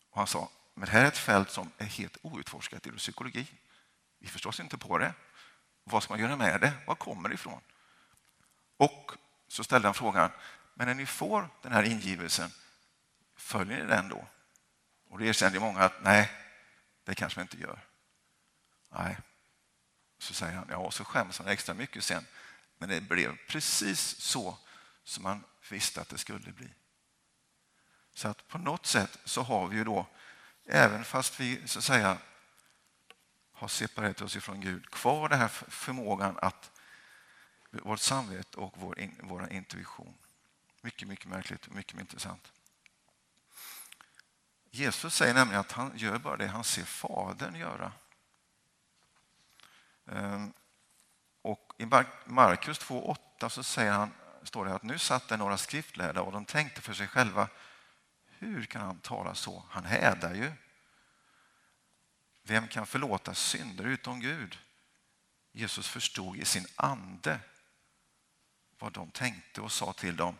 Och 0.09 0.17
han 0.17 0.27
sa, 0.27 0.49
men 0.73 0.85
det 0.85 0.91
här 0.91 1.03
är 1.03 1.07
ett 1.07 1.17
fält 1.17 1.49
som 1.51 1.71
är 1.77 1.85
helt 1.85 2.17
outforskat 2.21 2.87
i 2.87 2.91
psykologi. 2.91 3.47
Vi 4.19 4.27
förstår 4.27 4.49
oss 4.49 4.59
inte 4.59 4.77
på 4.77 4.97
det. 4.97 5.13
Vad 5.83 6.03
ska 6.03 6.13
man 6.13 6.21
göra 6.21 6.35
med 6.35 6.61
det? 6.61 6.73
Var 6.87 6.95
kommer 6.95 7.29
det 7.29 7.35
ifrån? 7.35 7.61
Och 8.77 9.11
så 9.47 9.63
ställde 9.63 9.87
han 9.87 9.95
frågan, 9.95 10.31
men 10.73 10.87
när 10.87 10.93
ni 10.93 11.05
får 11.05 11.49
den 11.61 11.71
här 11.71 11.83
ingivelsen, 11.83 12.51
följer 13.35 13.83
ni 13.83 13.85
den 13.85 14.09
då? 14.09 14.27
Och 15.09 15.19
det 15.19 15.25
erkände 15.25 15.59
många 15.59 15.79
att 15.79 16.03
nej, 16.03 16.31
det 17.03 17.15
kanske 17.15 17.39
man 17.39 17.43
inte 17.43 17.57
gör. 17.57 17.79
Nej. 18.89 19.17
Så 20.17 20.33
säger 20.33 20.53
han, 20.53 20.67
ja, 20.69 20.77
och 20.77 20.93
så 20.93 21.05
skäms 21.05 21.39
han 21.39 21.47
extra 21.47 21.73
mycket 21.73 22.03
sen. 22.03 22.25
Men 22.77 22.89
det 22.89 23.01
blev 23.01 23.37
precis 23.47 23.99
så 23.99 24.57
som 25.03 25.23
man 25.23 25.43
visste 25.69 26.01
att 26.01 26.09
det 26.09 26.17
skulle 26.17 26.51
bli. 26.51 26.69
Så 28.13 28.27
att 28.27 28.47
på 28.47 28.57
något 28.57 28.85
sätt 28.85 29.17
så 29.25 29.41
har 29.41 29.67
vi 29.67 29.77
ju 29.77 29.83
då, 29.83 30.05
även 30.65 31.05
fast 31.05 31.39
vi 31.39 31.67
så 31.67 31.79
att 31.79 31.85
säga 31.85 32.17
har 33.51 33.67
separerat 33.67 34.21
oss 34.21 34.35
ifrån 34.35 34.61
Gud, 34.61 34.89
kvar 34.89 35.29
den 35.29 35.39
här 35.39 35.47
förmågan 35.47 36.39
att 36.41 36.71
vårt 37.71 37.99
samvete 37.99 38.57
och 38.57 38.73
vår, 38.77 38.99
in, 38.99 39.19
vår 39.23 39.53
intuition. 39.53 40.13
Mycket, 40.81 41.07
mycket 41.07 41.25
märkligt 41.25 41.67
och 41.67 41.75
mycket 41.75 41.99
intressant. 41.99 42.51
Jesus 44.71 45.15
säger 45.15 45.33
nämligen 45.33 45.59
att 45.59 45.71
han 45.71 45.91
gör 45.95 46.17
bara 46.17 46.37
det 46.37 46.47
han 46.47 46.63
ser 46.63 46.83
Fadern 46.83 47.55
göra. 47.55 47.91
Ehm, 50.05 50.53
och 51.41 51.73
I 51.77 51.85
Markus 52.25 52.79
2.8 52.79 53.49
så 53.49 53.63
säger 53.63 53.91
han, 53.91 54.11
står 54.43 54.65
det 54.65 54.75
att 54.75 54.83
nu 54.83 54.99
satt 54.99 55.27
det 55.27 55.37
några 55.37 55.57
skriftlärda 55.57 56.21
och 56.21 56.31
de 56.31 56.45
tänkte 56.45 56.81
för 56.81 56.93
sig 56.93 57.07
själva 57.07 57.47
hur 58.43 58.65
kan 58.65 58.81
han 58.81 58.99
tala 58.99 59.35
så? 59.35 59.63
Han 59.69 59.85
hädar 59.85 60.33
ju. 60.33 60.51
Vem 62.43 62.67
kan 62.67 62.85
förlåta 62.85 63.33
synder 63.33 63.83
utom 63.83 64.19
Gud? 64.19 64.59
Jesus 65.51 65.87
förstod 65.87 66.37
i 66.37 66.45
sin 66.45 66.65
ande 66.75 67.39
vad 68.79 68.93
de 68.93 69.11
tänkte 69.11 69.61
och 69.61 69.71
sa 69.71 69.93
till 69.93 70.15
dem 70.15 70.37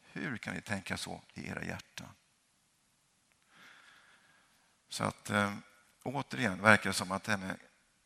hur 0.00 0.36
kan 0.36 0.54
ni 0.54 0.60
tänka 0.60 0.96
så 0.96 1.22
i 1.34 1.48
era 1.48 1.64
hjärtan? 1.64 2.08
Så 4.88 5.04
att 5.04 5.30
eh, 5.30 5.56
återigen 6.02 6.62
verkar 6.62 6.90
det 6.90 6.94
som 6.94 7.12
att 7.12 7.24
det 7.24 7.32
här 7.32 7.38
med 7.38 7.58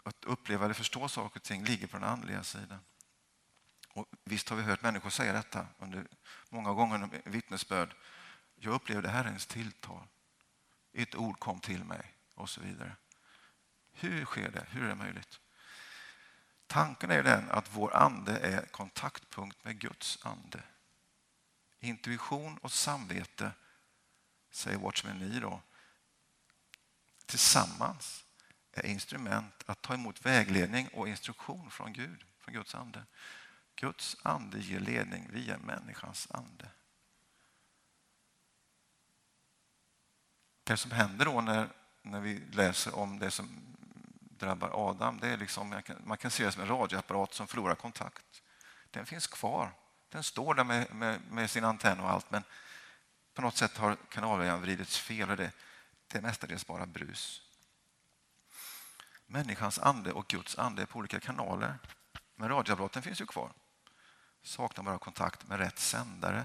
att 0.03 0.25
uppleva 0.25 0.65
eller 0.65 0.75
förstå 0.75 1.09
saker 1.09 1.41
och 1.41 1.43
ting 1.43 1.65
ligger 1.65 1.87
på 1.87 1.97
den 1.99 2.09
andliga 2.09 2.45
sidan. 2.45 2.81
Och 3.89 4.07
visst 4.25 4.49
har 4.49 4.57
vi 4.57 4.63
hört 4.63 4.83
människor 4.83 5.11
säga 5.11 5.33
detta 5.33 5.67
under 5.79 6.07
många 6.49 6.73
gånger 6.73 7.23
vittnesbörd. 7.25 7.95
Jag 8.65 8.75
upplevde 8.75 9.09
Herrens 9.09 9.47
tilltal. 9.47 10.07
Ett 10.93 11.15
ord 11.15 11.39
kom 11.39 11.61
till 11.61 11.85
mig 11.85 12.15
och 12.35 12.51
så 12.51 12.61
vidare. 12.61 12.97
Hur 13.93 14.25
sker 14.25 14.51
det? 14.51 14.67
Hur 14.71 14.85
är 14.85 14.89
det 14.89 14.95
möjligt? 14.95 15.41
Tanken 16.67 17.11
är 17.11 17.23
den 17.23 17.51
att 17.51 17.75
vår 17.75 17.97
ande 17.97 18.39
är 18.39 18.67
kontaktpunkt 18.67 19.65
med 19.65 19.79
Guds 19.79 20.19
ande. 20.27 20.63
intuition 21.81 22.59
och 22.59 22.73
samvete, 22.73 23.53
säger 24.51 24.79
Watchman 24.79 25.19
Nee 25.19 25.41
då, 25.41 25.63
tillsammans 27.27 28.25
är 28.73 28.87
instrument 28.87 29.65
att 29.67 29.83
ta 29.83 29.95
emot 29.95 30.27
vägledning 30.27 30.89
och 30.89 31.09
instruktion 31.09 31.71
från 31.71 31.93
Gud, 31.93 32.25
från 32.39 32.55
Guds 32.55 32.75
ande. 32.75 33.05
Guds 33.75 34.17
ande 34.23 34.59
ger 34.59 34.81
ledning 34.81 35.29
via 35.31 35.59
människans 35.59 36.29
ande. 36.31 36.69
Det 40.65 40.77
som 40.77 40.91
händer 40.91 41.25
då 41.25 41.41
när, 41.41 41.69
när 42.03 42.21
vi 42.21 42.39
läser 42.39 42.95
om 42.95 43.19
det 43.19 43.31
som 43.31 43.75
drabbar 44.39 44.89
Adam, 44.89 45.19
det 45.21 45.29
är 45.29 45.37
liksom, 45.37 45.83
man 46.05 46.17
kan 46.17 46.31
se 46.31 46.45
det 46.45 46.53
som 46.53 46.63
en 46.63 46.69
radioapparat 46.69 47.35
som 47.35 47.47
förlorar 47.47 47.75
kontakt. 47.75 48.43
Den 48.91 49.07
finns 49.07 49.27
kvar. 49.27 49.73
Den 50.09 50.23
står 50.23 50.55
där 50.55 50.65
med, 50.65 50.95
med, 50.95 51.21
med 51.31 51.51
sin 51.51 51.65
antenn 51.65 52.01
och 52.01 52.11
allt, 52.11 52.31
men 52.31 52.43
på 53.35 53.43
något 53.43 53.57
sätt 53.57 53.77
har 53.77 53.97
kanalen 54.09 54.61
vridits 54.61 54.99
fel 54.99 55.31
och 55.31 55.37
det, 55.37 55.53
det 56.07 56.19
är 56.19 56.23
mestadels 56.23 56.67
bara 56.67 56.87
brus. 56.87 57.43
Människans 59.27 59.79
ande 59.79 60.13
och 60.13 60.27
Guds 60.29 60.59
ande 60.59 60.83
är 60.83 60.87
på 60.87 60.99
olika 60.99 61.21
kanaler, 61.21 61.79
men 62.35 62.49
radioapparaten 62.49 63.03
finns 63.03 63.21
ju 63.21 63.27
kvar. 63.27 63.53
Saknar 64.43 64.85
bara 64.85 64.99
kontakt 64.99 65.49
med 65.49 65.59
rätt 65.59 65.79
sändare. 65.79 66.45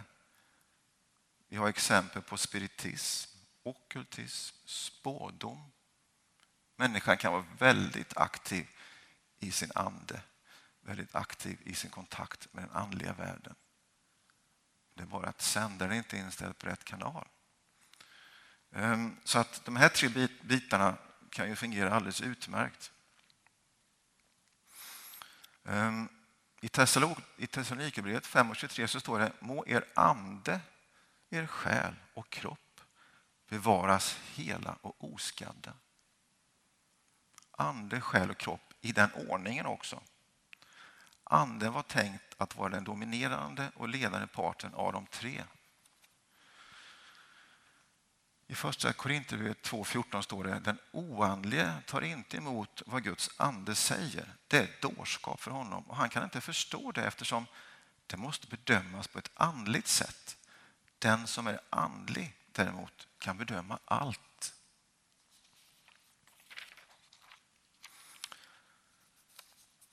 Vi 1.47 1.57
har 1.57 1.69
exempel 1.69 2.21
på 2.21 2.37
spiritism, 2.37 3.36
okultism, 3.67 4.55
spådom. 4.65 5.71
Människan 6.75 7.17
kan 7.17 7.33
vara 7.33 7.45
väldigt 7.57 8.17
aktiv 8.17 8.67
i 9.39 9.51
sin 9.51 9.71
ande, 9.75 10.21
väldigt 10.81 11.15
aktiv 11.15 11.59
i 11.63 11.75
sin 11.75 11.91
kontakt 11.91 12.53
med 12.53 12.63
den 12.63 12.71
andliga 12.71 13.13
världen. 13.13 13.55
Det 14.93 15.01
är 15.01 15.07
bara 15.07 15.29
att 15.29 15.41
sändaren 15.41 15.93
inte 15.93 16.17
är 16.17 16.21
inställd 16.21 16.57
på 16.57 16.67
rätt 16.67 16.83
kanal. 16.83 17.27
Ehm, 18.71 19.17
så 19.23 19.39
att 19.39 19.65
de 19.65 19.75
här 19.75 19.89
tre 19.89 20.27
bitarna 20.41 20.97
kan 21.29 21.49
ju 21.49 21.55
fungera 21.55 21.93
alldeles 21.93 22.21
utmärkt. 22.21 22.91
Ehm, 25.65 26.09
I 26.61 26.67
Thessalonikerbrevet 27.47 28.25
5.23 28.25 28.87
så 28.87 28.99
står 28.99 29.19
det 29.19 29.31
Må 29.39 29.65
er 29.67 29.85
ande, 29.93 30.61
er 31.29 31.47
själ 31.47 31.95
och 32.13 32.29
kropp 32.29 32.66
bevaras 33.49 34.19
hela 34.35 34.77
och 34.81 35.13
oskadda. 35.13 35.73
Ande, 37.51 38.01
själ 38.01 38.29
och 38.29 38.37
kropp 38.37 38.73
i 38.81 38.91
den 38.91 39.09
ordningen 39.13 39.65
också. 39.65 40.01
Anden 41.23 41.73
var 41.73 41.83
tänkt 41.83 42.35
att 42.37 42.55
vara 42.55 42.69
den 42.69 42.83
dominerande 42.83 43.71
och 43.75 43.89
ledande 43.89 44.27
parten 44.27 44.73
av 44.73 44.93
de 44.93 45.05
tre. 45.05 45.43
I 48.47 48.55
första 48.55 48.93
Korinthierbrevet 48.93 49.69
2.14 49.69 50.21
står 50.21 50.43
det 50.43 50.59
den 50.59 50.77
oandlige 50.91 51.73
tar 51.85 52.01
inte 52.01 52.37
emot 52.37 52.81
vad 52.85 53.03
Guds 53.03 53.29
ande 53.37 53.75
säger. 53.75 54.33
Det 54.47 54.57
är 54.57 54.69
dårskap 54.81 55.41
för 55.41 55.51
honom 55.51 55.83
och 55.83 55.95
han 55.95 56.09
kan 56.09 56.23
inte 56.23 56.41
förstå 56.41 56.91
det 56.91 57.03
eftersom 57.03 57.45
det 58.07 58.17
måste 58.17 58.47
bedömas 58.47 59.07
på 59.07 59.19
ett 59.19 59.31
andligt 59.33 59.87
sätt. 59.87 60.37
Den 60.99 61.27
som 61.27 61.47
är 61.47 61.59
andlig 61.69 62.33
däremot 62.57 63.07
kan 63.17 63.37
bedöma 63.37 63.79
allt. 63.85 64.53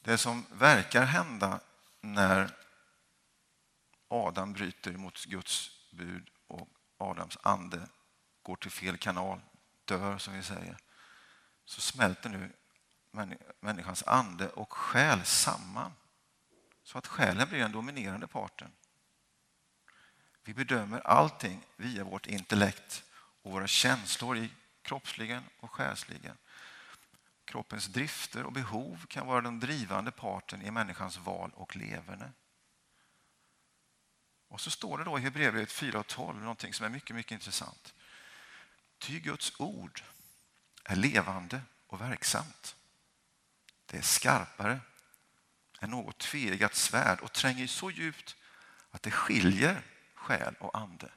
Det 0.00 0.18
som 0.18 0.46
verkar 0.50 1.04
hända 1.04 1.60
när 2.00 2.56
Adam 4.08 4.52
bryter 4.52 4.92
mot 4.92 5.24
Guds 5.24 5.70
bud 5.92 6.30
och 6.46 6.68
Adams 6.98 7.38
ande 7.42 7.88
går 8.42 8.56
till 8.56 8.70
fel 8.70 8.98
kanal, 8.98 9.40
dör 9.84 10.18
som 10.18 10.34
vi 10.34 10.42
säger, 10.42 10.76
så 11.64 11.80
smälter 11.80 12.28
nu 12.28 12.52
människans 13.60 14.02
ande 14.02 14.48
och 14.48 14.72
själ 14.72 15.24
samman 15.24 15.92
så 16.82 16.98
att 16.98 17.06
själen 17.06 17.48
blir 17.48 17.58
den 17.58 17.72
dominerande 17.72 18.26
parten. 18.26 18.72
Vi 20.44 20.54
bedömer 20.54 21.00
allting 21.00 21.66
via 21.76 22.04
vårt 22.04 22.26
intellekt 22.26 23.04
och 23.42 23.52
våra 23.52 23.66
känslor 23.66 24.36
i 24.36 24.50
kroppsligen 24.82 25.44
och 25.60 25.70
själsligen. 25.70 26.36
Kroppens 27.44 27.86
drifter 27.86 28.44
och 28.44 28.52
behov 28.52 29.06
kan 29.08 29.26
vara 29.26 29.40
den 29.40 29.60
drivande 29.60 30.10
parten 30.10 30.62
i 30.62 30.70
människans 30.70 31.18
val 31.18 31.50
och 31.54 31.76
leverne. 31.76 32.32
Och 34.48 34.60
så 34.60 34.70
står 34.70 34.98
det 34.98 35.04
då 35.04 35.18
i 35.18 35.22
Hebreerbrevet 35.22 35.72
4.12, 35.72 36.40
någonting 36.40 36.74
som 36.74 36.86
är 36.86 36.90
mycket, 36.90 37.16
mycket 37.16 37.32
intressant. 37.32 37.94
Ty 38.98 39.20
Guds 39.20 39.52
ord 39.60 40.02
är 40.84 40.96
levande 40.96 41.60
och 41.86 42.00
verksamt. 42.00 42.76
Det 43.86 43.96
är 43.96 44.02
skarpare 44.02 44.80
än 45.80 45.90
något 45.90 46.18
tveeggat 46.18 46.74
svärd 46.74 47.20
och 47.20 47.32
tränger 47.32 47.66
så 47.66 47.90
djupt 47.90 48.36
att 48.90 49.02
det 49.02 49.10
skiljer 49.10 49.82
själ 50.24 50.54
och 50.60 50.78
ande, 50.78 51.12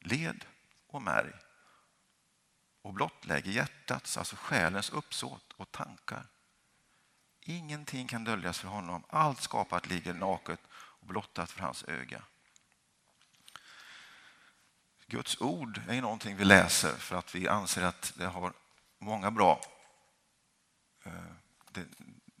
led 0.00 0.44
och 0.86 1.02
märg 1.02 1.32
och 2.82 2.94
blottlägger 2.94 3.50
hjärtats, 3.52 4.18
alltså 4.18 4.36
själens 4.36 4.90
uppsåt 4.90 5.52
och 5.56 5.72
tankar. 5.72 6.26
Ingenting 7.40 8.06
kan 8.08 8.24
döljas 8.24 8.58
för 8.58 8.68
honom. 8.68 9.04
Allt 9.08 9.40
skapat 9.40 9.86
ligger 9.86 10.14
naket 10.14 10.60
och 10.72 11.06
blottat 11.06 11.50
för 11.50 11.60
hans 11.60 11.84
öga. 11.84 12.22
Guds 15.06 15.40
ord 15.40 15.80
är 15.88 16.02
någonting 16.02 16.36
vi 16.36 16.44
läser 16.44 16.92
för 16.92 17.16
att 17.16 17.34
vi 17.34 17.48
anser 17.48 17.82
att 17.82 18.12
det 18.16 18.26
har 18.26 18.52
många 18.98 19.30
bra, 19.30 19.60
eh, 21.04 21.12
det, 21.70 21.84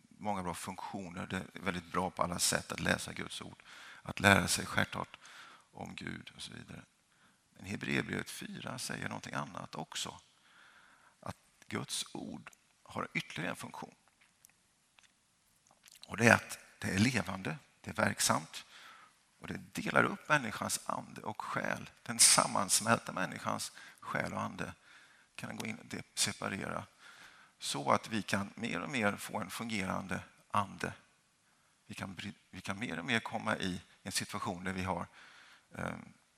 många 0.08 0.42
bra 0.42 0.54
funktioner. 0.54 1.26
Det 1.26 1.36
är 1.36 1.60
väldigt 1.60 1.92
bra 1.92 2.10
på 2.10 2.22
alla 2.22 2.38
sätt 2.38 2.72
att 2.72 2.80
läsa 2.80 3.12
Guds 3.12 3.42
ord. 3.42 3.62
Att 4.06 4.20
lära 4.20 4.48
sig 4.48 4.66
självklart 4.66 5.16
om 5.70 5.94
Gud 5.94 6.32
och 6.36 6.42
så 6.42 6.52
vidare. 6.52 6.84
Men 7.50 7.66
Hebreerbrevet 7.66 8.30
4 8.30 8.78
säger 8.78 9.08
någonting 9.08 9.34
annat 9.34 9.74
också. 9.74 10.20
Att 11.20 11.36
Guds 11.68 12.04
ord 12.12 12.50
har 12.82 13.08
ytterligare 13.14 13.50
en 13.50 13.56
funktion. 13.56 13.94
Och 16.06 16.16
det 16.16 16.28
är 16.28 16.34
att 16.34 16.58
det 16.78 16.88
är 16.88 16.98
levande, 16.98 17.58
det 17.80 17.90
är 17.90 17.94
verksamt 17.94 18.64
och 19.44 19.46
det 19.46 19.82
delar 19.82 20.04
upp 20.04 20.28
människans 20.28 20.80
ande 20.86 21.20
och 21.20 21.42
själ. 21.42 21.90
Den 22.02 22.18
sammansmälta 22.18 23.12
människans 23.12 23.72
själ 24.00 24.32
och 24.32 24.40
ande 24.40 24.74
kan 25.34 25.56
gå 25.56 25.66
in 25.66 25.78
och 25.78 26.18
separera 26.18 26.84
så 27.58 27.90
att 27.90 28.08
vi 28.08 28.22
kan 28.22 28.52
mer 28.54 28.80
och 28.80 28.90
mer 28.90 29.16
få 29.16 29.40
en 29.40 29.50
fungerande 29.50 30.20
ande. 30.50 30.92
Vi 31.86 31.94
kan, 31.94 32.16
vi 32.50 32.60
kan 32.60 32.78
mer 32.78 32.98
och 32.98 33.04
mer 33.04 33.20
komma 33.20 33.56
i 33.56 33.80
en 34.04 34.12
situation 34.12 34.64
där 34.64 34.72
vi 34.72 34.82
har 34.82 35.06
eh, 35.74 35.96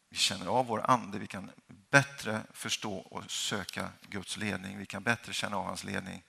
vi 0.09 0.17
känner 0.17 0.47
av 0.47 0.67
vår 0.67 0.91
ande, 0.91 1.19
vi 1.19 1.27
kan 1.27 1.51
bättre 1.67 2.43
förstå 2.53 2.97
och 2.97 3.31
söka 3.31 3.93
Guds 4.09 4.37
ledning, 4.37 4.79
vi 4.79 4.87
kan 4.87 5.03
bättre 5.03 5.33
känna 5.33 5.57
av 5.57 5.65
hans 5.65 5.85
ledning, 5.85 6.25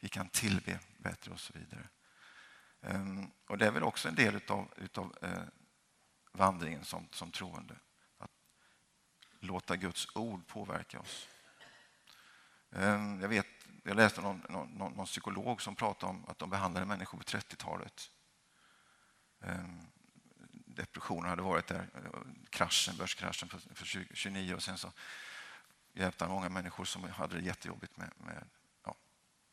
vi 0.00 0.08
kan 0.08 0.28
tillbe 0.28 0.80
bättre 0.98 1.30
och 1.32 1.40
så 1.40 1.52
vidare. 1.52 1.88
Ehm, 2.80 3.30
och 3.46 3.58
Det 3.58 3.66
är 3.66 3.70
väl 3.70 3.82
också 3.82 4.08
en 4.08 4.14
del 4.14 4.40
av 4.48 4.74
utav, 4.76 5.16
eh, 5.22 5.42
vandringen 6.32 6.84
som, 6.84 7.08
som 7.10 7.30
troende. 7.30 7.76
Att 8.18 8.30
låta 9.40 9.76
Guds 9.76 10.16
ord 10.16 10.46
påverka 10.46 11.00
oss. 11.00 11.28
Ehm, 12.70 13.20
jag, 13.20 13.28
vet, 13.28 13.46
jag 13.82 13.96
läste 13.96 14.20
någon, 14.20 14.42
någon, 14.48 14.92
någon 14.92 15.06
psykolog 15.06 15.62
som 15.62 15.74
pratade 15.74 16.10
om 16.10 16.24
att 16.28 16.38
de 16.38 16.50
behandlade 16.50 16.86
människor 16.86 17.18
på 17.18 17.24
30-talet. 17.24 18.10
Depressionen 20.74 21.30
hade 21.30 21.42
varit 21.42 21.66
där, 21.66 21.88
eh, 21.94 22.20
kraschen, 22.50 22.96
börskraschen 22.96 23.48
för 23.48 23.84
29 24.14 24.54
och 24.54 24.62
sen 24.62 24.78
så 24.78 24.92
hjälpte 25.92 26.24
han 26.24 26.34
många 26.34 26.48
människor 26.48 26.84
som 26.84 27.04
hade 27.04 27.36
det 27.36 27.46
jättejobbigt 27.46 27.96
med, 27.96 28.12
med, 28.16 28.44
ja, 28.84 28.96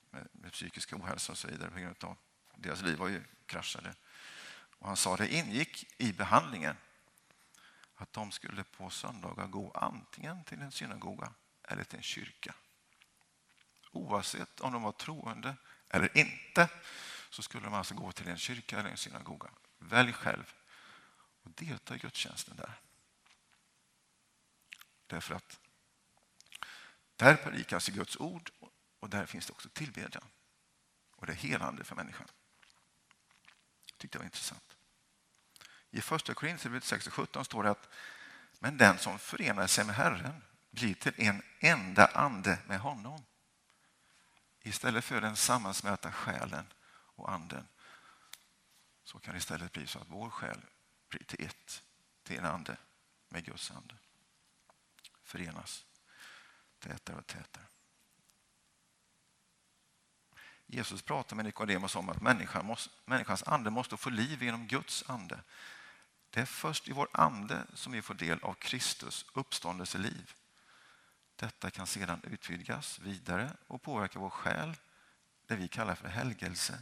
med, 0.10 0.28
med 0.32 0.52
psykisk 0.52 0.94
ohälsa 0.94 1.32
och 1.32 1.38
så 1.38 1.48
vidare 1.48 1.72
på 1.72 1.80
grund 1.80 2.04
av 2.04 2.18
deras 2.56 2.82
liv 2.82 2.98
var 2.98 3.08
ju 3.08 3.24
kraschade. 3.46 3.96
Och 4.80 4.88
han 4.88 4.98
sa 4.98 5.14
att 5.14 5.20
det 5.20 5.34
ingick 5.34 5.86
i 5.98 6.14
behandlingen 6.14 6.76
att 7.96 8.14
de 8.14 8.32
skulle 8.32 8.64
på 8.64 8.90
söndagar 8.90 9.48
gå 9.48 9.72
antingen 9.72 10.44
till 10.44 10.62
en 10.62 10.72
synagoga 10.72 11.34
eller 11.64 11.84
till 11.84 11.98
en 11.98 12.04
kyrka. 12.04 12.56
Oavsett 13.92 14.60
om 14.60 14.74
de 14.74 14.82
var 14.82 14.92
troende 14.92 15.56
eller 15.90 16.18
inte 16.18 16.70
så 17.30 17.42
skulle 17.42 17.64
de 17.64 17.74
alltså 17.74 17.96
gå 17.96 18.12
till 18.12 18.28
en 18.28 18.38
kyrka 18.38 18.80
eller 18.80 18.90
en 18.90 18.98
synagoga. 18.98 19.50
Välj 19.78 20.14
själv 20.14 20.54
och 21.50 21.66
delta 21.66 21.96
i 21.96 21.98
gudstjänsten 21.98 22.56
där. 22.56 22.80
Därför 25.08 25.36
att 25.36 25.60
där 27.16 27.36
predikas 27.36 27.88
Guds 27.88 28.18
ord 28.18 28.52
och 29.00 29.10
där 29.10 29.26
finns 29.26 29.46
det 29.46 29.54
också 29.54 29.70
tillbedjan. 29.70 30.26
Och 31.12 31.26
det 31.26 31.32
är 31.32 31.38
helande 31.38 31.84
för 31.84 31.96
människan 31.96 32.28
tyckte 33.98 34.16
jag 34.16 34.20
var 34.20 34.26
intressant. 34.26 34.78
I 35.92 36.02
första 36.02 36.34
Korinthierbrevet 36.34 36.84
6 36.84 37.08
och 37.08 37.14
17 37.14 37.46
står 37.46 37.64
det 37.64 37.70
att 37.70 37.90
men 38.60 38.78
den 38.78 38.98
som 38.98 39.20
förenar 39.20 39.68
sig 39.68 39.86
med 39.86 39.96
Herren 39.96 40.44
blir 40.70 40.94
till 40.94 41.14
en 41.18 41.44
enda 41.60 42.06
ande 42.08 42.60
med 42.68 42.80
honom. 42.80 43.26
Istället 44.62 45.06
för 45.06 45.22
den 45.22 45.36
sammansmälta 45.36 46.12
själen 46.12 46.66
och 47.16 47.32
anden 47.32 47.68
så 49.04 49.20
kan 49.20 49.34
det 49.34 49.38
istället 49.38 49.72
bli 49.72 49.88
så 49.88 50.00
att 50.00 50.08
vår 50.10 50.30
själ 50.30 50.62
prioritet 51.10 51.38
till 51.38 51.46
ett, 51.46 51.84
till 52.24 52.38
en 52.38 52.46
ande 52.46 52.78
med 53.30 53.46
Guds 53.46 53.72
ande. 53.72 53.96
Förenas 55.24 55.86
tätare 56.80 57.18
och 57.18 57.28
tätare. 57.28 57.66
Jesus 60.66 61.02
pratar 61.02 61.36
med 61.36 61.46
Nikodemus 61.46 61.96
om 61.96 62.10
att 62.10 62.22
människan 62.22 62.66
måste, 62.66 62.94
människans 63.06 63.44
ande 63.44 63.70
måste 63.70 63.98
få 63.98 64.10
liv 64.10 64.44
genom 64.44 64.68
Guds 64.68 65.10
ande. 65.10 65.44
Det 66.30 66.40
är 66.40 66.46
först 66.46 66.88
i 66.88 66.92
vår 66.92 67.08
ande 67.12 67.66
som 67.74 67.92
vi 67.94 68.02
får 68.02 68.14
del 68.14 68.40
av 68.44 68.54
Kristus 68.54 69.26
uppståndelseliv. 69.34 70.34
Detta 71.36 71.72
kan 71.72 71.88
sedan 71.88 72.22
utvidgas 72.24 73.00
vidare 73.00 73.52
och 73.68 73.82
påverka 73.82 74.20
vår 74.20 74.30
själ, 74.30 74.78
det 75.46 75.56
vi 75.56 75.68
kallar 75.68 75.96
för 75.96 76.08
helgelse. 76.08 76.80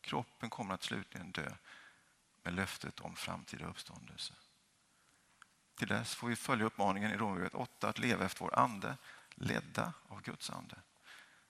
Kroppen 0.00 0.50
kommer 0.50 0.74
att 0.74 0.82
slutligen 0.82 1.32
dö 1.32 1.50
med 2.44 2.54
löftet 2.54 3.00
om 3.00 3.16
framtida 3.16 3.66
uppståndelse. 3.66 4.34
Till 5.76 5.88
dess 5.88 6.14
får 6.14 6.28
vi 6.28 6.36
följa 6.36 6.66
uppmaningen 6.66 7.10
i 7.10 7.16
Romarbrevet 7.16 7.54
8 7.54 7.88
att 7.88 7.98
leva 7.98 8.24
efter 8.24 8.40
vår 8.40 8.58
ande, 8.58 8.96
ledda 9.34 9.92
av 10.08 10.22
Guds 10.22 10.50
ande. 10.50 10.76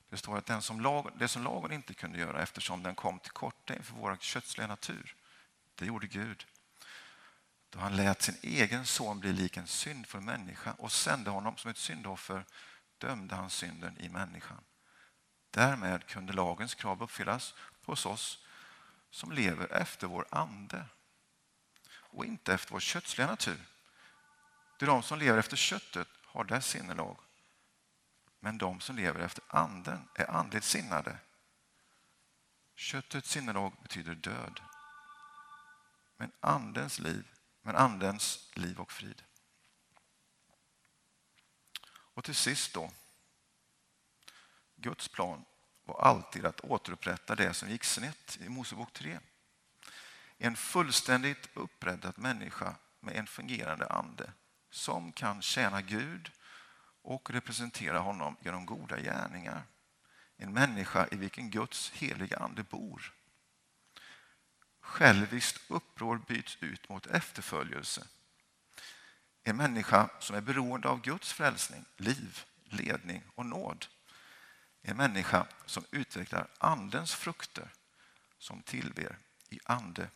Det 0.09 0.17
står 0.17 0.39
att 0.39 0.47
den 0.47 0.63
som 0.63 0.81
lag, 0.81 1.11
det 1.19 1.29
som 1.29 1.45
lagen 1.45 1.73
inte 1.73 1.95
kunde 1.95 2.19
göra 2.19 2.43
eftersom 2.43 2.83
den 2.83 2.95
kom 2.95 3.19
till 3.19 3.31
korta 3.31 3.77
inför 3.77 3.95
vår 3.95 4.17
kötsliga 4.17 4.67
natur, 4.67 5.17
det 5.75 5.87
gjorde 5.87 6.07
Gud. 6.07 6.47
Då 7.71 7.79
han 7.79 7.97
lät 7.97 8.23
sin 8.23 8.37
egen 8.43 8.87
son 8.87 9.21
bli 9.21 9.33
lik 9.33 9.57
en 9.57 9.67
syndfull 9.67 10.21
människa 10.21 10.73
och 10.73 10.93
sände 10.93 11.31
honom 11.31 11.57
som 11.57 11.71
ett 11.71 11.77
syndoffer 11.77 12.45
dömde 12.99 13.35
han 13.35 13.51
synden 13.51 13.99
i 13.99 14.09
människan. 14.09 14.65
Därmed 15.51 16.07
kunde 16.07 16.33
lagens 16.33 16.75
krav 16.75 17.03
uppfyllas 17.03 17.55
hos 17.83 18.07
oss 18.07 18.44
som 19.15 19.33
lever 19.33 19.73
efter 19.73 20.07
vår 20.07 20.27
ande 20.31 20.87
och 21.91 22.25
inte 22.25 22.55
efter 22.55 22.73
vår 22.73 22.81
kötsliga 22.81 23.27
natur. 23.27 23.61
Det 24.79 24.85
är 24.85 24.87
de 24.87 25.03
som 25.03 25.19
lever 25.19 25.39
efter 25.39 25.57
köttet 25.57 26.09
har 26.25 26.45
dess 26.45 26.67
sinnelag 26.67 27.17
men 28.41 28.59
de 28.59 28.81
som 28.81 28.97
lever 28.97 29.21
efter 29.21 29.45
anden 29.49 30.09
är 30.15 30.31
andligt 30.31 30.65
sinnade. 30.65 31.19
Köttets 32.75 33.31
sinnelag 33.31 33.73
betyder 33.83 34.15
död. 34.15 34.61
Men 36.17 36.33
andens 36.41 36.99
liv, 36.99 37.33
men 37.63 37.77
andens 37.77 38.51
liv 38.55 38.81
och 38.81 38.93
frid. 38.93 39.23
Och 41.87 42.25
till 42.25 42.35
sist 42.35 42.75
då. 42.75 42.91
Guds 44.77 45.09
plan 45.09 45.45
var 45.85 46.01
alltid 46.01 46.47
att 46.47 46.61
återupprätta 46.61 47.35
det 47.35 47.55
som 47.55 47.71
gick 47.71 47.85
snett 47.85 48.39
i 48.41 48.49
Mosebok 48.49 48.93
3. 48.93 49.19
En 50.39 50.57
fullständigt 50.57 51.49
upprättad 51.55 52.19
människa 52.19 52.75
med 53.01 53.17
en 53.17 53.27
fungerande 53.27 53.87
ande 53.87 54.33
som 54.71 55.13
kan 55.13 55.43
tjäna 55.43 55.83
Gud 55.83 56.31
och 57.03 57.31
representera 57.31 57.99
honom 57.99 58.37
genom 58.41 58.67
goda 58.67 59.01
gärningar. 59.01 59.63
En 60.37 60.53
människa 60.53 61.09
i 61.11 61.17
vilken 61.17 61.51
Guds 61.51 61.91
heliga 61.91 62.39
ande 62.39 62.63
bor. 62.63 63.13
Själviskt 64.81 65.71
uppror 65.71 66.19
byts 66.29 66.59
ut 66.61 66.89
mot 66.89 67.07
efterföljelse. 67.07 68.07
En 69.43 69.57
människa 69.57 70.11
som 70.19 70.37
är 70.37 70.41
beroende 70.41 70.89
av 70.89 71.01
Guds 71.01 71.33
frälsning, 71.33 71.85
liv, 71.97 72.45
ledning 72.65 73.23
och 73.35 73.47
nåd. 73.47 73.87
En 74.87 74.97
människa 74.97 75.47
som 75.67 75.85
utvecklar 75.91 76.49
Andens 76.59 77.15
frukter 77.15 77.69
som 78.39 78.63
tillber 78.63 79.19
i 79.51 79.61
ande 79.65 80.09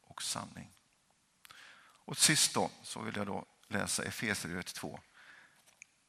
och 0.00 0.22
sanning. 0.22 0.70
Och 2.04 2.18
sist 2.18 2.54
då, 2.54 2.70
så 2.82 3.00
vill 3.00 3.16
jag 3.16 3.26
då 3.26 3.46
läsa 3.68 4.04
Efesierbrevet 4.04 4.74
2, 4.74 5.00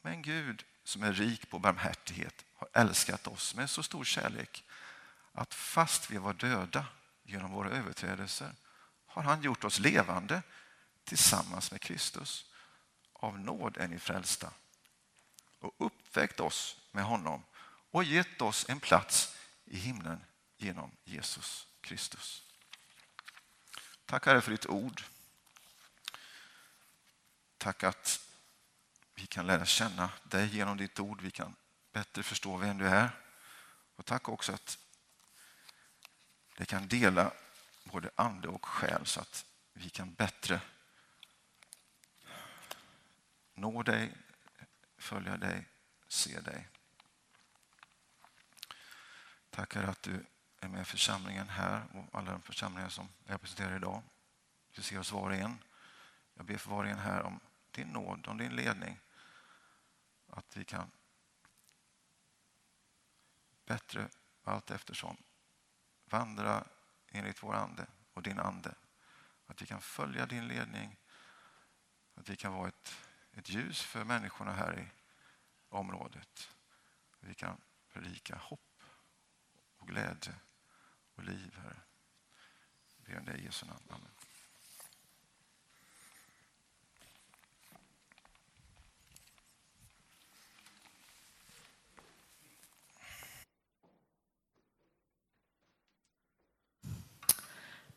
men 0.02 0.22
Gud 0.22 0.66
som 0.84 1.04
är 1.04 1.14
rik 1.14 1.50
på 1.50 1.60
barmhärtighet 1.60 2.46
har 2.54 2.70
älskat 2.74 3.28
oss 3.28 3.56
med 3.56 3.70
så 3.70 3.84
stor 3.84 4.04
kärlek 4.04 4.64
att 5.32 5.54
fast 5.54 6.12
vi 6.12 6.18
var 6.18 6.34
döda 6.34 6.86
genom 7.24 7.52
våra 7.52 7.70
överträdelser 7.70 8.54
har 9.06 9.24
han 9.24 9.42
gjort 9.42 9.64
oss 9.64 9.80
levande 9.80 10.42
tillsammans 11.04 11.72
med 11.72 11.82
Kristus. 11.82 12.52
Av 13.14 13.40
nåd 13.40 13.78
är 13.78 13.88
ni 13.88 14.00
frälsta 14.00 14.52
och 15.60 15.74
uppväckt 15.78 16.40
oss 16.40 16.78
med 16.92 17.04
honom 17.04 17.44
och 17.96 18.04
gett 18.04 18.42
oss 18.42 18.66
en 18.70 18.80
plats 18.80 19.38
i 19.66 19.78
himlen 19.78 20.26
genom 20.58 20.92
Jesus 21.04 21.68
Kristus. 21.82 22.44
Tack 24.06 24.26
Herre 24.26 24.42
för 24.42 24.52
ditt 24.52 24.66
ord. 24.66 25.04
Tack 27.58 27.84
att 27.84 28.30
vi 29.14 29.28
kan 29.28 29.48
lära 29.48 29.66
känna 29.66 30.10
dig 30.24 30.56
genom 30.56 30.78
ditt 30.78 31.00
ord. 31.00 31.22
Vi 31.22 31.32
kan 31.32 31.56
bättre 31.92 32.24
förstå 32.24 32.58
vem 32.58 32.78
du 32.78 32.88
är. 32.88 33.10
Och 33.96 34.06
tack 34.06 34.30
också 34.30 34.54
att 34.54 34.78
det 36.58 36.66
kan 36.66 36.88
dela 36.88 37.34
både 37.84 38.12
ande 38.16 38.48
och 38.48 38.66
själ 38.66 39.06
så 39.06 39.22
att 39.22 39.46
vi 39.74 39.90
kan 39.90 40.14
bättre 40.14 40.62
nå 43.54 43.84
dig, 43.84 44.14
följa 44.98 45.38
dig, 45.38 45.66
se 46.08 46.40
dig. 46.40 46.68
Tackar 49.56 49.84
att 49.84 50.02
du 50.04 50.26
är 50.60 50.68
med 50.68 50.82
i 50.82 50.86
församlingen 50.86 51.50
här 51.50 51.84
och 51.94 52.20
alla 52.20 52.32
de 52.32 52.42
församlingar 52.42 52.90
som 52.90 53.10
jag 53.26 53.34
representerar 53.34 53.76
idag. 53.76 54.04
Du 54.72 54.82
ser 54.82 55.00
oss 55.00 55.12
var 55.12 55.30
och 55.30 55.36
en. 55.36 55.64
Jag 56.34 56.46
ber 56.46 56.58
för 56.58 56.70
var 56.70 56.84
och 56.84 56.90
en 56.90 57.00
här 57.00 57.22
om 57.24 57.40
din 57.72 57.88
nåd, 57.88 58.28
om 58.28 58.38
din 58.38 58.56
ledning 58.56 59.00
att 60.28 60.58
vi 60.58 60.64
kan 60.66 60.92
bättre 63.66 64.10
allt 64.44 64.72
eftersom 64.72 65.18
vandra 66.06 66.68
enligt 67.12 67.44
vår 67.44 67.54
ande 67.54 67.88
och 68.14 68.24
din 68.24 68.40
ande. 68.40 68.76
Att 69.46 69.62
vi 69.62 69.66
kan 69.66 69.82
följa 69.82 70.26
din 70.26 70.48
ledning, 70.48 70.98
att 72.16 72.30
vi 72.30 72.36
kan 72.36 72.54
vara 72.54 72.68
ett, 72.68 72.96
ett 73.32 73.50
ljus 73.50 73.82
för 73.82 74.04
människorna 74.04 74.54
här 74.54 74.80
i 74.80 74.88
området. 75.70 76.50
Vi 77.20 77.34
kan 77.34 77.62
predika 77.94 78.36
hopp 78.36 78.75
och 79.86 79.92
glädje 79.92 80.34
och 81.16 81.24
liv, 81.24 81.56
Herre. 81.64 81.78
Vi 82.98 83.14
ber 83.14 83.20
om 83.20 83.26
det 83.26 83.38
i 83.38 83.44
Jesu 83.44 83.66
namn. 83.66 83.80
Amen. 83.90 84.10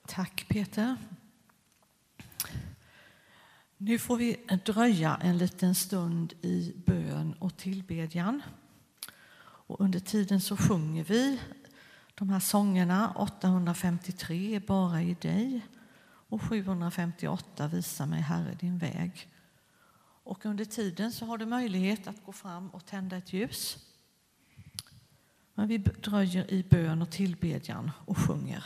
Tack 0.06 0.48
Peter. 0.48 0.96
Nu 3.76 3.98
får 3.98 4.16
vi 4.16 4.46
dröja 4.64 5.16
en 5.16 5.38
liten 5.38 5.74
stund 5.74 6.34
i 6.42 6.72
bön 6.86 7.32
och 7.32 7.56
tillbedjan. 7.56 8.42
Och 9.40 9.80
under 9.80 10.00
tiden 10.00 10.40
så 10.40 10.56
sjunger 10.56 11.04
vi 11.04 11.40
de 12.18 12.30
här 12.30 12.40
sångerna 12.40 13.12
853 13.16 14.60
Bara 14.66 15.02
i 15.02 15.14
dig 15.14 15.60
och 16.28 16.42
758 16.42 17.68
Visa 17.68 18.06
mig 18.06 18.20
Herre 18.20 18.54
din 18.60 18.78
väg. 18.78 19.28
Och 20.24 20.46
under 20.46 20.64
tiden 20.64 21.12
så 21.12 21.26
har 21.26 21.38
du 21.38 21.46
möjlighet 21.46 22.08
att 22.08 22.24
gå 22.24 22.32
fram 22.32 22.68
och 22.68 22.86
tända 22.86 23.16
ett 23.16 23.32
ljus. 23.32 23.78
Men 25.54 25.68
vi 25.68 25.78
dröjer 25.78 26.50
i 26.50 26.62
bön 26.62 27.02
och 27.02 27.10
tillbedjan 27.10 27.90
och 28.04 28.18
sjunger. 28.18 28.64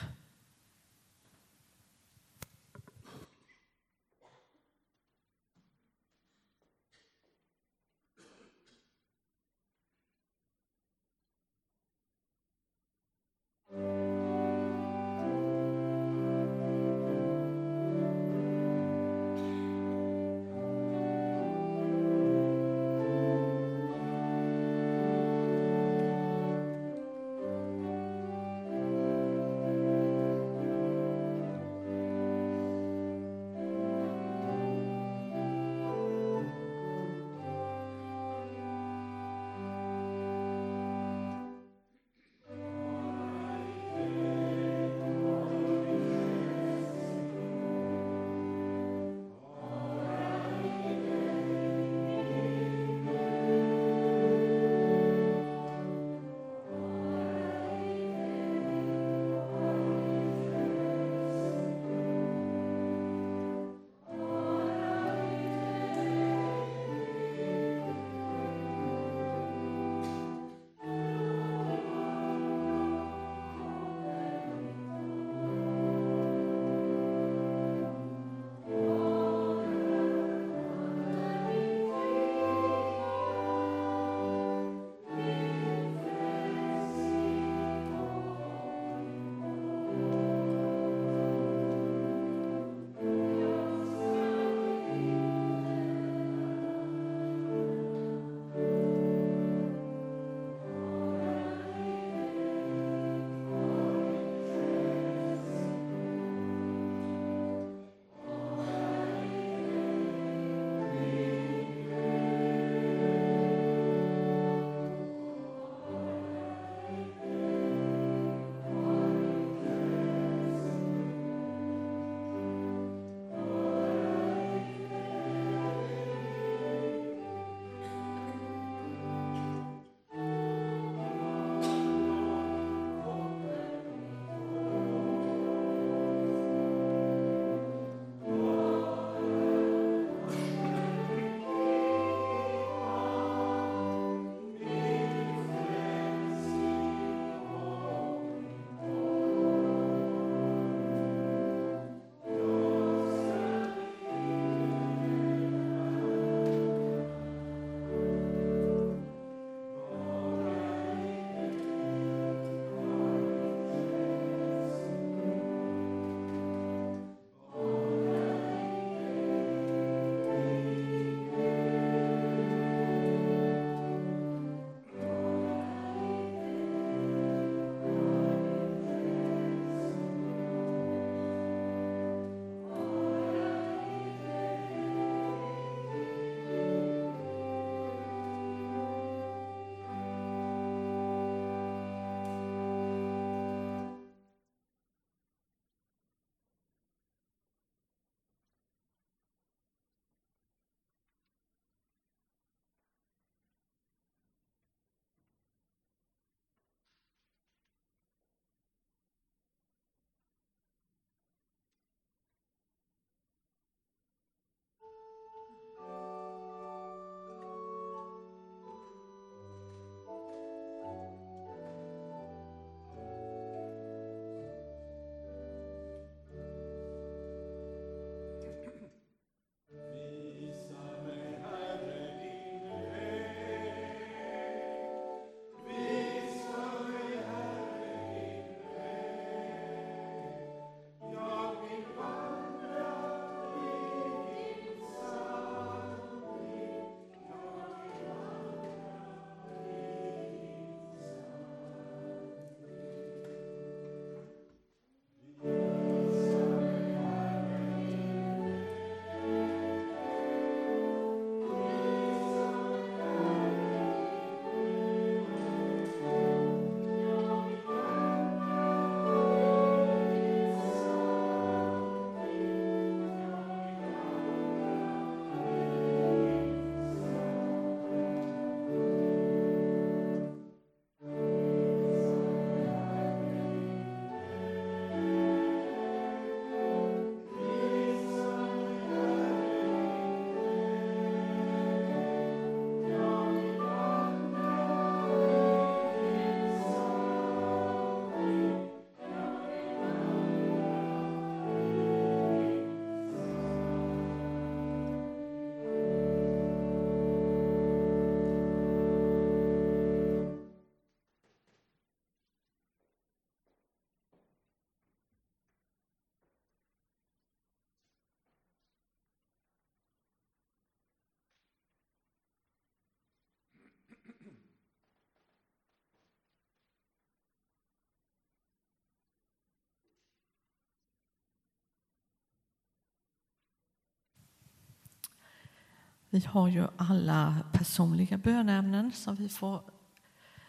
Vi 336.14 336.20
har 336.26 336.48
ju 336.48 336.66
alla 336.76 337.44
personliga 337.52 338.18
bönämnen 338.18 338.92
som 338.92 339.16
vi 339.16 339.28
får 339.28 339.62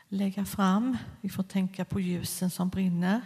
lägga 0.08 0.46
fram. 0.46 0.98
Vi 1.22 1.30
får 1.30 1.44
tänka 1.44 1.86
på 1.86 2.00
ljusen 2.00 2.50
som 2.50 2.70
brinner. 2.70 3.22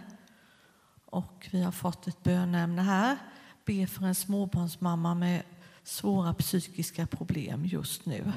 Och 1.04 1.48
vi 1.50 1.62
har 1.62 1.72
fått 1.72 2.06
ett 2.06 2.22
bönämne 2.22 2.82
här. 2.82 3.18
Be 3.64 3.86
för 3.86 4.06
en 4.06 4.14
småbarnsmamma 4.14 5.14
med 5.14 5.42
svåra 5.82 6.34
psykiska 6.34 7.06
problem 7.06 7.64
just 7.66 8.06
nu. 8.06 8.32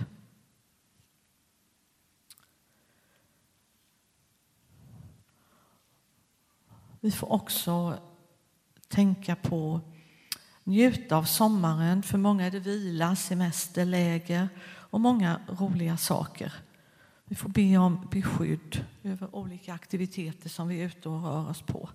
Vi 7.00 7.12
får 7.12 7.32
också 7.32 8.00
tänka 8.88 9.36
på 9.36 9.82
njuta 10.64 11.18
av 11.18 11.24
sommaren. 11.24 12.04
För 12.04 12.18
många 12.18 12.46
är 12.46 12.52
det 12.52 12.60
vila, 12.60 13.16
semester, 13.16 13.86
läger 13.86 14.50
och 14.66 15.02
många 15.02 15.42
roliga 15.48 15.98
saker. 15.98 16.54
Vi 17.26 17.36
får 17.36 17.50
be 17.50 17.78
om 17.78 18.08
beskydd 18.12 18.86
över 19.04 19.36
olika 19.36 19.74
aktiviteter 19.74 20.50
som 20.50 20.68
vi 20.68 20.82
är 20.82 20.86
ute 20.86 21.10
och 21.10 21.24
rör 21.24 21.50
oss 21.50 21.62
på. 21.62 21.90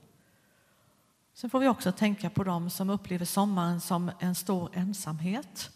Sen 1.35 1.51
får 1.51 1.61
vi 1.61 1.69
också 1.69 1.93
tänka 1.93 2.31
på 2.31 2.45
dem 2.45 2.71
som 2.71 2.91
upplever 2.91 3.25
sommaren 3.25 3.81
som 3.81 4.11
en 4.19 4.35
stor 4.35 4.71
ensamhet. 4.73 5.71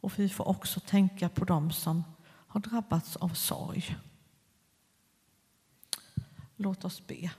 Och 0.00 0.18
vi 0.18 0.28
får 0.28 0.48
också 0.48 0.80
tänka 0.80 1.28
på 1.28 1.44
dem 1.44 1.72
som 1.72 2.04
har 2.46 2.60
drabbats 2.60 3.16
av 3.16 3.28
sorg. 3.28 3.96
Låt 6.56 6.84
oss 6.84 7.06
be. 7.06 7.30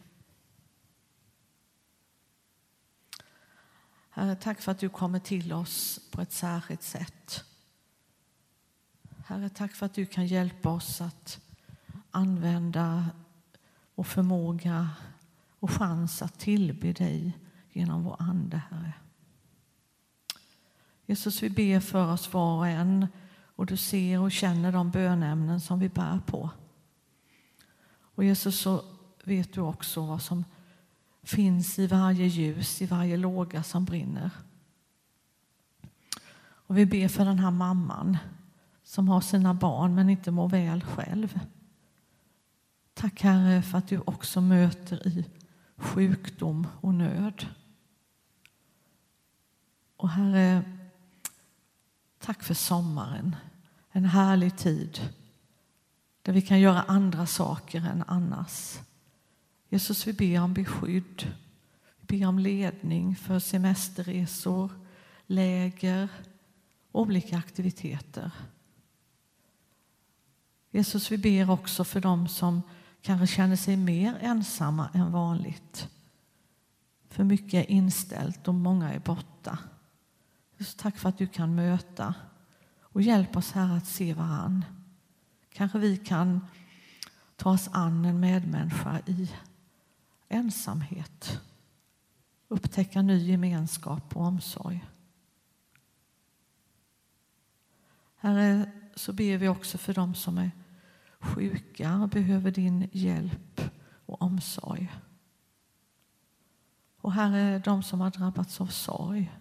Herre, 4.13 4.35
tack 4.35 4.61
för 4.61 4.71
att 4.71 4.79
du 4.79 4.89
kommer 4.89 5.19
till 5.19 5.53
oss 5.53 5.99
på 6.11 6.21
ett 6.21 6.31
särskilt 6.31 6.83
sätt. 6.83 7.43
Herre, 9.25 9.49
tack 9.49 9.71
för 9.71 9.85
att 9.85 9.93
du 9.93 10.05
kan 10.05 10.27
hjälpa 10.27 10.69
oss 10.69 11.01
att 11.01 11.39
använda 12.11 13.09
vår 13.95 14.03
förmåga 14.03 14.89
och 15.59 15.71
chans 15.71 16.21
att 16.21 16.39
tillbe 16.39 16.93
dig 16.93 17.37
genom 17.71 18.03
vår 18.03 18.15
Ande, 18.19 18.61
Herre. 18.69 18.93
Jesus, 21.05 21.43
vi 21.43 21.49
ber 21.49 21.79
för 21.79 22.13
oss 22.13 22.33
var 22.33 22.57
och 22.57 22.67
en 22.67 23.07
och 23.55 23.65
du 23.65 23.77
ser 23.77 24.19
och 24.19 24.31
känner 24.31 24.71
de 24.71 24.91
bönämnen 24.91 25.61
som 25.61 25.79
vi 25.79 25.89
bär 25.89 26.19
på. 26.25 26.49
Och 28.15 28.23
Jesus, 28.23 28.59
så 28.59 28.83
vet 29.23 29.53
du 29.53 29.61
också 29.61 30.05
vad 30.05 30.21
som 30.21 30.45
finns 31.23 31.79
i 31.79 31.87
varje 31.87 32.25
ljus, 32.25 32.81
i 32.81 32.85
varje 32.85 33.17
låga 33.17 33.63
som 33.63 33.85
brinner. 33.85 34.31
Och 36.43 36.77
vi 36.77 36.85
ber 36.85 37.07
för 37.07 37.25
den 37.25 37.39
här 37.39 37.51
mamman 37.51 38.17
som 38.83 39.07
har 39.09 39.21
sina 39.21 39.53
barn 39.53 39.95
men 39.95 40.09
inte 40.09 40.31
mår 40.31 40.49
väl 40.49 40.83
själv. 40.83 41.39
Tack 42.93 43.21
Herre 43.21 43.61
för 43.61 43.77
att 43.77 43.87
du 43.87 43.99
också 43.99 44.41
möter 44.41 45.07
i 45.07 45.25
sjukdom 45.75 46.67
och 46.81 46.93
nöd. 46.93 47.45
Och 49.97 50.09
Herre, 50.09 50.63
tack 52.19 52.43
för 52.43 52.53
sommaren. 52.53 53.35
En 53.91 54.05
härlig 54.05 54.57
tid 54.57 55.09
där 56.21 56.33
vi 56.33 56.41
kan 56.41 56.59
göra 56.59 56.81
andra 56.81 57.25
saker 57.25 57.85
än 57.85 58.03
annars. 58.07 58.79
Jesus, 59.73 60.07
vi 60.07 60.13
ber 60.13 60.41
om 60.41 60.53
beskydd. 60.53 61.33
Vi 61.99 62.19
ber 62.19 62.27
om 62.27 62.39
ledning 62.39 63.15
för 63.15 63.39
semesterresor, 63.39 64.71
läger, 65.25 66.09
olika 66.91 67.37
aktiviteter. 67.37 68.31
Jesus, 70.71 71.11
vi 71.11 71.17
ber 71.17 71.49
också 71.49 71.83
för 71.83 72.01
dem 72.01 72.27
som 72.27 72.61
kanske 73.01 73.35
känner 73.35 73.55
sig 73.55 73.77
mer 73.77 74.17
ensamma 74.21 74.89
än 74.93 75.11
vanligt. 75.11 75.89
För 77.09 77.23
mycket 77.23 77.53
är 77.53 77.71
inställt 77.71 78.47
och 78.47 78.53
många 78.53 78.93
är 78.93 78.99
borta. 78.99 79.57
Jesus, 80.57 80.75
tack 80.75 80.97
för 80.97 81.09
att 81.09 81.17
du 81.17 81.27
kan 81.27 81.55
möta 81.55 82.13
och 82.81 83.01
hjälp 83.01 83.37
oss 83.37 83.51
här 83.51 83.77
att 83.77 83.87
se 83.87 84.13
varann. 84.13 84.65
Kanske 85.53 85.79
vi 85.79 85.97
kan 85.97 86.47
ta 87.35 87.49
oss 87.49 87.69
an 87.71 88.05
en 88.05 88.19
medmänniska 88.19 89.01
i 89.05 89.31
ensamhet. 90.31 91.41
Upptäcka 92.47 93.01
ny 93.01 93.17
gemenskap 93.17 94.15
och 94.15 94.25
omsorg. 94.25 94.85
Herre, 98.15 98.71
så 98.95 99.13
ber 99.13 99.37
vi 99.37 99.47
också 99.47 99.77
för 99.77 99.93
dem 99.93 100.15
som 100.15 100.37
är 100.37 100.51
sjuka 101.19 101.95
och 101.97 102.09
behöver 102.09 102.51
din 102.51 102.89
hjälp 102.91 103.61
och 104.05 104.21
omsorg. 104.21 104.91
Och 106.97 107.13
Herre, 107.13 107.59
de 107.59 107.83
som 107.83 108.01
har 108.01 108.11
drabbats 108.11 108.61
av 108.61 108.67
sorg. 108.67 109.31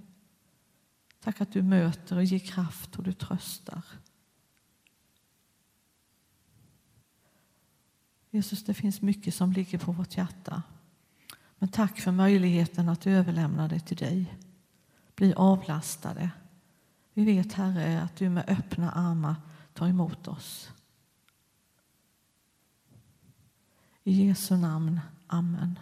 Tack 1.21 1.41
att 1.41 1.53
du 1.53 1.63
möter 1.63 2.17
och 2.17 2.25
ger 2.25 2.39
kraft 2.39 2.97
och 2.97 3.05
du 3.05 3.13
tröstar. 3.13 3.83
Jesus, 8.31 8.65
det 8.65 8.75
finns 8.75 9.03
mycket 9.03 9.35
som 9.35 9.53
ligger 9.53 9.79
på 9.79 9.93
vårt 9.93 10.17
hjärta. 10.17 10.63
Men 11.61 11.69
tack 11.69 12.01
för 12.01 12.13
möjligheten 12.13 12.89
att 12.89 13.07
överlämna 13.07 13.69
det 13.69 13.81
till 13.81 13.97
dig. 13.97 14.39
Bli 15.15 15.35
avlastade. 15.35 16.31
Vi 17.15 17.25
vet, 17.25 17.53
Herre, 17.53 18.03
att 18.03 18.17
du 18.17 18.29
med 18.29 18.45
öppna 18.49 18.91
armar 18.93 19.35
tar 19.75 19.87
emot 19.89 20.29
oss. 20.29 20.71
I 24.05 24.27
Jesu 24.27 24.57
namn. 24.57 25.01
Amen. 25.27 25.79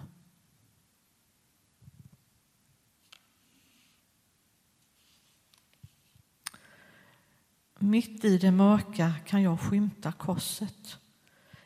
Mitt 7.78 8.24
i 8.24 8.38
det 8.38 8.50
mörka 8.50 9.14
kan 9.26 9.42
jag 9.42 9.60
skymta 9.60 10.12
korset. 10.12 10.98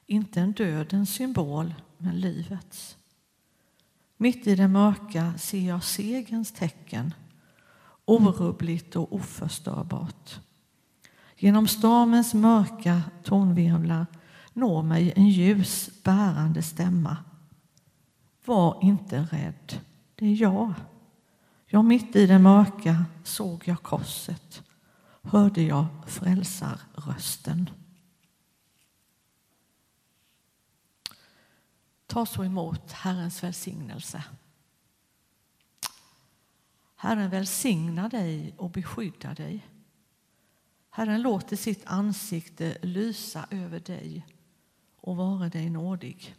Inte 0.06 0.40
en 0.40 0.52
dödens 0.52 1.14
symbol, 1.14 1.74
men 1.98 2.20
livets. 2.20 2.96
Mitt 4.22 4.46
i 4.46 4.54
det 4.54 4.68
mörka 4.68 5.34
ser 5.38 5.68
jag 5.68 5.84
segerns 5.84 6.52
tecken, 6.52 7.14
orubbligt 8.04 8.96
och 8.96 9.14
oförstörbart. 9.14 10.40
Genom 11.36 11.68
stormens 11.68 12.34
mörka 12.34 13.02
tonvirvlar 13.24 14.06
når 14.52 14.82
mig 14.82 15.12
en 15.16 15.28
ljus, 15.28 15.90
bärande 16.04 16.62
stämma. 16.62 17.16
Var 18.44 18.78
inte 18.82 19.28
rädd, 19.30 19.80
det 20.14 20.26
är 20.26 20.42
jag. 20.42 20.74
Ja, 21.66 21.82
mitt 21.82 22.16
i 22.16 22.26
det 22.26 22.38
mörka 22.38 23.04
såg 23.24 23.62
jag 23.68 23.82
korset, 23.82 24.62
hörde 25.22 25.62
jag 25.62 25.86
frälsarrösten. 26.06 27.70
Ta 32.12 32.26
så 32.26 32.44
emot 32.44 32.92
Herrens 32.92 33.42
välsignelse. 33.42 34.24
Herren 36.96 37.30
välsigna 37.30 38.08
dig 38.08 38.54
och 38.56 38.70
beskydda 38.70 39.34
dig. 39.34 39.66
Herren 40.90 41.22
låter 41.22 41.56
sitt 41.56 41.86
ansikte 41.86 42.78
lysa 42.82 43.46
över 43.50 43.80
dig 43.80 44.26
och 44.96 45.16
vara 45.16 45.48
dig 45.48 45.70
nådig. 45.70 46.36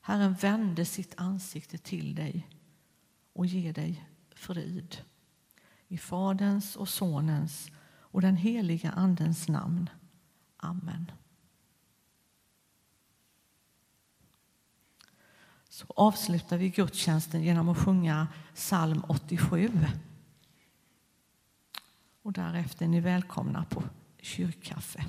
Herren 0.00 0.34
vände 0.34 0.84
sitt 0.84 1.14
ansikte 1.16 1.78
till 1.78 2.14
dig 2.14 2.48
och 3.32 3.46
ger 3.46 3.72
dig 3.72 4.08
frid. 4.34 4.96
I 5.88 5.98
Faderns 5.98 6.76
och 6.76 6.88
Sonens 6.88 7.70
och 7.88 8.20
den 8.20 8.36
heliga 8.36 8.90
Andens 8.90 9.48
namn. 9.48 9.90
Amen. 10.56 11.10
Så 15.78 15.86
avslutar 15.96 16.58
vi 16.58 16.68
gudstjänsten 16.68 17.42
genom 17.42 17.68
att 17.68 17.78
sjunga 17.78 18.28
psalm 18.54 19.04
87. 19.08 19.70
Och 22.22 22.32
därefter 22.32 22.84
är 22.84 22.88
ni 22.88 23.00
välkomna 23.00 23.64
på 23.64 23.82
kyrkkaffe. 24.20 25.04